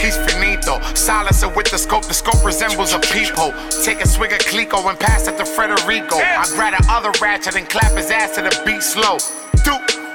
He's 0.00 0.16
finito. 0.16 0.80
Silencer 0.94 1.48
with 1.48 1.70
the 1.70 1.78
scope, 1.78 2.04
the 2.04 2.14
scope 2.14 2.44
resembles 2.44 2.92
a 2.92 3.00
peephole. 3.00 3.52
Take 3.82 4.00
a 4.00 4.06
swig 4.06 4.32
of 4.32 4.38
Clicquot 4.38 4.88
and 4.88 4.98
pass 4.98 5.26
it 5.26 5.36
to 5.38 5.44
Federico. 5.44 6.16
I 6.18 6.46
grab 6.54 6.74
the 6.78 6.86
other 6.88 7.10
ratchet 7.20 7.56
and 7.56 7.68
clap 7.68 7.92
his 7.92 8.10
ass 8.12 8.36
to 8.36 8.42
the 8.42 8.62
beat 8.64 8.82
slow. 8.82 9.16
Doop. 9.66 10.05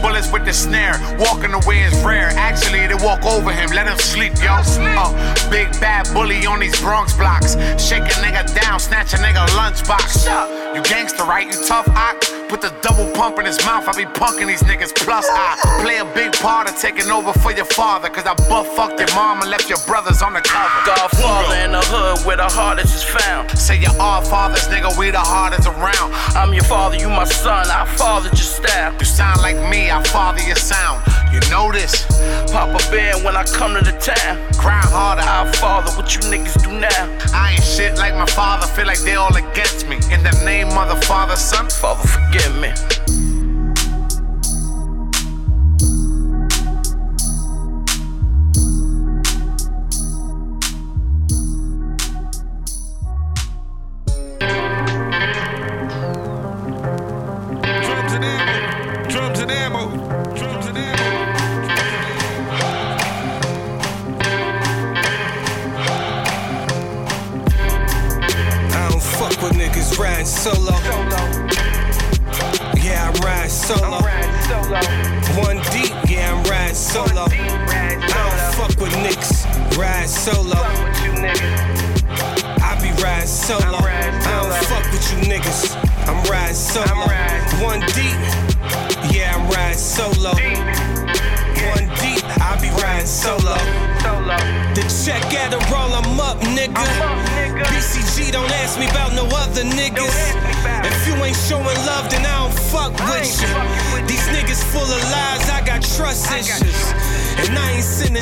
Bullets 0.00 0.30
with 0.32 0.44
the 0.44 0.52
snare. 0.52 0.94
Walking 1.18 1.54
away 1.54 1.82
is 1.82 1.94
rare. 2.04 2.30
Actually, 2.36 2.86
they 2.86 2.94
walk 2.94 3.24
over 3.24 3.50
him, 3.52 3.70
let 3.70 3.86
him 3.86 3.98
sleep, 3.98 4.34
yo. 4.42 4.60
Uh, 4.60 5.50
big 5.50 5.68
bad 5.80 6.06
bully 6.12 6.46
on 6.46 6.60
these 6.60 6.78
Bronx 6.80 7.14
blocks. 7.16 7.54
Shake 7.82 8.04
a 8.04 8.16
nigga 8.22 8.37
down, 8.68 8.80
snatch 8.80 9.14
a 9.14 9.16
nigga 9.16 9.46
lunchbox. 9.58 10.26
You 10.74 10.82
gangster, 10.82 11.24
right? 11.24 11.46
You 11.46 11.58
tough, 11.66 11.88
ock? 11.88 12.20
Put 12.48 12.60
the 12.60 12.72
double 12.82 13.10
pump 13.12 13.38
in 13.38 13.46
his 13.46 13.58
mouth. 13.64 13.88
I 13.88 13.92
be 13.92 14.04
punking 14.04 14.46
these 14.46 14.62
niggas. 14.62 14.94
Plus, 14.94 15.26
I 15.30 15.56
play 15.82 15.98
a 15.98 16.04
big 16.14 16.32
part 16.32 16.68
of 16.68 16.76
taking 16.76 17.10
over 17.10 17.32
for 17.32 17.52
your 17.52 17.66
father. 17.66 18.08
Cause 18.08 18.26
I 18.26 18.34
butt 18.48 18.66
fucked 18.76 19.00
your 19.00 19.12
mom 19.14 19.40
and 19.42 19.50
left 19.50 19.68
your 19.68 19.78
brothers 19.86 20.22
on 20.22 20.32
the 20.34 20.40
cover. 20.40 20.80
Godfather 20.86 21.56
in 21.64 21.72
the 21.72 21.80
hood 21.80 22.26
where 22.26 22.36
the 22.36 22.48
hardest 22.48 22.94
is 22.94 23.04
found. 23.04 23.50
Say 23.58 23.78
you're 23.78 24.00
all 24.00 24.22
fathers, 24.22 24.66
nigga, 24.68 24.88
nigga, 24.88 24.98
we 24.98 25.10
the 25.10 25.18
hardest 25.18 25.66
around. 25.66 26.12
I'm 26.36 26.52
your 26.52 26.64
father, 26.64 26.96
you 26.96 27.08
my 27.08 27.24
son, 27.24 27.66
I 27.70 27.84
father 27.96 28.28
your 28.28 28.36
style. 28.36 28.94
You 28.98 29.04
sound 29.04 29.40
like 29.40 29.56
me, 29.70 29.90
I 29.90 30.02
father 30.04 30.42
your 30.42 30.56
sound. 30.56 31.02
You 31.32 31.40
know 31.50 31.70
this? 31.70 32.06
Papa 32.50 32.78
Bear 32.90 33.18
when 33.20 33.36
I 33.36 33.44
come 33.44 33.74
to 33.74 33.84
the 33.84 33.92
town. 34.00 34.40
Grind 34.56 34.88
harder, 34.88 35.22
I 35.22 35.50
father 35.56 35.90
what 35.92 36.14
you 36.14 36.20
niggas 36.22 36.56
do 36.64 36.72
now. 36.72 37.04
I 37.34 37.52
ain't 37.52 37.64
shit 37.64 37.96
like 37.96 38.14
my 38.14 38.26
father, 38.26 38.57
feel 38.66 38.86
like 38.86 39.00
they 39.00 39.14
all 39.14 39.34
against 39.36 39.86
me. 39.88 39.96
In 40.10 40.22
the 40.22 40.42
name 40.44 40.68
of 40.68 40.88
the 40.88 41.06
father, 41.06 41.36
son, 41.36 41.68
father, 41.68 42.06
forgive 42.06 42.54
me. 42.60 43.07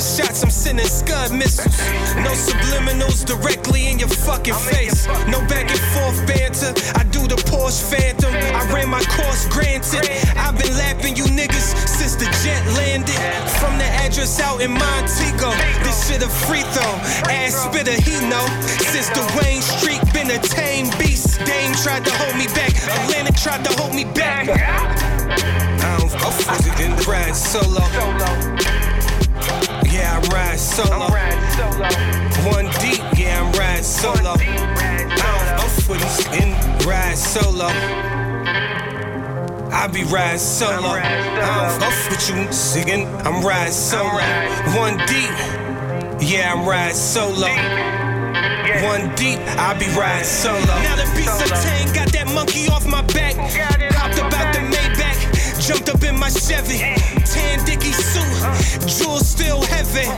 Sending 0.01 0.27
shots, 0.27 0.43
I'm 0.43 0.51
sending 0.51 0.87
scud 0.87 1.33
missiles. 1.33 1.77
No 2.17 2.33
subliminals 2.33 3.25
directly 3.25 3.89
in 3.89 3.99
your 3.99 4.09
fucking 4.09 4.55
face. 4.55 5.07
No 5.29 5.41
back 5.49 5.71
and 5.71 5.81
forth 5.95 6.27
banter. 6.27 6.73
I 6.99 7.05
do 7.05 7.27
the 7.27 7.37
Porsche 7.49 7.83
Phantom. 7.83 8.33
I 8.33 8.73
ran 8.73 8.89
my 8.89 9.03
course, 9.05 9.47
granted. 9.49 10.09
I've 10.37 10.59
been 10.59 10.73
lapping 10.77 11.17
you 11.17 11.25
niggas 11.25 11.77
since 11.89 12.17
the 12.17 12.27
jet 12.45 12.63
landed. 12.77 13.17
From 13.61 13.79
the 13.79 13.89
address 14.05 14.41
out 14.41 14.61
in 14.61 14.73
Montego. 14.73 15.51
This 15.85 16.09
shit 16.09 16.23
a 16.23 16.29
free 16.29 16.65
throw. 16.75 16.95
Ass 17.33 17.55
spitter, 17.55 17.97
he 17.97 18.21
know. 18.29 18.47
Since 18.93 19.09
the 19.11 19.25
Wayne 19.39 19.63
Street 19.63 20.03
been 20.13 20.31
a 20.31 20.39
tame 20.39 20.91
beast. 20.99 21.39
Dame 21.45 21.75
tried 21.75 22.05
to 22.05 22.13
hold 22.13 22.37
me 22.37 22.47
back. 22.49 22.73
Atlanta 23.01 23.33
tried 23.33 23.65
to 23.65 23.73
hold 23.81 23.95
me 23.95 24.05
back. 24.05 24.49
I 24.49 25.99
don't 25.99 26.11
fuck 26.11 26.59
with 26.59 26.67
it 26.67 26.81
in 26.85 26.93
ride 27.09 27.37
solo. 27.37 28.76
Ride 30.33 30.59
solo. 30.59 31.09
One 32.51 32.67
deep, 32.81 33.03
yeah, 33.17 33.43
I'm 33.43 33.53
ride 33.53 33.85
solo. 33.85 34.35
I 34.39 35.57
don't 35.59 35.71
fuck 35.71 35.89
with 35.89 36.03
it 36.03 36.43
in 36.43 36.49
ride 36.87 37.17
solo. 37.17 37.69
I 39.73 39.89
be 39.89 40.05
riding 40.05 40.39
solo. 40.39 40.89
I 40.89 41.79
don't 41.79 41.93
fuck 41.93 42.11
with 42.11 42.29
you 42.31 42.53
singing. 42.53 43.07
I'm 43.27 43.45
riding 43.45 43.73
solo. 43.73 44.21
One 44.77 44.97
deep, 45.07 45.31
yeah, 46.21 46.53
I'm 46.53 46.67
riding 46.67 46.97
solo. 46.97 47.49
One 48.83 49.15
deep, 49.17 49.39
I 49.59 49.75
be 49.79 49.87
riding 49.99 50.25
solo. 50.25 50.61
Now 50.61 50.97
the 50.97 51.07
beats 51.17 51.41
of 51.41 51.49
ten 51.63 51.93
got 51.95 52.13
that 52.13 52.27
monkey 52.35 52.69
off 52.69 52.87
my 52.87 53.03
back. 53.03 53.37
Hopped 53.95 54.19
about 54.19 54.53
the 54.55 54.61
Maybach, 54.61 55.67
jumped 55.67 55.89
up 55.89 55.96
in 56.17 56.21
my 56.21 56.31
Chevy. 56.31 56.79
Tan 57.25 57.65
Dicky 57.65 57.93
suit, 57.93 58.41
jewels 58.89 59.29
still 59.29 59.63
heavy. 59.63 60.09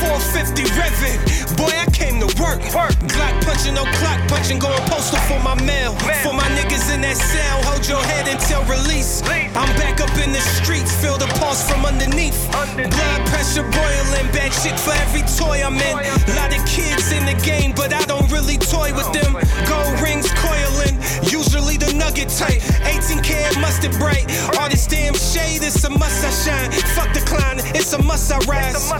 450 0.00 0.64
revving. 0.76 1.18
Boy, 1.56 1.72
I 1.72 1.86
came 1.90 2.20
to 2.20 2.28
work. 2.40 2.60
Glock 2.60 3.34
punching, 3.44 3.74
no 3.74 3.84
clock 3.98 4.20
punching, 4.28 4.58
going 4.58 4.82
postal 4.88 5.18
for 5.24 5.40
my 5.40 5.54
mail. 5.64 5.92
For 6.22 6.32
my 6.32 6.48
niggas 6.56 6.92
in 6.94 7.00
that 7.00 7.16
cell, 7.16 7.62
hold 7.64 7.88
your 7.88 8.02
head 8.02 8.28
until 8.28 8.62
release. 8.64 9.22
I'm 9.56 9.72
back 9.80 10.00
up 10.00 10.12
in 10.20 10.32
the 10.32 10.44
streets, 10.60 10.92
feel 11.00 11.16
the 11.16 11.30
pulse 11.40 11.64
from 11.68 11.86
underneath. 11.86 12.36
Blood 12.52 13.20
pressure 13.32 13.64
boiling, 13.64 14.28
bad 14.36 14.52
shit 14.52 14.78
for 14.78 14.92
every 15.08 15.24
toy 15.40 15.64
I'm 15.64 15.80
in. 15.80 15.96
Lot 16.36 16.52
of 16.52 16.60
kids 16.68 17.12
in 17.12 17.24
the 17.24 17.38
game, 17.44 17.72
but 17.74 17.92
I 17.92 18.04
don't 18.04 18.30
really 18.30 18.58
toy 18.58 18.92
with 18.92 19.10
them. 19.16 19.32
Gold 19.64 19.96
rings 20.04 20.28
coiling, 20.44 21.00
usually 21.24 21.76
the 21.78 21.92
nugget 21.94 22.28
tight. 22.28 22.60
18 22.84 23.22
karat 23.22 23.56
mustard 23.60 23.96
bright. 23.96 24.28
All 24.58 24.68
this 24.68 24.86
damn 24.86 25.14
shade, 25.46 25.62
it's 25.62 25.84
a 25.84 25.90
must 25.90 26.24
I 26.24 26.30
shine. 26.30 26.70
Fuck 26.94 27.12
the 27.14 27.20
climb, 27.20 27.58
it's 27.74 27.92
a 27.92 28.02
must 28.02 28.32
I 28.32 28.38
rise. 28.50 28.90
I 28.90 28.98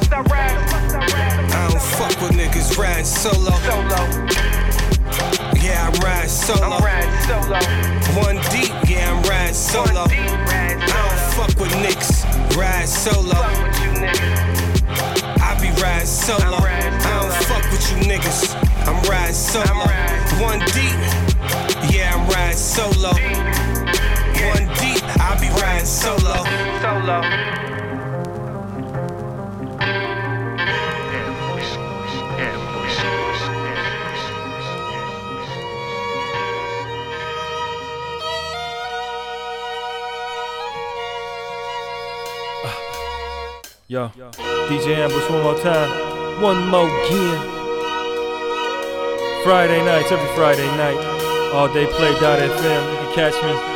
don't 1.71 1.83
fuck 1.83 2.21
with 2.23 2.33
niggas 2.33 2.79
riding 2.79 3.05
solo. 3.05 3.53
Yeah, 5.63 5.89
I 5.89 5.99
ride 6.03 6.31
solo. 6.31 6.77
I'm 6.77 6.85
riding 6.85 7.21
solo. 7.27 7.59
One 8.21 8.37
deep, 8.51 8.73
yeah, 8.89 9.13
I'm 9.13 9.23
riding 9.25 9.55
solo. 9.55 10.07
I 10.09 10.77
don't 10.79 11.21
fuck 11.35 11.61
with 11.61 11.73
niggas 11.73 12.25
ride 12.57 12.89
solo. 12.89 13.37
I 15.43 15.59
be 15.61 15.71
riding 15.81 16.07
solo. 16.07 16.59
I 16.59 16.91
don't 17.03 17.33
fuck 17.45 17.65
with 17.71 17.85
you 17.91 17.97
niggas. 18.09 18.55
I'm 18.87 19.03
riding 19.09 19.35
solo. 19.35 19.87
One 20.43 20.61
deep, 20.77 20.99
yeah, 21.93 22.15
I'm 22.15 22.29
riding 22.29 22.57
solo. 22.57 23.13
Deep, 23.15 23.66
I 25.37 25.41
be 25.41 25.49
riding 25.61 25.85
solo. 25.85 26.17
Solo. 26.81 27.21
Yo, 43.89 44.09
DJ 44.69 44.97
Ambush 44.97 45.31
one 45.31 45.43
more 45.43 45.59
time. 45.59 46.43
One 46.43 46.67
more 46.69 46.89
again. 46.89 47.41
Friday 49.45 49.85
nights, 49.85 50.11
every 50.11 50.29
Friday 50.35 50.67
night. 50.77 50.97
All 51.53 51.73
day 51.73 51.87
play.fm. 51.87 52.91
You 52.91 52.99
can 52.99 53.15
catch 53.15 53.35
me 53.45 53.76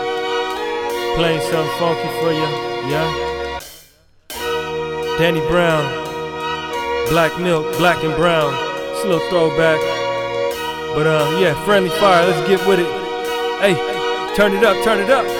playing 1.16 1.40
something 1.40 1.78
funky 1.78 2.08
for 2.20 2.32
you. 2.32 2.48
Yeah. 2.90 3.60
Danny 5.18 5.40
Brown. 5.48 5.84
Black 7.08 7.38
milk, 7.40 7.76
black 7.78 8.02
and 8.04 8.14
brown. 8.14 8.54
It's 8.92 9.04
a 9.04 9.08
little 9.08 9.28
throwback. 9.30 9.80
But 10.94 11.06
uh, 11.06 11.38
yeah, 11.40 11.54
friendly 11.64 11.90
fire. 11.90 12.26
Let's 12.26 12.48
get 12.48 12.66
with 12.66 12.80
it. 12.80 12.86
Hey, 13.60 13.74
turn 14.36 14.52
it 14.52 14.64
up, 14.64 14.82
turn 14.84 15.00
it 15.00 15.10
up. 15.10 15.39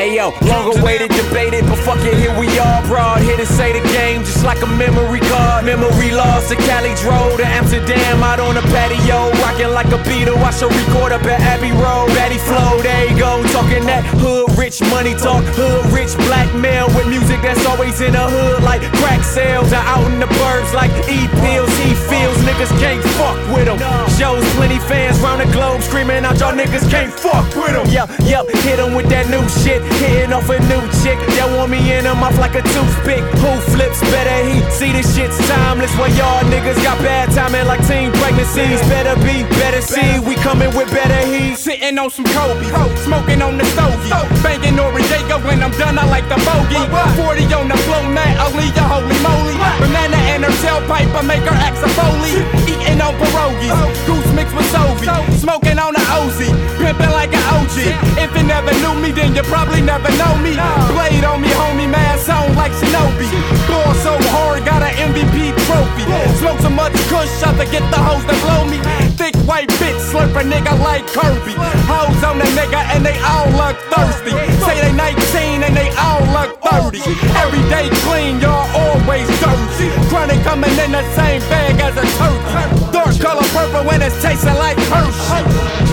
Hey 0.00 0.16
yo, 0.16 0.32
long 0.48 0.64
awaited, 0.80 1.10
debated, 1.12 1.60
but 1.68 1.76
fuck 1.84 2.00
it, 2.08 2.16
here 2.16 2.32
we 2.40 2.48
are. 2.58 2.80
Broad 2.88 3.20
here 3.20 3.36
to 3.36 3.44
say 3.44 3.78
the 3.78 3.86
game, 3.92 4.24
just 4.24 4.42
like 4.42 4.62
a 4.62 4.66
memory 4.80 5.20
card. 5.28 5.66
Memory 5.66 6.10
lost 6.12 6.48
to 6.48 6.56
Cali 6.56 6.94
drove 7.04 7.36
to 7.36 7.44
Amsterdam, 7.44 8.24
out 8.24 8.40
on 8.40 8.56
a 8.56 8.62
patio, 8.72 9.28
rocking 9.44 9.68
like 9.76 9.92
a 9.92 10.00
Beatle. 10.08 10.40
I 10.40 10.52
should 10.56 10.72
record 10.72 11.12
up 11.12 11.20
at 11.24 11.44
Abbey 11.44 11.72
Road. 11.72 12.08
Batty 12.16 12.38
flow, 12.48 12.80
there 12.80 13.12
you 13.12 13.18
go, 13.18 13.44
talking 13.52 13.84
that 13.92 14.00
hood 14.24 14.48
rich 14.56 14.80
money 14.88 15.12
talk, 15.12 15.44
hood 15.52 15.84
rich 15.92 16.16
blackmail 16.24 16.88
with 16.96 17.04
music 17.08 17.42
that's 17.42 17.66
always 17.66 18.00
in 18.00 18.12
the 18.12 18.24
hood, 18.24 18.62
like 18.62 18.80
crack 19.04 19.22
sales. 19.22 19.70
Or 19.70 19.84
out 19.84 20.08
in 20.08 20.18
the 20.18 20.32
burbs, 20.40 20.72
like 20.72 20.88
E 21.12 21.28
pills, 21.44 21.68
he 21.76 21.92
feels 22.08 22.40
niggas 22.48 22.72
can't 22.80 23.04
fuck 23.20 23.36
with 23.52 23.68
him. 23.68 23.76
Shows 24.16 24.48
plenty 24.56 24.80
fans 24.88 25.20
round 25.20 25.44
the 25.44 25.48
globe 25.52 25.82
screaming 25.82 26.24
out, 26.24 26.40
y'all 26.40 26.56
niggas 26.56 26.88
can't 26.88 27.12
fuck 27.12 27.44
with 27.52 27.76
him. 27.76 27.84
Yep, 27.92 28.08
yep, 28.24 28.48
hit 28.64 28.80
him 28.80 28.94
with 28.96 29.10
that 29.12 29.28
new 29.28 29.44
shit. 29.60 29.89
Hitting 29.98 30.32
off 30.32 30.48
a 30.48 30.58
new 30.70 30.82
chick, 31.02 31.18
that 31.36 31.48
want 31.56 31.70
me 31.70 31.80
in 31.92 32.04
her 32.04 32.14
mouth 32.14 32.38
like 32.38 32.54
a 32.54 32.62
toothpick. 32.62 33.24
Who 33.42 33.50
flips 33.72 34.00
better? 34.12 34.38
He 34.46 34.60
see 34.70 34.92
this 34.92 35.08
shit's 35.14 35.36
timeless. 35.48 35.92
When 35.98 36.14
y'all 36.16 36.44
niggas 36.46 36.78
got 36.82 36.98
bad 37.02 37.32
timing 37.32 37.66
like 37.66 37.82
teen 37.86 38.12
pregnancies. 38.20 38.80
Better 38.88 39.16
be, 39.24 39.44
better 39.58 39.80
see. 39.80 40.20
We 40.20 40.36
coming 40.40 40.70
with 40.76 40.90
better 40.90 41.22
heat. 41.26 41.56
Sitting 41.56 41.98
on 41.98 42.10
some 42.10 42.24
Kobe, 42.36 42.64
smoking 43.04 43.42
on 43.42 43.58
the 43.58 43.64
stogie, 43.74 44.12
banging 44.42 44.76
Noriega 44.78 45.42
when 45.44 45.62
I'm 45.62 45.72
done. 45.76 45.98
I 45.98 46.04
like 46.06 46.28
the 46.28 46.38
bogey. 46.46 46.80
40 47.20 47.54
on 47.54 47.68
the 47.68 47.78
flow, 47.84 48.04
now 48.12 48.44
I'll 48.44 48.54
leave 48.56 48.74
ya 48.76 48.84
holy 48.86 49.18
moly. 49.24 49.56
Banana 49.80 50.16
and 50.32 50.44
her 50.44 50.54
tailpipe, 50.62 51.12
I 51.12 51.22
make 51.22 51.44
her 51.44 51.56
act 51.56 51.82
a 51.82 51.88
foley. 51.96 52.40
Eating 52.68 53.00
on 53.00 53.14
pierogies, 53.20 53.76
goose 54.06 54.30
mixed 54.32 54.54
with 54.54 54.68
Soviet. 54.72 55.10
Smoking 55.38 55.78
on 55.78 55.92
the 55.94 56.04
OZ, 56.14 56.38
pimping 56.78 57.12
like 57.12 57.32
an 57.32 57.44
OG. 57.56 57.76
If 58.20 58.30
you 58.36 58.44
never 58.44 58.72
knew 58.80 58.94
me, 59.00 59.10
then 59.12 59.34
you 59.34 59.42
probably 59.44 59.79
never 59.82 60.10
know 60.16 60.34
me. 60.38 60.54
Blade 60.92 61.24
on 61.24 61.40
me, 61.40 61.48
homie, 61.48 61.90
mask 61.90 62.28
on 62.28 62.54
like 62.56 62.72
Shinobi. 62.72 63.28
Ball 63.68 63.94
so 64.02 64.12
hard, 64.34 64.64
got 64.64 64.82
an 64.82 64.94
MVP 65.12 65.54
trophy. 65.66 66.04
Smoke 66.38 66.60
so 66.60 66.70
much 66.70 66.92
kush, 67.08 67.30
I 67.42 67.64
get 67.70 67.84
the 67.90 68.00
hoes 68.00 68.24
that 68.26 68.38
blow 68.44 68.64
me. 68.66 68.78
Thick 69.16 69.36
white 69.48 69.68
bitch, 69.80 69.98
slurp 70.10 70.34
a 70.36 70.42
nigga 70.42 70.72
like 70.80 71.06
Kirby. 71.12 71.54
Hoes 71.86 72.22
on 72.24 72.38
that 72.38 72.52
nigga 72.56 72.80
and 72.94 73.04
they 73.04 73.16
all 73.20 73.48
look 73.56 73.76
thirsty. 73.92 74.32
Say 74.64 74.76
they 74.80 74.92
19 74.92 75.62
and 75.62 75.74
they 75.76 75.90
all 76.00 76.24
look 76.32 76.56
30. 76.62 77.02
Every 77.42 77.62
day 77.68 77.88
clean, 78.06 78.40
y'all 78.40 78.66
always 78.74 79.28
dirty. 79.40 79.88
Chronic 80.08 80.40
coming 80.42 80.74
in 80.78 80.92
the 80.92 81.04
same 81.14 81.40
bag 81.52 81.80
as 81.80 81.96
a 81.96 82.06
turkey. 82.18 82.92
Dark 82.92 83.14
color 83.20 83.46
purple 83.54 83.84
when 83.84 84.02
it's 84.02 84.16
tasting 84.22 84.56
like 84.56 84.78
Hershey. 84.88 85.89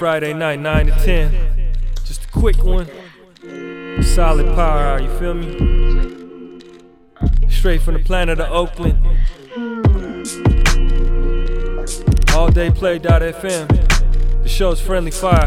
Friday 0.00 0.32
night, 0.32 0.58
9 0.60 0.86
to 0.86 0.92
10. 0.92 1.74
Just 2.06 2.24
a 2.24 2.28
quick 2.28 2.64
one. 2.64 2.88
Solid 4.02 4.46
power 4.54 4.78
hour, 4.78 4.98
you 4.98 5.10
feel 5.18 5.34
me? 5.34 6.62
Straight 7.50 7.82
from 7.82 7.92
the 7.92 8.00
planet 8.00 8.40
of 8.40 8.50
Oakland. 8.50 8.96
All 12.34 12.50
day 12.50 12.70
play.fm. 12.70 13.68
The 14.42 14.48
show's 14.48 14.80
Friendly 14.80 15.10
Fire. 15.10 15.46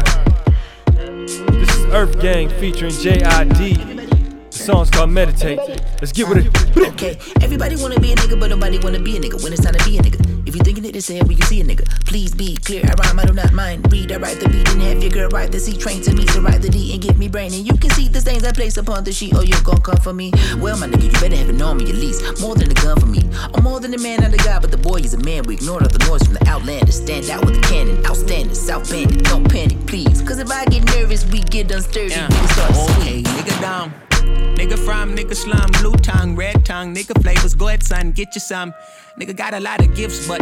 This 0.86 1.76
is 1.76 1.86
Earth 1.86 2.20
Gang 2.20 2.48
featuring 2.48 2.92
JID. 2.92 4.52
The 4.52 4.56
song's 4.56 4.88
called 4.88 5.10
Meditate. 5.10 5.58
Let's 6.00 6.12
get 6.12 6.28
with 6.28 6.46
it. 6.46 6.76
Okay, 6.92 7.18
everybody 7.42 7.74
wanna 7.74 7.98
be 7.98 8.12
a 8.12 8.14
nigga, 8.14 8.38
but 8.38 8.50
nobody 8.50 8.78
wanna 8.78 9.00
be 9.00 9.16
a 9.16 9.20
nigga. 9.20 9.42
When 9.42 9.52
it's 9.52 9.64
time 9.64 9.74
to 9.74 9.84
be 9.84 9.98
a 9.98 10.00
nigga, 10.00 10.23
if 10.54 10.58
you 10.58 10.64
thinking 10.64 10.84
it 10.84 10.94
is 10.94 11.08
here, 11.08 11.24
we 11.24 11.34
can 11.34 11.46
see 11.46 11.60
a 11.60 11.64
nigga. 11.64 11.84
Please 12.06 12.32
be 12.32 12.56
clear, 12.56 12.84
I 12.84 12.94
rhyme, 13.02 13.18
I 13.18 13.24
do 13.24 13.32
not 13.32 13.52
mind. 13.52 13.90
Read, 13.90 14.12
I 14.12 14.18
write 14.18 14.38
the 14.38 14.48
beat 14.48 14.68
and 14.68 14.82
have 14.82 15.02
your 15.02 15.10
girl 15.10 15.28
write 15.30 15.50
the 15.50 15.58
C. 15.58 15.76
Train 15.76 16.00
to 16.02 16.14
me 16.14 16.24
to 16.26 16.40
write 16.40 16.62
the 16.62 16.68
D 16.68 16.92
and 16.92 17.02
give 17.02 17.18
me 17.18 17.26
brain. 17.26 17.52
And 17.52 17.66
you 17.66 17.76
can 17.76 17.90
see 17.90 18.06
the 18.06 18.20
stains 18.20 18.44
I 18.44 18.52
place 18.52 18.76
upon 18.76 19.02
the 19.02 19.12
sheet. 19.12 19.34
Oh, 19.34 19.42
you 19.42 19.60
gon' 19.64 19.80
come 19.80 19.96
for 19.96 20.12
me? 20.12 20.30
Well, 20.58 20.78
my 20.78 20.86
nigga, 20.86 21.12
you 21.12 21.20
better 21.20 21.34
have 21.34 21.48
an 21.48 21.60
army 21.60 21.90
at 21.90 21.96
least. 21.96 22.40
More 22.40 22.54
than 22.54 22.70
a 22.70 22.74
gun 22.74 23.00
for 23.00 23.06
me. 23.06 23.28
I'm 23.52 23.64
more 23.64 23.80
than 23.80 23.94
a 23.94 23.98
man, 23.98 24.20
not 24.20 24.32
a 24.32 24.36
guy, 24.36 24.60
but 24.60 24.70
the 24.70 24.78
boy 24.78 24.98
is 24.98 25.14
a 25.14 25.18
man. 25.18 25.42
We 25.42 25.54
ignored 25.54 25.82
all 25.82 25.88
the 25.88 26.06
noise 26.06 26.22
from 26.22 26.34
the 26.34 26.46
outlander. 26.46 26.92
Stand 26.92 27.28
out 27.30 27.44
with 27.44 27.58
a 27.58 27.60
cannon, 27.62 28.06
outstanding, 28.06 28.54
South 28.54 28.88
Bandit. 28.88 29.24
Don't 29.24 29.50
panic, 29.50 29.84
please. 29.88 30.22
Cause 30.22 30.38
if 30.38 30.52
I 30.52 30.66
get 30.66 30.84
nervous, 30.94 31.26
we 31.26 31.40
get 31.40 31.66
unsturdy. 31.66 32.14
We 32.14 32.36
can 32.36 32.48
start 32.48 32.70
Okay, 33.00 33.22
nigga 33.22 33.60
down. 33.60 34.13
Nigga 34.54 34.78
from, 34.78 35.14
nigga 35.14 35.34
slum, 35.34 35.70
blue 35.80 35.94
tongue, 35.96 36.36
red 36.36 36.64
tongue, 36.64 36.94
nigga 36.94 37.20
flavors. 37.22 37.54
Go 37.54 37.68
ahead, 37.68 37.82
son, 37.82 38.12
get 38.12 38.34
you 38.34 38.40
some. 38.40 38.72
Nigga 39.20 39.36
got 39.36 39.52
a 39.54 39.60
lot 39.60 39.80
of 39.80 39.94
gifts, 39.94 40.26
but 40.26 40.40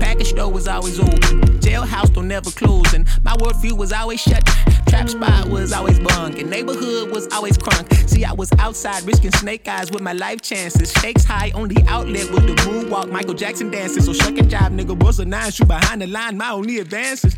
package 0.00 0.30
store 0.30 0.50
was 0.50 0.68
always 0.68 1.00
open. 1.00 1.40
Jailhouse 1.60 2.12
don't 2.12 2.28
never 2.28 2.50
close, 2.50 2.92
and 2.92 3.06
my 3.22 3.32
worldview 3.36 3.72
was 3.72 3.92
always 3.92 4.20
shut. 4.20 4.44
Trap 4.88 5.08
spot 5.08 5.48
was 5.48 5.72
always 5.72 5.98
bunk, 5.98 6.38
and 6.38 6.50
neighborhood 6.50 7.10
was 7.10 7.26
always 7.32 7.56
crunk. 7.56 7.92
See, 8.08 8.24
I 8.24 8.32
was 8.32 8.52
outside 8.58 9.02
risking 9.04 9.32
snake 9.32 9.66
eyes 9.66 9.90
with 9.90 10.02
my 10.02 10.12
life 10.12 10.42
chances. 10.42 10.90
Stakes 10.90 11.24
high, 11.24 11.50
only 11.54 11.76
outlet 11.88 12.30
was 12.30 12.44
the 12.44 12.54
moonwalk, 12.66 13.10
Michael 13.10 13.34
Jackson 13.34 13.70
dances. 13.70 14.04
So 14.04 14.12
shuck 14.12 14.36
and 14.38 14.50
jive, 14.50 14.78
nigga, 14.78 14.96
was 15.02 15.18
a 15.20 15.24
nine 15.24 15.50
shoot 15.50 15.68
behind 15.68 16.02
the 16.02 16.06
line. 16.06 16.36
My 16.36 16.50
only 16.50 16.78
advances. 16.78 17.34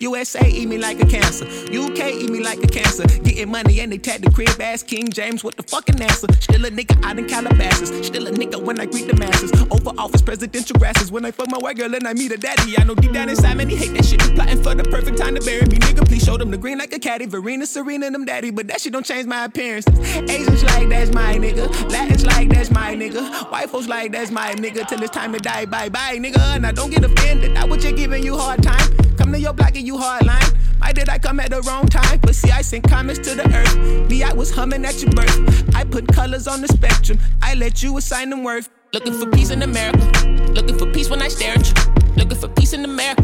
USA 0.00 0.48
eat 0.48 0.66
me 0.66 0.78
like 0.78 0.98
a 0.98 1.04
cancer. 1.04 1.44
UK 1.44 2.14
eat 2.14 2.30
me 2.30 2.42
like 2.42 2.64
a 2.64 2.66
cancer. 2.66 3.04
Getting 3.04 3.50
money 3.50 3.80
and 3.80 3.92
they 3.92 3.98
tag 3.98 4.22
the 4.22 4.30
crib 4.30 4.58
ass 4.58 4.82
King 4.82 5.10
James 5.10 5.44
with 5.44 5.56
the 5.56 5.62
fucking 5.62 6.00
answer. 6.00 6.26
Still 6.40 6.64
a 6.64 6.70
nigga 6.70 7.04
out 7.04 7.18
in 7.18 7.28
Calabasas. 7.28 8.06
Still 8.06 8.26
a 8.26 8.30
nigga 8.30 8.62
when 8.62 8.80
I 8.80 8.86
greet 8.86 9.08
the 9.08 9.16
masses. 9.16 9.52
Over 9.70 9.90
office 9.98 10.22
presidential 10.22 10.78
grasses. 10.78 11.12
When 11.12 11.26
I 11.26 11.30
fuck 11.30 11.50
my 11.50 11.58
white 11.58 11.76
girl 11.76 11.94
and 11.94 12.08
I 12.08 12.14
meet 12.14 12.32
a 12.32 12.38
daddy. 12.38 12.78
I 12.78 12.84
know 12.84 12.94
deep 12.94 13.12
down 13.12 13.28
inside 13.28 13.58
man 13.58 13.68
he 13.68 13.76
hate 13.76 13.92
that 13.92 14.06
shit. 14.06 14.20
Plotting 14.20 14.62
for 14.62 14.74
the 14.74 14.84
perfect 14.84 15.18
time 15.18 15.34
to 15.34 15.42
bury 15.42 15.66
me. 15.66 15.76
Nigga, 15.76 16.08
please 16.08 16.24
show 16.24 16.38
them 16.38 16.50
the 16.50 16.56
green 16.56 16.78
like 16.78 16.94
a 16.94 16.98
caddy. 16.98 17.26
Verena, 17.26 17.66
Serena, 17.66 18.06
and 18.06 18.14
them 18.14 18.24
daddy. 18.24 18.50
But 18.50 18.68
that 18.68 18.80
shit 18.80 18.94
don't 18.94 19.04
change 19.04 19.26
my 19.26 19.44
appearance. 19.44 19.86
Asians 19.86 20.64
like 20.64 20.88
that's 20.88 21.12
my 21.12 21.34
nigga. 21.34 21.68
Latins 21.90 22.24
like 22.24 22.48
that's 22.48 22.70
my 22.70 22.94
nigga. 22.94 23.50
White 23.52 23.68
folks 23.68 23.86
like 23.86 24.12
that's 24.12 24.30
my 24.30 24.54
nigga. 24.54 24.88
Till 24.88 25.02
it's 25.02 25.10
time 25.12 25.34
to 25.34 25.38
die. 25.38 25.66
Bye 25.66 25.90
bye, 25.90 26.16
nigga. 26.16 26.38
And 26.56 26.66
I 26.66 26.72
don't 26.72 26.88
get 26.88 27.04
offended. 27.04 27.54
I 27.58 27.66
was 27.66 27.82
just 27.82 27.96
giving 27.96 28.24
you 28.24 28.38
hard 28.38 28.62
time. 28.62 28.99
Come 29.20 29.32
to 29.32 29.38
your 29.38 29.52
block 29.52 29.76
and 29.76 29.86
you 29.86 29.98
hard 29.98 30.24
line. 30.24 30.42
Why 30.78 30.92
did 30.92 31.10
I 31.10 31.18
come 31.18 31.40
at 31.40 31.50
the 31.50 31.60
wrong 31.60 31.86
time? 31.86 32.18
But 32.22 32.34
see, 32.34 32.50
I 32.50 32.62
sent 32.62 32.88
comments 32.88 33.20
to 33.28 33.34
the 33.34 33.46
earth. 33.54 34.08
Me, 34.08 34.22
I 34.22 34.32
was 34.32 34.50
humming 34.50 34.82
at 34.86 35.02
your 35.02 35.12
birth. 35.12 35.76
I 35.76 35.84
put 35.84 36.08
colors 36.08 36.48
on 36.48 36.62
the 36.62 36.68
spectrum. 36.68 37.18
I 37.42 37.52
let 37.52 37.82
you 37.82 37.98
assign 37.98 38.30
them 38.30 38.44
worth. 38.44 38.70
Looking 38.94 39.12
for 39.12 39.30
peace 39.30 39.50
in 39.50 39.62
America. 39.62 39.98
Looking 40.54 40.78
for 40.78 40.86
peace 40.86 41.10
when 41.10 41.20
I 41.20 41.28
stare 41.28 41.52
at 41.52 41.68
you. 41.68 41.92
Looking 42.16 42.38
for 42.38 42.48
peace 42.48 42.72
in 42.72 42.82
America. 42.86 43.22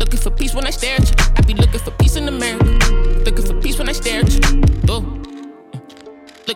Looking 0.00 0.18
for 0.18 0.30
peace 0.30 0.54
when 0.54 0.66
I 0.66 0.70
stare 0.70 0.96
at 0.96 1.08
you. 1.08 1.14
I 1.36 1.40
be 1.42 1.54
looking 1.54 1.80
for 1.80 1.92
peace 1.92 2.16
in 2.16 2.26
America. 2.26 2.77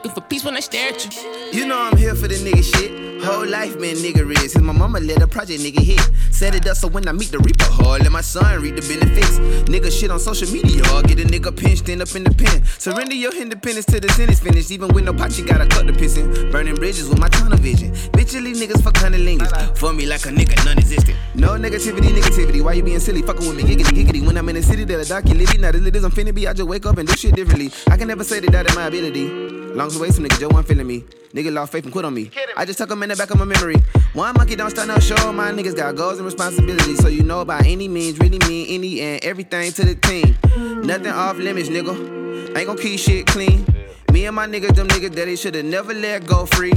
Looking 0.03 0.21
for 0.21 0.29
peace 0.29 0.45
when 0.45 0.57
I 0.57 0.61
stare 0.61 0.89
at 0.89 1.05
you. 1.05 1.61
You 1.61 1.65
know 1.65 1.79
I'm 1.79 1.97
here 1.97 2.17
for 2.17 2.27
the 2.27 2.35
nigga 2.35 2.65
shit. 2.75 3.23
Whole 3.23 3.47
life 3.47 3.79
been 3.79 3.95
nigga 3.99 4.29
is. 4.43 4.51
Since 4.51 4.65
my 4.65 4.73
mama 4.73 4.99
let 4.99 5.23
a 5.23 5.29
project 5.29 5.63
nigga 5.63 5.79
hit. 5.79 6.01
Set 6.33 6.57
it 6.57 6.67
up 6.67 6.77
so 6.77 6.89
when 6.89 7.07
I 7.07 7.13
meet 7.13 7.31
the 7.31 7.39
reaper, 7.39 7.71
hard 7.71 8.03
let 8.03 8.11
my 8.11 8.21
son 8.21 8.61
read 8.61 8.75
the 8.75 8.83
benefits. 8.83 9.39
Nigga 9.71 9.93
shit 9.93 10.11
on 10.11 10.19
social 10.19 10.51
media, 10.53 10.83
or 10.91 11.03
get 11.03 11.21
a 11.21 11.25
nigga 11.25 11.57
pinched 11.57 11.89
end 11.89 12.03
up 12.03 12.13
in 12.17 12.25
the 12.25 12.35
pen. 12.35 12.65
Surrender 12.79 13.15
your 13.15 13.33
independence 13.33 13.87
till 13.87 14.01
the 14.01 14.09
sentence 14.09 14.41
finished. 14.41 14.73
Even 14.73 14.93
with 14.93 15.05
no 15.05 15.15
pot, 15.15 15.39
you 15.39 15.47
gotta 15.47 15.69
cut 15.69 15.87
the 15.87 15.93
pissin'. 15.93 16.51
Burning 16.51 16.75
bridges 16.75 17.09
with 17.09 17.21
my 17.21 17.29
tunnel 17.29 17.57
vision. 17.59 17.93
Bitchily 18.11 18.57
niggas 18.59 18.83
fuck 18.83 18.95
cunnilingus. 18.95 19.79
For 19.79 19.93
me 19.93 20.07
like 20.07 20.27
a 20.27 20.31
nigga 20.31 20.59
non-existent. 20.65 21.17
No 21.37 21.51
negativity, 21.51 22.11
negativity. 22.11 22.61
Why 22.61 22.73
you 22.73 22.83
being 22.83 22.99
silly? 22.99 23.23
Fucking 23.23 23.47
with 23.47 23.57
me, 23.57 23.63
giggity, 23.63 24.03
giggity. 24.03 24.27
When 24.27 24.37
I'm 24.37 24.49
in 24.49 24.57
the 24.57 24.65
city, 24.65 24.83
that 24.83 24.99
a 24.99 25.09
dark 25.09 25.29
you 25.29 25.35
live. 25.35 25.61
Not 25.61 25.77
as 25.77 25.81
lit 25.81 25.95
as 25.95 26.03
I'm 26.03 26.11
finna 26.11 26.35
be. 26.35 26.49
I 26.49 26.55
just 26.55 26.69
wake 26.69 26.87
up 26.87 26.99
and 26.99 27.07
do 27.07 27.15
shit 27.15 27.37
differently. 27.37 27.71
I 27.87 27.97
can 27.97 28.09
never 28.09 28.25
say 28.25 28.41
that 28.41 28.51
that 28.51 28.69
is 28.69 28.75
my 28.75 28.87
ability. 28.87 29.62
Long 29.75 29.87
as 29.87 29.99
way, 29.99 30.11
some 30.11 30.25
nigga 30.25 30.39
Joe 30.39 30.49
one 30.49 30.65
feeling 30.65 30.87
me. 30.87 31.05
Nigga 31.33 31.53
lost 31.53 31.73
faith 31.73 31.85
and 31.85 31.93
quit 31.93 32.05
on 32.05 32.13
me. 32.13 32.31
I 32.57 32.67
just 32.67 32.79
tuck 32.79 32.91
them 32.91 33.03
in 33.03 33.09
the 33.09 33.17
back 33.17 33.31
of 33.31 33.39
my 33.39 33.47
memory. 33.47 33.77
One 34.13 34.35
monkey 34.37 34.55
don't 34.55 34.71
start 34.71 34.89
no 34.89 34.99
show. 34.99 35.33
My 35.33 35.51
niggas 35.51 35.75
got 35.75 35.97
goals 35.97 36.19
and 36.19 36.27
responsibilities. 36.27 36.99
So 36.99 37.09
you 37.09 37.23
know 37.23 37.43
by 37.45 37.61
any 37.61 37.89
means, 37.89 38.19
really 38.19 38.39
mean 38.47 38.67
any 38.69 39.01
and 39.01 39.25
everything 39.25 39.73
to 39.73 39.85
the 39.85 39.95
team. 39.95 40.37
Nothing 40.85 41.13
off 41.13 41.39
limits, 41.39 41.71
nigga. 41.71 42.57
Ain't 42.57 42.67
gon' 42.67 42.77
keep 42.77 43.01
shit 43.01 43.27
clean. 43.27 43.65
Me 44.13 44.27
and 44.27 44.37
my 44.37 44.47
niggas, 44.47 44.77
them 44.77 44.89
niggas 44.89 45.15
that 45.15 45.25
they 45.25 45.37
should've 45.37 45.65
never 45.65 45.95
let 45.95 46.27
go 46.27 46.45
free. 46.45 46.75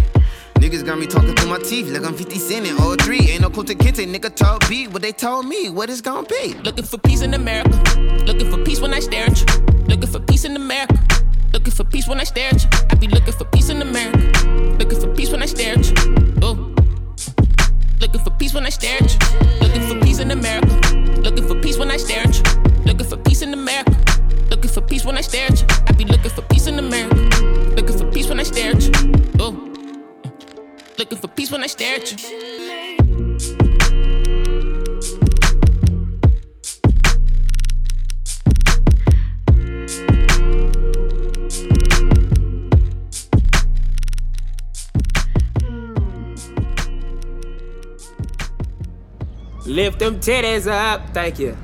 Niggas 0.55 0.85
got 0.85 0.97
me 0.97 1.05
talking 1.05 1.35
through 1.35 1.49
my 1.49 1.59
teeth 1.59 1.89
like 1.89 2.05
I'm 2.05 2.15
50 2.15 2.39
Cent 2.39 2.65
in 2.65 2.77
03. 2.77 3.31
Ain't 3.31 3.41
no 3.41 3.49
Kunta 3.49 3.75
Kinte, 3.75 4.07
nigga 4.07 4.33
told 4.33 4.67
B 4.69 4.87
what 4.87 5.01
they 5.01 5.11
told 5.11 5.45
me, 5.45 5.69
what 5.69 5.89
it's 5.89 5.99
gonna 5.99 6.25
be. 6.25 6.53
Looking 6.63 6.85
for 6.85 6.97
peace 6.97 7.21
in 7.21 7.33
America. 7.33 7.77
Looking 8.25 8.49
for 8.49 8.63
peace 8.63 8.79
when 8.79 8.93
I 8.93 9.01
stare 9.01 9.25
at 9.25 9.37
you. 9.37 9.45
Looking 9.87 10.07
for 10.07 10.21
peace 10.21 10.45
in 10.45 10.55
America. 10.55 10.97
Looking 11.55 11.71
for 11.71 11.85
peace 11.85 12.05
when 12.05 12.19
I 12.19 12.25
stare 12.25 12.49
at 12.49 12.61
you. 12.61 12.69
I 12.89 12.95
be 12.95 13.07
looking 13.07 13.31
for 13.31 13.45
peace 13.45 13.69
in 13.69 13.81
America. 13.81 14.17
Looking 14.77 14.99
for 14.99 15.07
peace 15.15 15.31
when 15.31 15.41
I 15.41 15.45
stare 15.45 15.75
at 15.77 15.87
you. 15.87 15.93
Oh. 16.41 16.75
Looking 18.01 18.21
for 18.21 18.31
peace 18.31 18.53
when 18.53 18.65
I 18.65 18.69
stare 18.69 18.97
at 19.01 19.13
you. 19.13 19.39
Looking 19.61 19.87
for 19.87 20.05
peace 20.05 20.19
in 20.19 20.31
America. 20.31 20.67
Looking 21.21 21.47
for 21.47 21.55
peace 21.61 21.77
when 21.77 21.91
I 21.91 21.95
stare 21.95 22.23
at 22.23 22.35
you. 22.35 22.83
Looking 22.83 23.07
for 23.07 23.15
peace 23.15 23.41
in 23.41 23.53
America. 23.53 23.95
Looking 24.49 24.69
for 24.69 24.81
peace 24.81 25.05
when 25.05 25.17
I 25.17 25.21
stare 25.21 25.45
at 25.45 25.61
you. 25.61 25.67
I 25.87 25.93
be 25.93 26.03
looking 26.03 26.31
for 26.31 26.41
peace 26.41 26.67
in 26.67 26.77
America. 26.77 27.15
Looking 27.77 27.97
for 27.99 28.11
peace 28.11 28.27
when 28.27 28.41
I 28.41 28.43
stare 28.43 28.71
at 28.71 28.83
you. 28.83 28.91
Oh. 29.39 29.51
Looking 30.97 31.17
for 31.17 31.29
peace 31.29 31.51
when 31.51 31.63
I 31.63 31.67
stare 31.67 31.95
at 31.95 32.11
you. 32.11 33.04
Lift 49.65 49.97
them 49.97 50.19
titties 50.19 50.67
up. 50.71 51.09
Thank 51.09 51.39
you. 51.39 51.57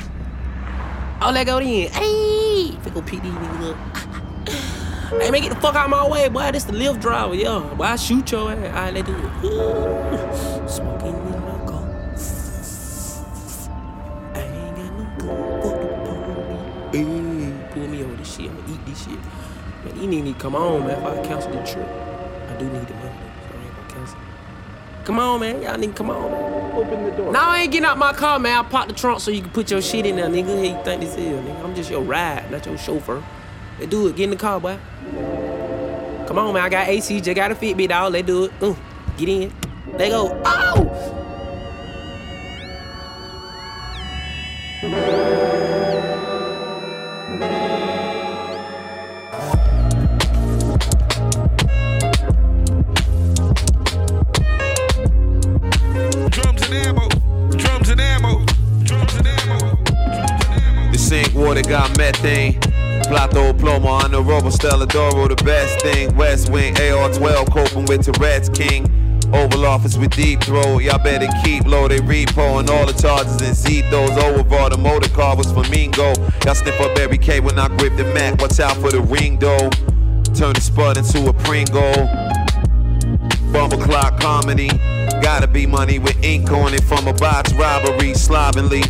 Oh, 1.21 1.29
let 1.31 1.45
go 1.45 1.59
then. 1.59 1.87
Hey, 1.91 2.75
Fickle 2.81 3.03
PD 3.03 3.21
nigga. 3.21 3.77
Hey, 5.21 5.29
man, 5.29 5.41
get 5.41 5.53
the 5.53 5.61
fuck 5.61 5.75
out 5.75 5.87
my 5.87 6.07
way, 6.07 6.27
boy. 6.29 6.51
This 6.51 6.63
the 6.63 6.73
Lyft 6.73 6.99
driver, 7.01 7.35
yo. 7.35 7.77
I 7.79 7.95
shoot 7.97 8.31
your 8.31 8.51
ass. 8.51 8.57
All 8.57 8.71
right, 8.71 8.93
let's 8.93 9.07
do 9.07 9.15
it. 9.15 9.21
Smoking 10.69 11.15
in 11.15 11.31
the 11.31 11.37
car. 11.69 11.85
I 14.33 14.39
ain't 14.41 14.75
got 14.75 14.91
no 14.97 15.03
gun. 15.19 15.61
Fuck 15.61 15.77
the 15.81 15.87
police. 16.89 16.95
Hey, 16.95 17.69
pull 17.71 17.87
me 17.87 18.03
over 18.03 18.15
this 18.15 18.35
shit. 18.35 18.49
I'ma 18.49 18.73
eat 18.73 18.85
this 18.87 19.03
shit. 19.03 19.19
Man, 19.85 20.01
you 20.01 20.07
need 20.07 20.25
to 20.33 20.39
come 20.39 20.55
on, 20.55 20.87
man. 20.87 20.97
If 20.97 21.05
I 21.05 21.23
cancel 21.27 21.51
the 21.51 21.63
trip, 21.63 21.87
I 21.87 22.57
do 22.57 22.65
need 22.65 22.87
the 22.87 22.93
money. 22.95 23.10
Come 25.05 25.19
on, 25.19 25.39
man. 25.39 25.61
Y'all 25.61 25.77
need 25.77 25.87
to 25.87 25.93
come 25.93 26.09
on, 26.09 26.31
man. 26.31 26.73
Open 26.73 27.03
the 27.03 27.11
door. 27.11 27.31
No, 27.33 27.39
I 27.39 27.61
ain't 27.61 27.71
getting 27.71 27.85
out 27.85 27.97
my 27.97 28.13
car, 28.13 28.39
man. 28.39 28.57
I 28.57 28.67
pop 28.67 28.87
the 28.87 28.93
trunk 28.93 29.19
so 29.19 29.31
you 29.31 29.41
can 29.41 29.51
put 29.51 29.71
your 29.71 29.81
shit 29.81 30.05
in 30.05 30.15
there, 30.15 30.27
nigga. 30.27 30.55
How 30.55 30.77
you 30.77 30.83
think 30.83 31.01
this 31.01 31.15
is, 31.15 31.17
nigga? 31.17 31.63
I'm 31.63 31.75
just 31.75 31.89
your 31.89 32.01
ride, 32.01 32.49
not 32.51 32.65
your 32.65 32.77
chauffeur. 32.77 33.23
Let's 33.79 33.89
do 33.89 34.07
it. 34.07 34.15
Get 34.15 34.25
in 34.25 34.29
the 34.31 34.35
car, 34.35 34.59
boy. 34.59 34.77
Come 36.27 36.37
on, 36.37 36.53
man. 36.53 36.63
I 36.63 36.69
got 36.69 36.87
AC. 36.87 37.19
Just 37.19 37.35
got 37.35 37.51
a 37.51 37.55
Fitbit, 37.55 37.89
dog. 37.89 38.13
Let's 38.13 38.27
do 38.27 38.45
it. 38.45 38.51
Uh, 38.61 38.75
get 39.17 39.27
in. 39.27 39.53
Let 39.97 40.09
go. 40.09 40.41
Oh! 40.45 41.11
Water 61.51 61.67
got 61.67 61.97
methane. 61.97 62.57
Plato 63.03 63.51
Ploma 63.51 64.05
on 64.05 64.11
the 64.11 64.21
robo 64.23 64.49
Stella 64.49 64.87
Doro, 64.87 65.27
the 65.27 65.35
best 65.43 65.81
thing. 65.81 66.15
West 66.15 66.49
Wing 66.49 66.73
AR 66.79 67.11
12 67.11 67.49
coping 67.51 67.85
with 67.87 68.05
Tourette's 68.05 68.47
King. 68.47 68.87
Oval 69.33 69.65
Office 69.65 69.97
with 69.97 70.11
deep 70.11 70.41
throat, 70.41 70.79
y'all 70.79 71.03
better 71.03 71.27
keep 71.43 71.65
low. 71.65 71.89
They 71.89 71.99
repo 71.99 72.61
and 72.61 72.69
all 72.69 72.85
the 72.85 72.93
charges 72.93 73.41
and 73.41 73.53
Zetos. 73.53 74.15
Overall, 74.17 74.69
the 74.69 74.77
motor 74.77 75.09
car 75.09 75.35
was 75.35 75.51
flamingo. 75.51 76.13
Y'all 76.45 76.55
sniff 76.55 76.79
up 76.79 76.97
every 76.97 77.17
K 77.17 77.41
when 77.41 77.59
I 77.59 77.67
grip 77.75 77.97
the 77.97 78.05
Mac. 78.13 78.39
Watch 78.39 78.57
out 78.61 78.77
for 78.77 78.89
the 78.89 79.01
ring 79.01 79.37
though. 79.37 79.69
Turn 80.33 80.53
the 80.53 80.61
spud 80.61 80.97
into 80.97 81.27
a 81.27 81.33
Pringle. 81.33 82.07
Bumble 83.51 83.77
clock 83.77 84.21
comedy. 84.21 84.69
Gotta 85.21 85.47
be 85.47 85.67
money 85.67 85.99
with 85.99 86.15
ink 86.23 86.49
on 86.49 86.73
it 86.73 86.83
from 86.85 87.07
a 87.07 87.13
box 87.13 87.51
robbery 87.53 88.13
slovenly. 88.13 88.83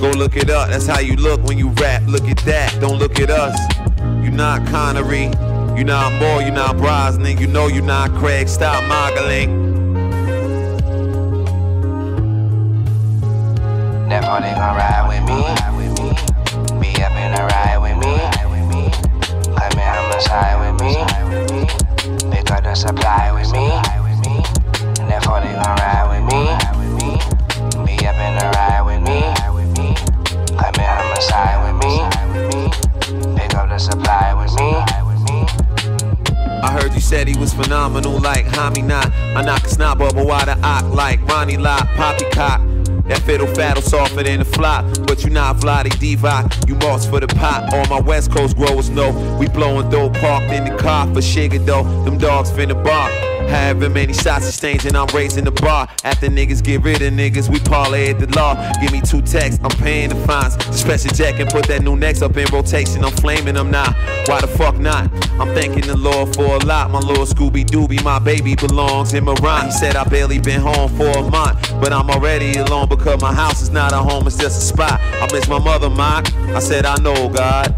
Go 0.00 0.10
look 0.12 0.34
it 0.34 0.48
up, 0.48 0.70
that's 0.70 0.86
how 0.86 1.00
you 1.00 1.14
look 1.16 1.42
when 1.42 1.58
you 1.58 1.68
rap. 1.68 2.02
Look 2.06 2.24
at 2.24 2.38
that, 2.46 2.80
don't 2.80 2.98
look 2.98 3.20
at 3.20 3.28
us. 3.28 3.54
You 4.24 4.30
not 4.30 4.66
Connery, 4.68 5.24
you 5.76 5.84
not 5.84 6.14
Moore, 6.14 6.40
you 6.40 6.50
not 6.50 6.78
Brosnan, 6.78 7.36
you 7.36 7.46
know 7.46 7.66
you 7.66 7.82
not 7.82 8.10
Craig. 8.12 8.48
Stop 8.48 8.82
moggling. 8.88 9.50
Therefore 14.08 14.40
they 14.40 14.54
gon' 14.54 14.74
ride 14.74 15.04
with 15.06 15.22
me. 15.28 15.36
Be 16.80 16.88
up 17.02 17.12
in 17.12 17.32
the 17.34 17.42
ride 17.52 17.76
with 17.76 17.98
me. 17.98 18.16
Come 19.54 19.72
in 19.72 19.84
homicide 19.84 20.56
with 20.64 20.76
me. 20.80 20.92
Pick 22.32 22.50
up 22.50 22.64
the 22.64 22.74
supply 22.74 23.32
with 23.32 23.52
me. 23.52 23.68
Therefore 25.06 25.40
they 25.40 25.52
gon' 25.52 25.76
ride 25.76 25.89
he 37.30 37.38
was 37.38 37.54
phenomenal 37.54 38.18
like 38.18 38.44
Hami 38.46 38.84
not. 38.84 39.12
I 39.36 39.42
knock 39.42 39.64
a 39.64 39.68
snot 39.68 39.98
bubble 39.98 40.26
wide 40.26 40.48
the 40.48 40.58
ock 40.66 40.84
like 40.92 41.20
Ronnie 41.26 41.56
Lott, 41.56 41.86
Poppycock. 41.94 42.60
That 43.06 43.22
fiddle 43.22 43.46
faddle 43.46 43.82
softer 43.82 44.22
than 44.22 44.40
a 44.40 44.44
flop, 44.44 44.84
but 45.06 45.24
you 45.24 45.30
not 45.30 45.56
Vlade 45.56 45.90
Divac. 46.00 46.68
You 46.68 46.74
march 46.76 47.06
for 47.06 47.20
the 47.20 47.28
pot. 47.28 47.72
All 47.72 47.86
my 47.86 48.00
West 48.00 48.32
Coast 48.32 48.56
growers 48.56 48.90
know 48.90 49.10
we 49.38 49.48
blowing 49.48 49.90
dope 49.90 50.14
parked 50.14 50.52
in 50.52 50.64
the 50.64 50.76
car 50.76 51.06
for 51.06 51.20
Shiga 51.20 51.64
though. 51.64 51.84
Them 52.04 52.18
dogs 52.18 52.50
finna 52.50 52.82
bark. 52.82 53.29
However 53.50 53.90
many 53.90 54.12
shots 54.12 54.48
exchange 54.48 54.86
and 54.86 54.96
I'm 54.96 55.08
raising 55.08 55.44
the 55.44 55.50
bar. 55.50 55.88
After 56.04 56.28
niggas 56.28 56.62
get 56.62 56.82
rid 56.82 57.02
of 57.02 57.12
niggas, 57.12 57.50
we 57.50 57.58
parlay 57.58 58.10
at 58.10 58.20
the 58.20 58.28
law. 58.38 58.54
Give 58.80 58.92
me 58.92 59.00
two 59.00 59.22
texts, 59.22 59.60
I'm 59.62 59.76
paying 59.78 60.10
the 60.10 60.14
fines. 60.26 60.54
Special 60.74 61.10
jack 61.10 61.40
and 61.40 61.50
put 61.50 61.66
that 61.66 61.82
new 61.82 61.96
next 61.96 62.22
up 62.22 62.36
in 62.36 62.46
rotation. 62.52 63.04
I'm 63.04 63.12
flaming 63.12 63.54
them 63.54 63.70
now. 63.70 63.92
Why 64.26 64.40
the 64.40 64.46
fuck 64.46 64.78
not? 64.78 65.10
I'm 65.40 65.52
thanking 65.54 65.86
the 65.86 65.96
Lord 65.96 66.34
for 66.34 66.56
a 66.56 66.58
lot. 66.58 66.90
My 66.90 67.00
little 67.00 67.26
Scooby 67.26 67.64
Dooby, 67.64 68.02
my 68.04 68.18
baby 68.18 68.54
belongs 68.54 69.14
in 69.14 69.24
Moran. 69.24 69.66
He 69.66 69.72
said 69.72 69.96
I 69.96 70.04
barely 70.04 70.38
been 70.38 70.60
home 70.60 70.88
for 70.96 71.08
a 71.08 71.30
month, 71.30 71.72
but 71.80 71.92
I'm 71.92 72.08
already 72.10 72.54
alone 72.58 72.88
because 72.88 73.20
my 73.20 73.34
house 73.34 73.62
is 73.62 73.70
not 73.70 73.92
a 73.92 73.98
home, 73.98 74.26
it's 74.26 74.36
just 74.36 74.58
a 74.62 74.74
spot. 74.74 75.00
I 75.00 75.28
miss 75.32 75.48
my 75.48 75.58
mother, 75.58 75.90
Mock. 75.90 76.32
I 76.50 76.60
said 76.60 76.86
I 76.86 76.96
know 76.96 77.28
God. 77.28 77.74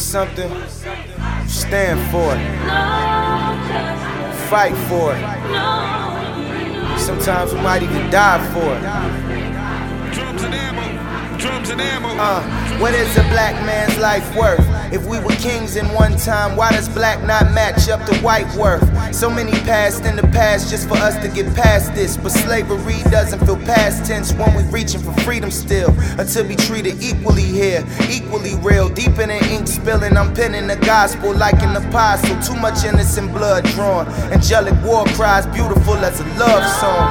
Something, 0.00 0.50
stand 1.46 2.00
for 2.10 2.34
it. 2.34 2.40
Fight 4.48 4.74
for 4.88 5.14
it. 5.14 5.20
Sometimes 6.98 7.52
we 7.52 7.60
might 7.60 7.82
even 7.82 8.10
die 8.10 8.40
for 8.52 8.74
it. 8.76 8.82
Drums 10.14 10.42
and 10.42 10.54
ammo. 10.54 11.38
Drums 11.38 11.70
and 11.70 11.80
ammo. 11.80 12.08
Uh, 12.18 12.42
what 12.78 12.94
is 12.94 13.16
a 13.16 13.22
black 13.24 13.54
man's 13.66 13.96
life 13.98 14.34
worth? 14.34 14.69
If 14.92 15.06
we 15.06 15.20
were 15.20 15.30
kings 15.36 15.76
in 15.76 15.86
one 15.92 16.16
time, 16.16 16.56
why 16.56 16.72
does 16.72 16.88
black 16.88 17.22
not 17.24 17.52
match 17.52 17.88
up 17.88 18.04
to 18.06 18.14
white 18.18 18.52
worth? 18.56 18.82
So 19.14 19.30
many 19.30 19.52
passed 19.52 20.04
in 20.04 20.16
the 20.16 20.22
past 20.22 20.68
just 20.68 20.88
for 20.88 20.96
us 20.96 21.16
to 21.22 21.28
get 21.28 21.54
past 21.54 21.94
this. 21.94 22.16
But 22.16 22.30
slavery 22.32 22.98
doesn't 23.08 23.38
feel 23.46 23.56
past 23.58 24.04
tense 24.04 24.32
when 24.32 24.52
we're 24.52 24.68
reaching 24.70 25.00
for 25.00 25.12
freedom 25.20 25.52
still. 25.52 25.94
Until 26.18 26.42
be 26.42 26.56
treated 26.56 27.00
equally 27.00 27.44
here, 27.44 27.86
equally 28.10 28.56
real. 28.56 28.88
Deep 28.88 29.16
in 29.20 29.28
the 29.28 29.38
ink 29.52 29.68
spilling, 29.68 30.16
I'm 30.16 30.34
penning 30.34 30.66
the 30.66 30.76
gospel 30.76 31.36
like 31.36 31.62
an 31.62 31.76
apostle. 31.76 32.36
Too 32.42 32.60
much 32.60 32.82
innocent 32.84 33.32
blood 33.32 33.64
drawn. 33.66 34.08
Angelic 34.32 34.74
war 34.84 35.04
cries, 35.14 35.46
beautiful 35.46 35.94
as 35.94 36.18
a 36.18 36.24
love 36.36 36.66
song. 36.80 37.10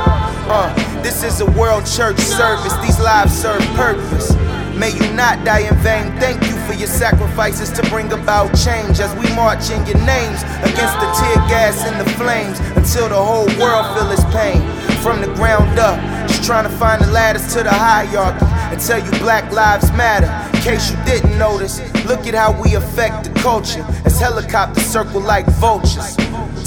Uh, 0.52 1.02
this 1.02 1.24
is 1.24 1.40
a 1.40 1.46
world 1.52 1.86
church 1.86 2.20
service, 2.20 2.76
these 2.82 3.00
lives 3.00 3.34
serve 3.34 3.62
purpose. 3.76 4.34
May 4.76 4.92
you 4.92 5.14
not 5.14 5.46
die 5.46 5.68
in 5.68 5.76
vain. 5.78 6.12
Thank 6.20 6.44
you 6.44 6.59
your 6.80 6.88
sacrifices 6.88 7.70
to 7.72 7.82
bring 7.90 8.12
about 8.14 8.48
change 8.58 9.00
as 9.02 9.14
we 9.16 9.28
march 9.36 9.70
in 9.70 9.86
your 9.86 10.00
names 10.06 10.42
against 10.64 10.96
the 10.96 11.12
tear 11.20 11.36
gas 11.52 11.86
and 11.86 12.00
the 12.00 12.10
flames 12.14 12.58
until 12.78 13.10
the 13.10 13.16
whole 13.16 13.48
world 13.60 13.86
feel 13.98 14.10
its 14.12 14.24
pain. 14.34 14.62
From 15.04 15.20
the 15.20 15.28
ground 15.36 15.78
up, 15.78 16.00
just 16.28 16.44
trying 16.46 16.64
to 16.64 16.70
find 16.78 17.02
the 17.02 17.12
ladders 17.12 17.54
to 17.54 17.64
the 17.64 17.72
hierarchy 17.72 18.46
and 18.74 18.80
tell 18.80 19.04
you 19.04 19.12
black 19.20 19.52
lives 19.52 19.92
matter. 19.92 20.30
In 20.56 20.64
case 20.64 20.90
you 20.90 20.98
didn't 21.06 21.38
notice, 21.38 21.80
look 22.06 22.26
at 22.28 22.34
how 22.34 22.60
we 22.62 22.76
affect 22.76 23.26
the 23.26 23.40
culture 23.42 23.86
as 24.06 24.20
helicopters 24.20 24.86
circle 24.86 25.22
like 25.22 25.46
vultures. 25.60 26.16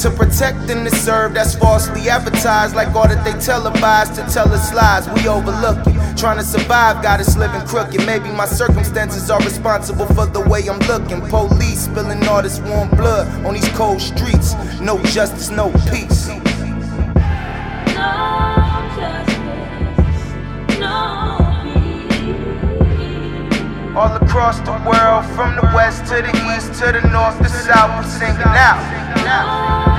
To 0.02 0.10
protect 0.10 0.68
and 0.68 0.84
to 0.84 0.90
serve, 0.96 1.34
that's 1.34 1.54
falsely 1.54 2.08
advertised, 2.08 2.74
like 2.74 2.88
all 2.88 3.06
that 3.06 3.24
they 3.24 3.34
televise 3.34 4.12
to 4.16 4.34
tell 4.34 4.52
us 4.52 4.74
lies. 4.74 5.08
We 5.14 5.28
overlook 5.28 5.78
it. 5.86 6.18
Trying 6.18 6.38
to 6.38 6.42
survive, 6.42 7.04
got 7.04 7.20
us 7.20 7.36
living 7.36 7.60
crooked. 7.68 8.04
Maybe 8.04 8.28
my 8.32 8.46
circumstances 8.46 9.30
are 9.30 9.38
responsible 9.38 10.06
for 10.06 10.26
the 10.26 10.40
way 10.40 10.66
I'm 10.68 10.80
looking. 10.88 11.20
Police 11.28 11.84
spilling 11.84 12.26
all 12.26 12.42
this 12.42 12.58
warm 12.58 12.90
blood 12.90 13.28
on 13.46 13.54
these 13.54 13.68
cold 13.78 14.00
streets. 14.00 14.54
No 14.80 15.00
justice, 15.04 15.50
no 15.50 15.70
peace. 15.92 16.28
All 23.94 24.16
across 24.16 24.58
the 24.66 24.72
world, 24.84 25.24
from 25.36 25.54
the 25.54 25.70
west 25.76 26.06
to 26.06 26.22
the 26.22 26.32
east 26.56 26.74
to 26.80 26.90
the 26.90 27.06
north, 27.12 27.38
the 27.38 27.48
south, 27.48 28.04
we're 28.04 28.10
singing 28.10 28.42
out. 28.42 29.91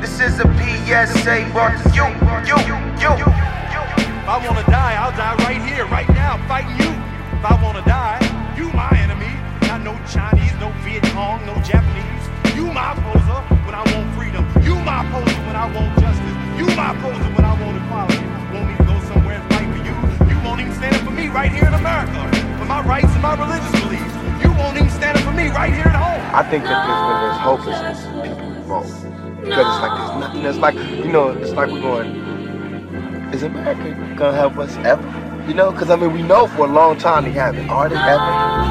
This 0.00 0.20
is 0.20 0.40
a 0.40 0.44
PSA 0.44 1.46
you, 1.94 2.06
you, 2.44 2.76
you. 3.00 3.14
If 4.24 4.28
I 4.28 4.40
wanna 4.46 4.64
die, 4.64 4.94
I'll 5.00 5.16
die 5.16 5.34
right 5.44 5.62
here, 5.68 5.86
right 5.86 6.08
now, 6.10 6.36
fighting 6.48 6.76
you. 6.78 6.90
If 7.38 7.44
I 7.44 7.60
wanna 7.62 7.84
die, 7.84 8.20
you 8.56 8.72
my 8.72 8.90
enemy. 9.02 9.30
No 9.84 9.92
Chinese, 10.08 10.54
no 10.60 10.70
Viet 10.80 11.02
Cong, 11.12 11.44
no 11.44 11.54
Japanese. 11.60 12.24
You 12.56 12.72
my 12.72 12.92
opposer 12.92 13.40
when 13.66 13.74
I 13.74 13.82
want 13.92 14.14
freedom. 14.16 14.46
You 14.62 14.76
my 14.76 15.06
opposer 15.06 15.36
when 15.44 15.56
I 15.56 15.66
want 15.74 16.00
justice. 16.00 16.36
You 16.56 16.66
my 16.74 16.92
opposer 16.96 17.28
when 17.34 17.44
I 17.44 17.52
want 17.60 17.76
equality. 17.76 18.24
Want 18.54 18.70
me 18.70 18.76
to 18.78 18.84
go 18.84 18.98
somewhere 19.12 19.40
and 19.40 19.52
fight 19.52 19.68
for 19.68 19.82
you? 19.84 19.94
You 20.30 20.40
won't 20.42 20.60
even 20.60 20.72
stand 20.72 20.96
up 20.96 21.02
for 21.02 21.10
me 21.10 21.28
right 21.28 21.52
here 21.52 21.66
in 21.66 21.74
America. 21.74 22.43
For 22.64 22.68
my 22.68 22.80
rights 22.86 23.12
and 23.12 23.20
my 23.20 23.34
religious 23.34 23.70
beliefs. 23.82 24.14
You 24.42 24.50
won't 24.56 24.78
even 24.78 24.88
stand 24.88 25.18
up 25.18 25.24
for 25.24 25.32
me 25.32 25.48
right 25.48 25.70
here 25.70 25.84
at 25.84 25.96
home. 26.00 26.34
I 26.34 26.42
think 26.48 26.64
that 26.64 26.80
there's, 26.88 27.02
when 27.04 27.20
there's 27.20 27.40
hopelessness, 27.44 28.00
people 28.24 28.48
revolt. 28.56 28.88
Because 29.44 29.68
it's 29.68 29.82
like 29.84 29.92
there's 29.98 30.16
nothing. 30.18 30.44
It's 30.46 30.58
like 30.58 30.74
you 31.04 31.12
know, 31.12 31.28
it's 31.32 31.52
like 31.52 31.70
we're 31.70 31.82
going. 31.82 32.16
Is 33.34 33.42
America 33.42 34.16
gonna 34.16 34.34
help 34.34 34.56
us 34.56 34.74
ever? 34.78 35.04
You 35.46 35.52
know, 35.52 35.72
because 35.72 35.90
I 35.90 35.96
mean, 35.96 36.14
we 36.14 36.22
know 36.22 36.46
for 36.46 36.64
a 36.64 36.72
long 36.72 36.96
time 36.96 37.24
they 37.24 37.32
haven't. 37.32 37.68
Are 37.68 37.86
they 37.86 37.96
ever? 37.96 38.22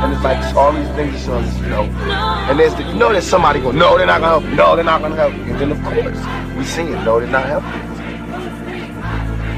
And 0.02 0.12
it's 0.12 0.24
like 0.24 0.42
all 0.56 0.74
these 0.74 0.90
things 0.96 1.14
are 1.14 1.26
showing 1.26 1.46
us, 1.46 1.60
you 1.62 1.68
know. 1.68 1.84
And 1.84 2.60
there's, 2.60 2.74
the, 2.74 2.82
you 2.82 2.96
know, 2.96 3.12
there's 3.12 3.28
somebody 3.28 3.60
going, 3.60 3.78
no, 3.78 3.96
they're 3.96 4.08
not 4.08 4.22
gonna 4.22 4.40
help 4.40 4.44
you. 4.46 4.56
No, 4.56 4.76
they're 4.76 4.84
not 4.84 5.04
gonna 5.04 5.16
help 5.16 5.36
you. 5.36 5.44
And 5.44 5.60
then 5.60 5.72
of 5.72 5.80
course, 5.84 6.58
we 6.58 6.66
see 6.66 6.82
it. 6.82 7.04
No, 7.06 7.20
they're 7.20 7.30
not 7.30 7.46
helping. 7.46 7.70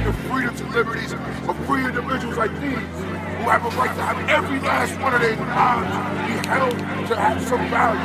The 0.03 0.11
freedoms 0.27 0.59
and 0.59 0.75
liberties 0.75 1.13
of 1.13 1.65
free 1.67 1.86
individuals 1.86 2.36
like 2.36 2.51
these 2.59 3.05
who 3.46 3.52
have 3.52 3.64
a 3.64 3.78
right 3.78 3.96
to 3.96 4.02
have 4.02 4.18
every 4.28 4.60
last 4.60 5.00
one 5.00 5.14
of 5.14 5.22
their 5.22 5.36
lives 5.38 5.93
be 6.26 6.50
held 6.50 6.74
to 7.06 7.16
have 7.16 7.39
some 7.43 7.62
value. 7.70 8.02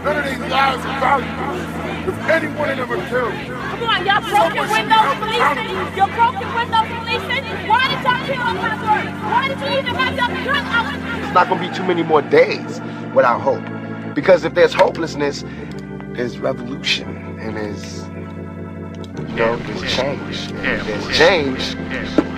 None 0.00 0.16
of 0.16 0.24
these 0.24 0.38
lives 0.50 0.82
are 0.86 1.00
valuable. 1.00 2.08
If 2.08 2.16
any 2.30 2.48
one 2.56 2.70
of 2.70 2.78
them 2.78 2.92
are 2.92 3.08
killed, 3.12 3.36
Come 3.68 3.82
on, 3.84 4.06
y'all 4.08 4.24
broken 4.24 4.64
windows 4.64 5.12
policing. 5.20 5.76
You're 5.92 6.08
broken 6.16 6.48
windows 6.56 6.88
policing. 6.88 7.44
Why 7.68 7.84
did 7.84 8.00
y'all 8.00 8.24
kill 8.24 8.40
on 8.40 8.56
my 8.56 8.74
word? 8.80 9.08
Why 9.28 9.48
did 9.48 9.60
you 9.60 9.78
even 9.78 9.94
have 9.94 10.16
your 10.16 10.28
gun 10.48 10.64
out? 10.72 11.22
It's 11.22 11.34
not 11.34 11.48
gonna 11.50 11.68
be 11.68 11.76
too 11.76 11.84
many 11.84 12.02
more 12.02 12.22
days 12.22 12.80
without 13.14 13.42
hope. 13.42 13.64
Because 14.14 14.44
if 14.44 14.54
there's 14.54 14.72
hopelessness, 14.72 15.44
there's 16.14 16.38
revolution 16.38 17.38
and 17.40 17.58
there's 17.58 18.08
you 18.08 18.17
know, 19.36 19.56
there's 19.56 19.92
change. 19.92 20.50
And 20.52 20.66
if 20.66 20.86
there's 20.86 21.16
change, 21.16 21.76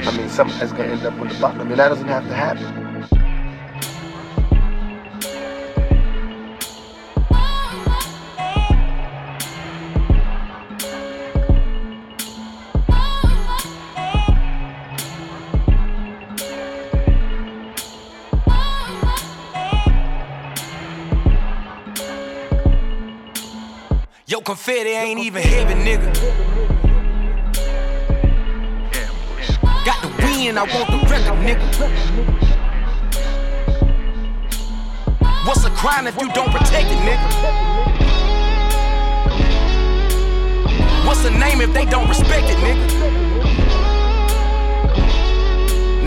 I 0.07 0.17
mean 0.17 0.29
something's 0.29 0.73
gonna 0.73 0.85
end 0.85 1.05
up 1.05 1.19
on 1.21 1.29
the 1.29 1.35
bottom. 1.35 1.69
Mean 1.69 1.77
that 1.77 1.89
doesn't 1.89 2.07
have 2.07 2.27
to 2.29 2.35
happen. 2.35 2.81
Yo, 24.27 24.41
confetti 24.41 24.91
ain't 24.91 25.19
even 25.19 25.43
heavy, 25.43 25.75
nigga. 25.75 26.80
Win, 30.41 30.57
I 30.57 30.63
want 30.63 30.89
the 30.91 30.97
record, 31.11 31.39
nigga. 31.45 31.61
What's 35.47 35.65
a 35.67 35.71
crime 35.71 36.07
if 36.07 36.19
you 36.19 36.33
don't 36.33 36.51
protect 36.51 36.89
it, 36.89 36.99
nigga? 37.05 37.29
What's 41.07 41.25
a 41.27 41.31
name 41.31 41.61
if 41.61 41.75
they 41.75 41.85
don't 41.85 42.09
respect 42.09 42.49
it, 42.49 42.57
nigga? 42.57 42.87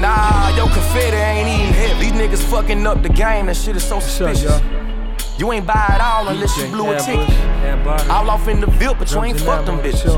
Nah, 0.02 0.50
yo, 0.58 0.66
confetti 0.66 1.16
ain't 1.16 1.48
even 1.48 1.74
heavy. 1.74 2.10
These 2.10 2.14
niggas 2.14 2.44
fucking 2.50 2.88
up 2.88 3.04
the 3.04 3.10
game, 3.10 3.46
that 3.46 3.56
shit 3.56 3.76
is 3.76 3.84
so 3.84 4.00
suspicious. 4.00 4.60
You 5.38 5.52
ain't 5.52 5.68
buy 5.68 5.94
it 5.94 6.02
all 6.02 6.28
unless 6.28 6.58
you 6.58 6.70
blew 6.70 6.92
a 6.92 7.00
ticket. 7.00 7.30
All 8.10 8.32
off 8.32 8.48
in 8.48 8.62
the 8.62 8.68
Ville, 8.68 8.96
but 8.96 9.12
you 9.12 9.24
ain't 9.24 9.40
fuck 9.40 9.64
them 9.68 9.78
bitches. 9.78 10.18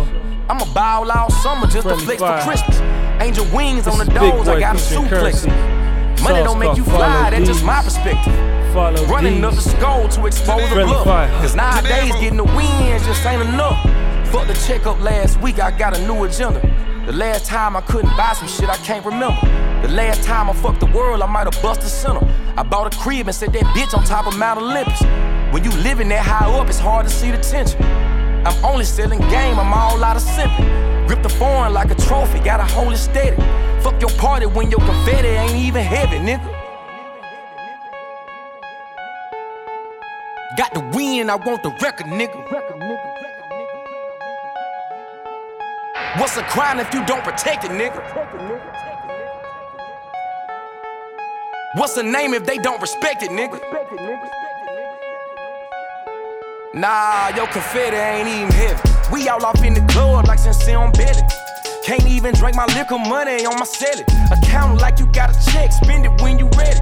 I'ma 0.50 0.66
buy 0.74 1.04
all 1.14 1.30
summer 1.32 1.68
just 1.68 1.86
to 1.86 1.98
flex 1.98 2.22
for 2.22 2.40
Christmas. 2.44 2.95
Angel 3.22 3.46
wings 3.54 3.88
on 3.88 3.98
the 3.98 4.06
Big 4.06 4.16
doors, 4.16 4.48
I 4.48 4.60
got 4.60 4.76
a 4.76 4.80
featuring 4.80 5.06
suplex. 5.08 5.46
Currency. 5.46 6.24
Money 6.24 6.44
don't 6.44 6.60
make 6.60 6.76
you 6.78 6.84
Follow 6.84 6.98
fly, 6.98 7.30
that's 7.30 7.46
just 7.46 7.60
These. 7.60 7.64
my 7.64 7.82
perspective. 7.82 8.34
Follow 8.74 9.06
Running 9.06 9.44
up 9.44 9.52
the 9.56 9.62
These. 9.62 9.72
skull 9.78 10.08
to 10.10 10.26
expose 10.26 10.62
the 10.62 10.68
Friendly 10.76 10.94
bluff. 10.94 11.30
Cause 11.42 11.56
nowadays 11.56 12.12
getting 12.20 12.38
the 12.38 12.44
wins 12.44 13.06
just 13.06 13.26
ain't 13.26 13.42
enough. 13.42 13.82
Fuck 14.32 14.48
the 14.48 14.54
checkup 14.68 15.00
last 15.02 15.40
week, 15.42 15.60
I 15.60 15.72
got 15.78 15.96
a 15.98 16.08
new 16.08 16.24
agenda. 16.24 16.60
The 17.06 17.14
last 17.14 17.46
time 17.46 17.76
I 17.76 17.82
couldn't 17.82 18.16
buy 18.18 18.34
some 18.34 18.48
shit 18.48 18.68
I 18.68 18.78
can't 18.78 19.06
remember. 19.06 19.40
The 19.86 19.94
last 19.94 20.24
time 20.24 20.50
I 20.50 20.54
fucked 20.54 20.80
the 20.80 20.88
world, 20.88 21.22
I 21.22 21.28
might 21.28 21.46
have 21.52 21.62
busted 21.62 21.88
center. 21.90 22.28
I 22.58 22.64
bought 22.64 22.94
a 22.94 22.98
crib 22.98 23.28
and 23.28 23.36
set 23.36 23.54
that 23.54 23.64
bitch 23.76 23.96
on 23.96 24.04
top 24.04 24.26
of 24.26 24.36
Mount 24.38 24.60
Olympus. 24.60 25.02
When 25.54 25.64
you 25.64 25.72
living 25.84 26.10
that 26.10 26.26
high 26.26 26.52
up, 26.52 26.68
it's 26.68 26.80
hard 26.80 27.06
to 27.06 27.12
see 27.12 27.30
the 27.32 27.38
tension. 27.38 27.82
I'm 28.46 28.66
only 28.66 28.86
selling 28.86 29.20
game, 29.30 29.60
I'm 29.60 29.74
all 29.74 30.04
out 30.04 30.16
of 30.18 30.24
simping. 30.24 30.95
Grip 31.08 31.22
the 31.22 31.30
foreign 31.30 31.74
like 31.74 31.92
a 31.92 31.96
trophy, 31.96 32.40
got 32.40 32.60
a 32.60 32.92
it 32.92 32.98
steady. 32.98 33.36
Fuck 33.82 34.02
your 34.02 34.10
party 34.18 34.48
when 34.48 34.72
your 34.72 34.80
confetti 34.80 35.28
ain't 35.28 35.56
even 35.56 35.84
heavy, 35.84 36.18
nigga. 36.18 36.52
Got 40.58 40.74
the 40.74 40.80
win, 40.96 41.30
I 41.30 41.36
want 41.36 41.62
the 41.62 41.70
record, 41.82 42.08
nigga. 42.08 42.34
What's 46.18 46.38
a 46.38 46.44
crime 46.44 46.80
if 46.80 46.92
you 46.94 47.06
don't 47.06 47.24
protect 47.24 47.66
it, 47.66 47.72
nigga? 47.72 48.02
What's 51.76 51.98
a 51.98 52.04
name 52.04 52.34
if 52.34 52.46
they 52.46 52.58
don't 52.58 52.82
respect 52.82 53.22
it, 53.22 53.30
nigga? 53.30 53.60
Nah, 56.74 57.36
your 57.36 57.48
confetti 57.48 57.96
ain't 57.96 58.28
even 58.28 58.52
heavy. 58.52 58.95
We 59.12 59.28
all 59.30 59.44
off 59.46 59.64
in 59.64 59.74
the 59.74 59.86
club 59.94 60.28
like 60.28 60.40
sincere 60.40 60.78
on 60.78 60.92
belly. 60.92 61.22
Can't 61.84 62.06
even 62.08 62.34
drink 62.34 62.56
my 62.56 62.66
liquor 62.74 62.98
money 62.98 63.46
on 63.46 63.60
my 63.60 63.66
celly. 63.66 64.04
Account 64.32 64.82
like 64.82 65.00
you 65.00 65.06
got 65.08 65.30
a 65.30 65.52
check, 65.52 65.72
spend 65.72 66.06
it 66.06 66.22
when 66.22 66.40
you 66.40 66.50
ready. 66.58 66.80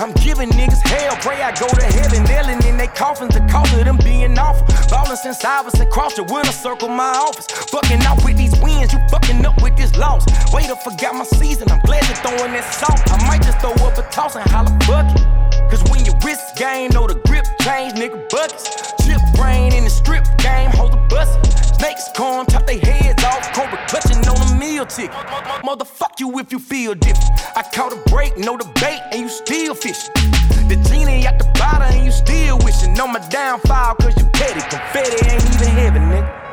I'm 0.00 0.12
giving 0.12 0.50
niggas 0.50 0.82
hell, 0.82 1.16
pray 1.22 1.40
I 1.40 1.52
go 1.52 1.68
to 1.68 1.84
heaven. 1.84 2.24
Nailing 2.24 2.62
in 2.66 2.76
they 2.76 2.88
coffins, 2.88 3.32
the 3.32 3.40
cost 3.50 3.72
of 3.72 3.84
them 3.84 3.96
being 3.98 4.36
awful. 4.38 4.66
Ballin' 4.90 5.16
since 5.16 5.44
I 5.44 5.62
was 5.62 5.78
across 5.80 6.14
the 6.14 6.24
winter 6.24 6.52
circle, 6.52 6.88
my 6.88 7.14
office. 7.16 7.46
Fucking 7.46 8.02
out 8.02 8.22
with 8.24 8.36
these 8.36 8.58
wins, 8.60 8.92
you 8.92 8.98
fucking 9.08 9.46
up 9.46 9.62
with 9.62 9.76
this 9.76 9.96
loss. 9.96 10.26
Wait, 10.52 10.68
I 10.68 10.76
forgot 10.76 11.14
my 11.14 11.24
season, 11.24 11.70
I'm 11.70 11.80
glad 11.80 12.04
you're 12.06 12.16
throwing 12.16 12.52
that 12.52 12.68
salt. 12.74 13.00
I 13.08 13.24
might 13.26 13.42
just 13.42 13.60
throw 13.60 13.72
up 13.86 13.96
a 13.96 14.02
toss 14.10 14.36
and 14.36 14.44
holla 14.50 14.76
fuck 14.84 15.06
it. 15.14 15.70
Cause 15.70 15.82
when 15.90 16.04
your 16.04 16.16
wrist 16.24 16.56
game, 16.56 16.90
know 16.90 17.06
the 17.06 17.14
grip 17.26 17.46
change, 17.62 17.94
nigga 17.94 18.28
buckets. 18.28 18.94
Brain 19.34 19.72
in 19.72 19.84
the 19.84 19.90
strip 19.90 20.24
game, 20.38 20.70
hold 20.70 20.92
the 20.92 21.02
bus. 21.08 21.28
Snakes 21.76 22.08
come, 22.14 22.46
chop 22.46 22.66
they 22.66 22.78
heads 22.78 23.22
off, 23.24 23.52
cobra 23.52 23.78
clutching 23.88 24.26
on 24.28 24.56
a 24.56 24.58
meal 24.58 24.86
ticket. 24.86 25.12
Motherfuck 25.64 26.20
you 26.20 26.38
if 26.38 26.52
you 26.52 26.58
feel 26.58 26.94
different. 26.94 27.30
I 27.56 27.62
caught 27.62 27.92
a 27.92 28.10
break, 28.10 28.36
no 28.38 28.56
debate, 28.56 29.00
and 29.12 29.22
you 29.22 29.28
still 29.28 29.74
fishing. 29.74 30.12
The 30.68 30.76
genie 30.88 31.26
at 31.26 31.38
the 31.38 31.44
bottom, 31.58 31.82
and 31.82 32.04
you 32.04 32.12
still 32.12 32.58
wishing 32.58 32.98
on 33.00 33.12
my 33.12 33.26
downfall, 33.28 33.96
cause 33.96 34.16
you 34.16 34.24
petty. 34.32 34.60
Confetti 34.60 35.30
ain't 35.30 35.44
even 35.54 35.68
heavy, 35.76 35.98
nigga. 35.98 36.44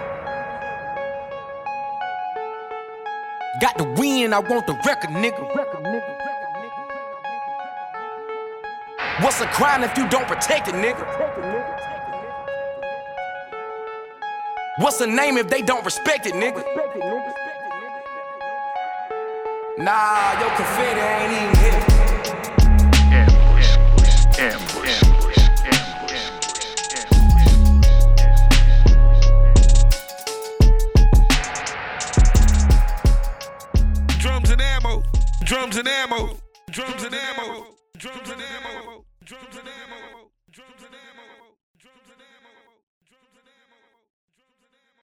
Got 3.62 3.78
the 3.78 3.84
win, 4.00 4.34
I 4.34 4.40
want 4.40 4.66
the 4.66 4.74
record, 4.86 5.12
nigga. 5.12 5.42
What's 9.22 9.40
a 9.40 9.46
crime 9.48 9.84
if 9.84 9.96
you 9.98 10.10
don't 10.10 10.28
protect 10.28 10.68
it, 10.68 10.74
nigga? 10.74 11.81
What's 14.78 15.00
the 15.00 15.08
name 15.08 15.38
if 15.38 15.50
they 15.50 15.62
don't 15.62 15.84
respect 15.84 16.26
it, 16.26 16.34
nigga? 16.34 16.64
Nah, 19.78 20.40
your 20.40 20.50
confetti 20.56 21.02
ain't 21.02 21.34
even 21.34 21.56
hit. 21.58 22.02
Drums 34.20 34.52
and 34.52 34.62
ammo. 34.62 35.04
Drums 35.44 35.76
and 35.76 35.88
ammo. 35.90 36.38
Drums 36.70 37.04
and 37.04 37.14
ammo. 37.14 37.66
Drums 37.98 38.30
and 38.30 38.42
ammo. 38.42 39.01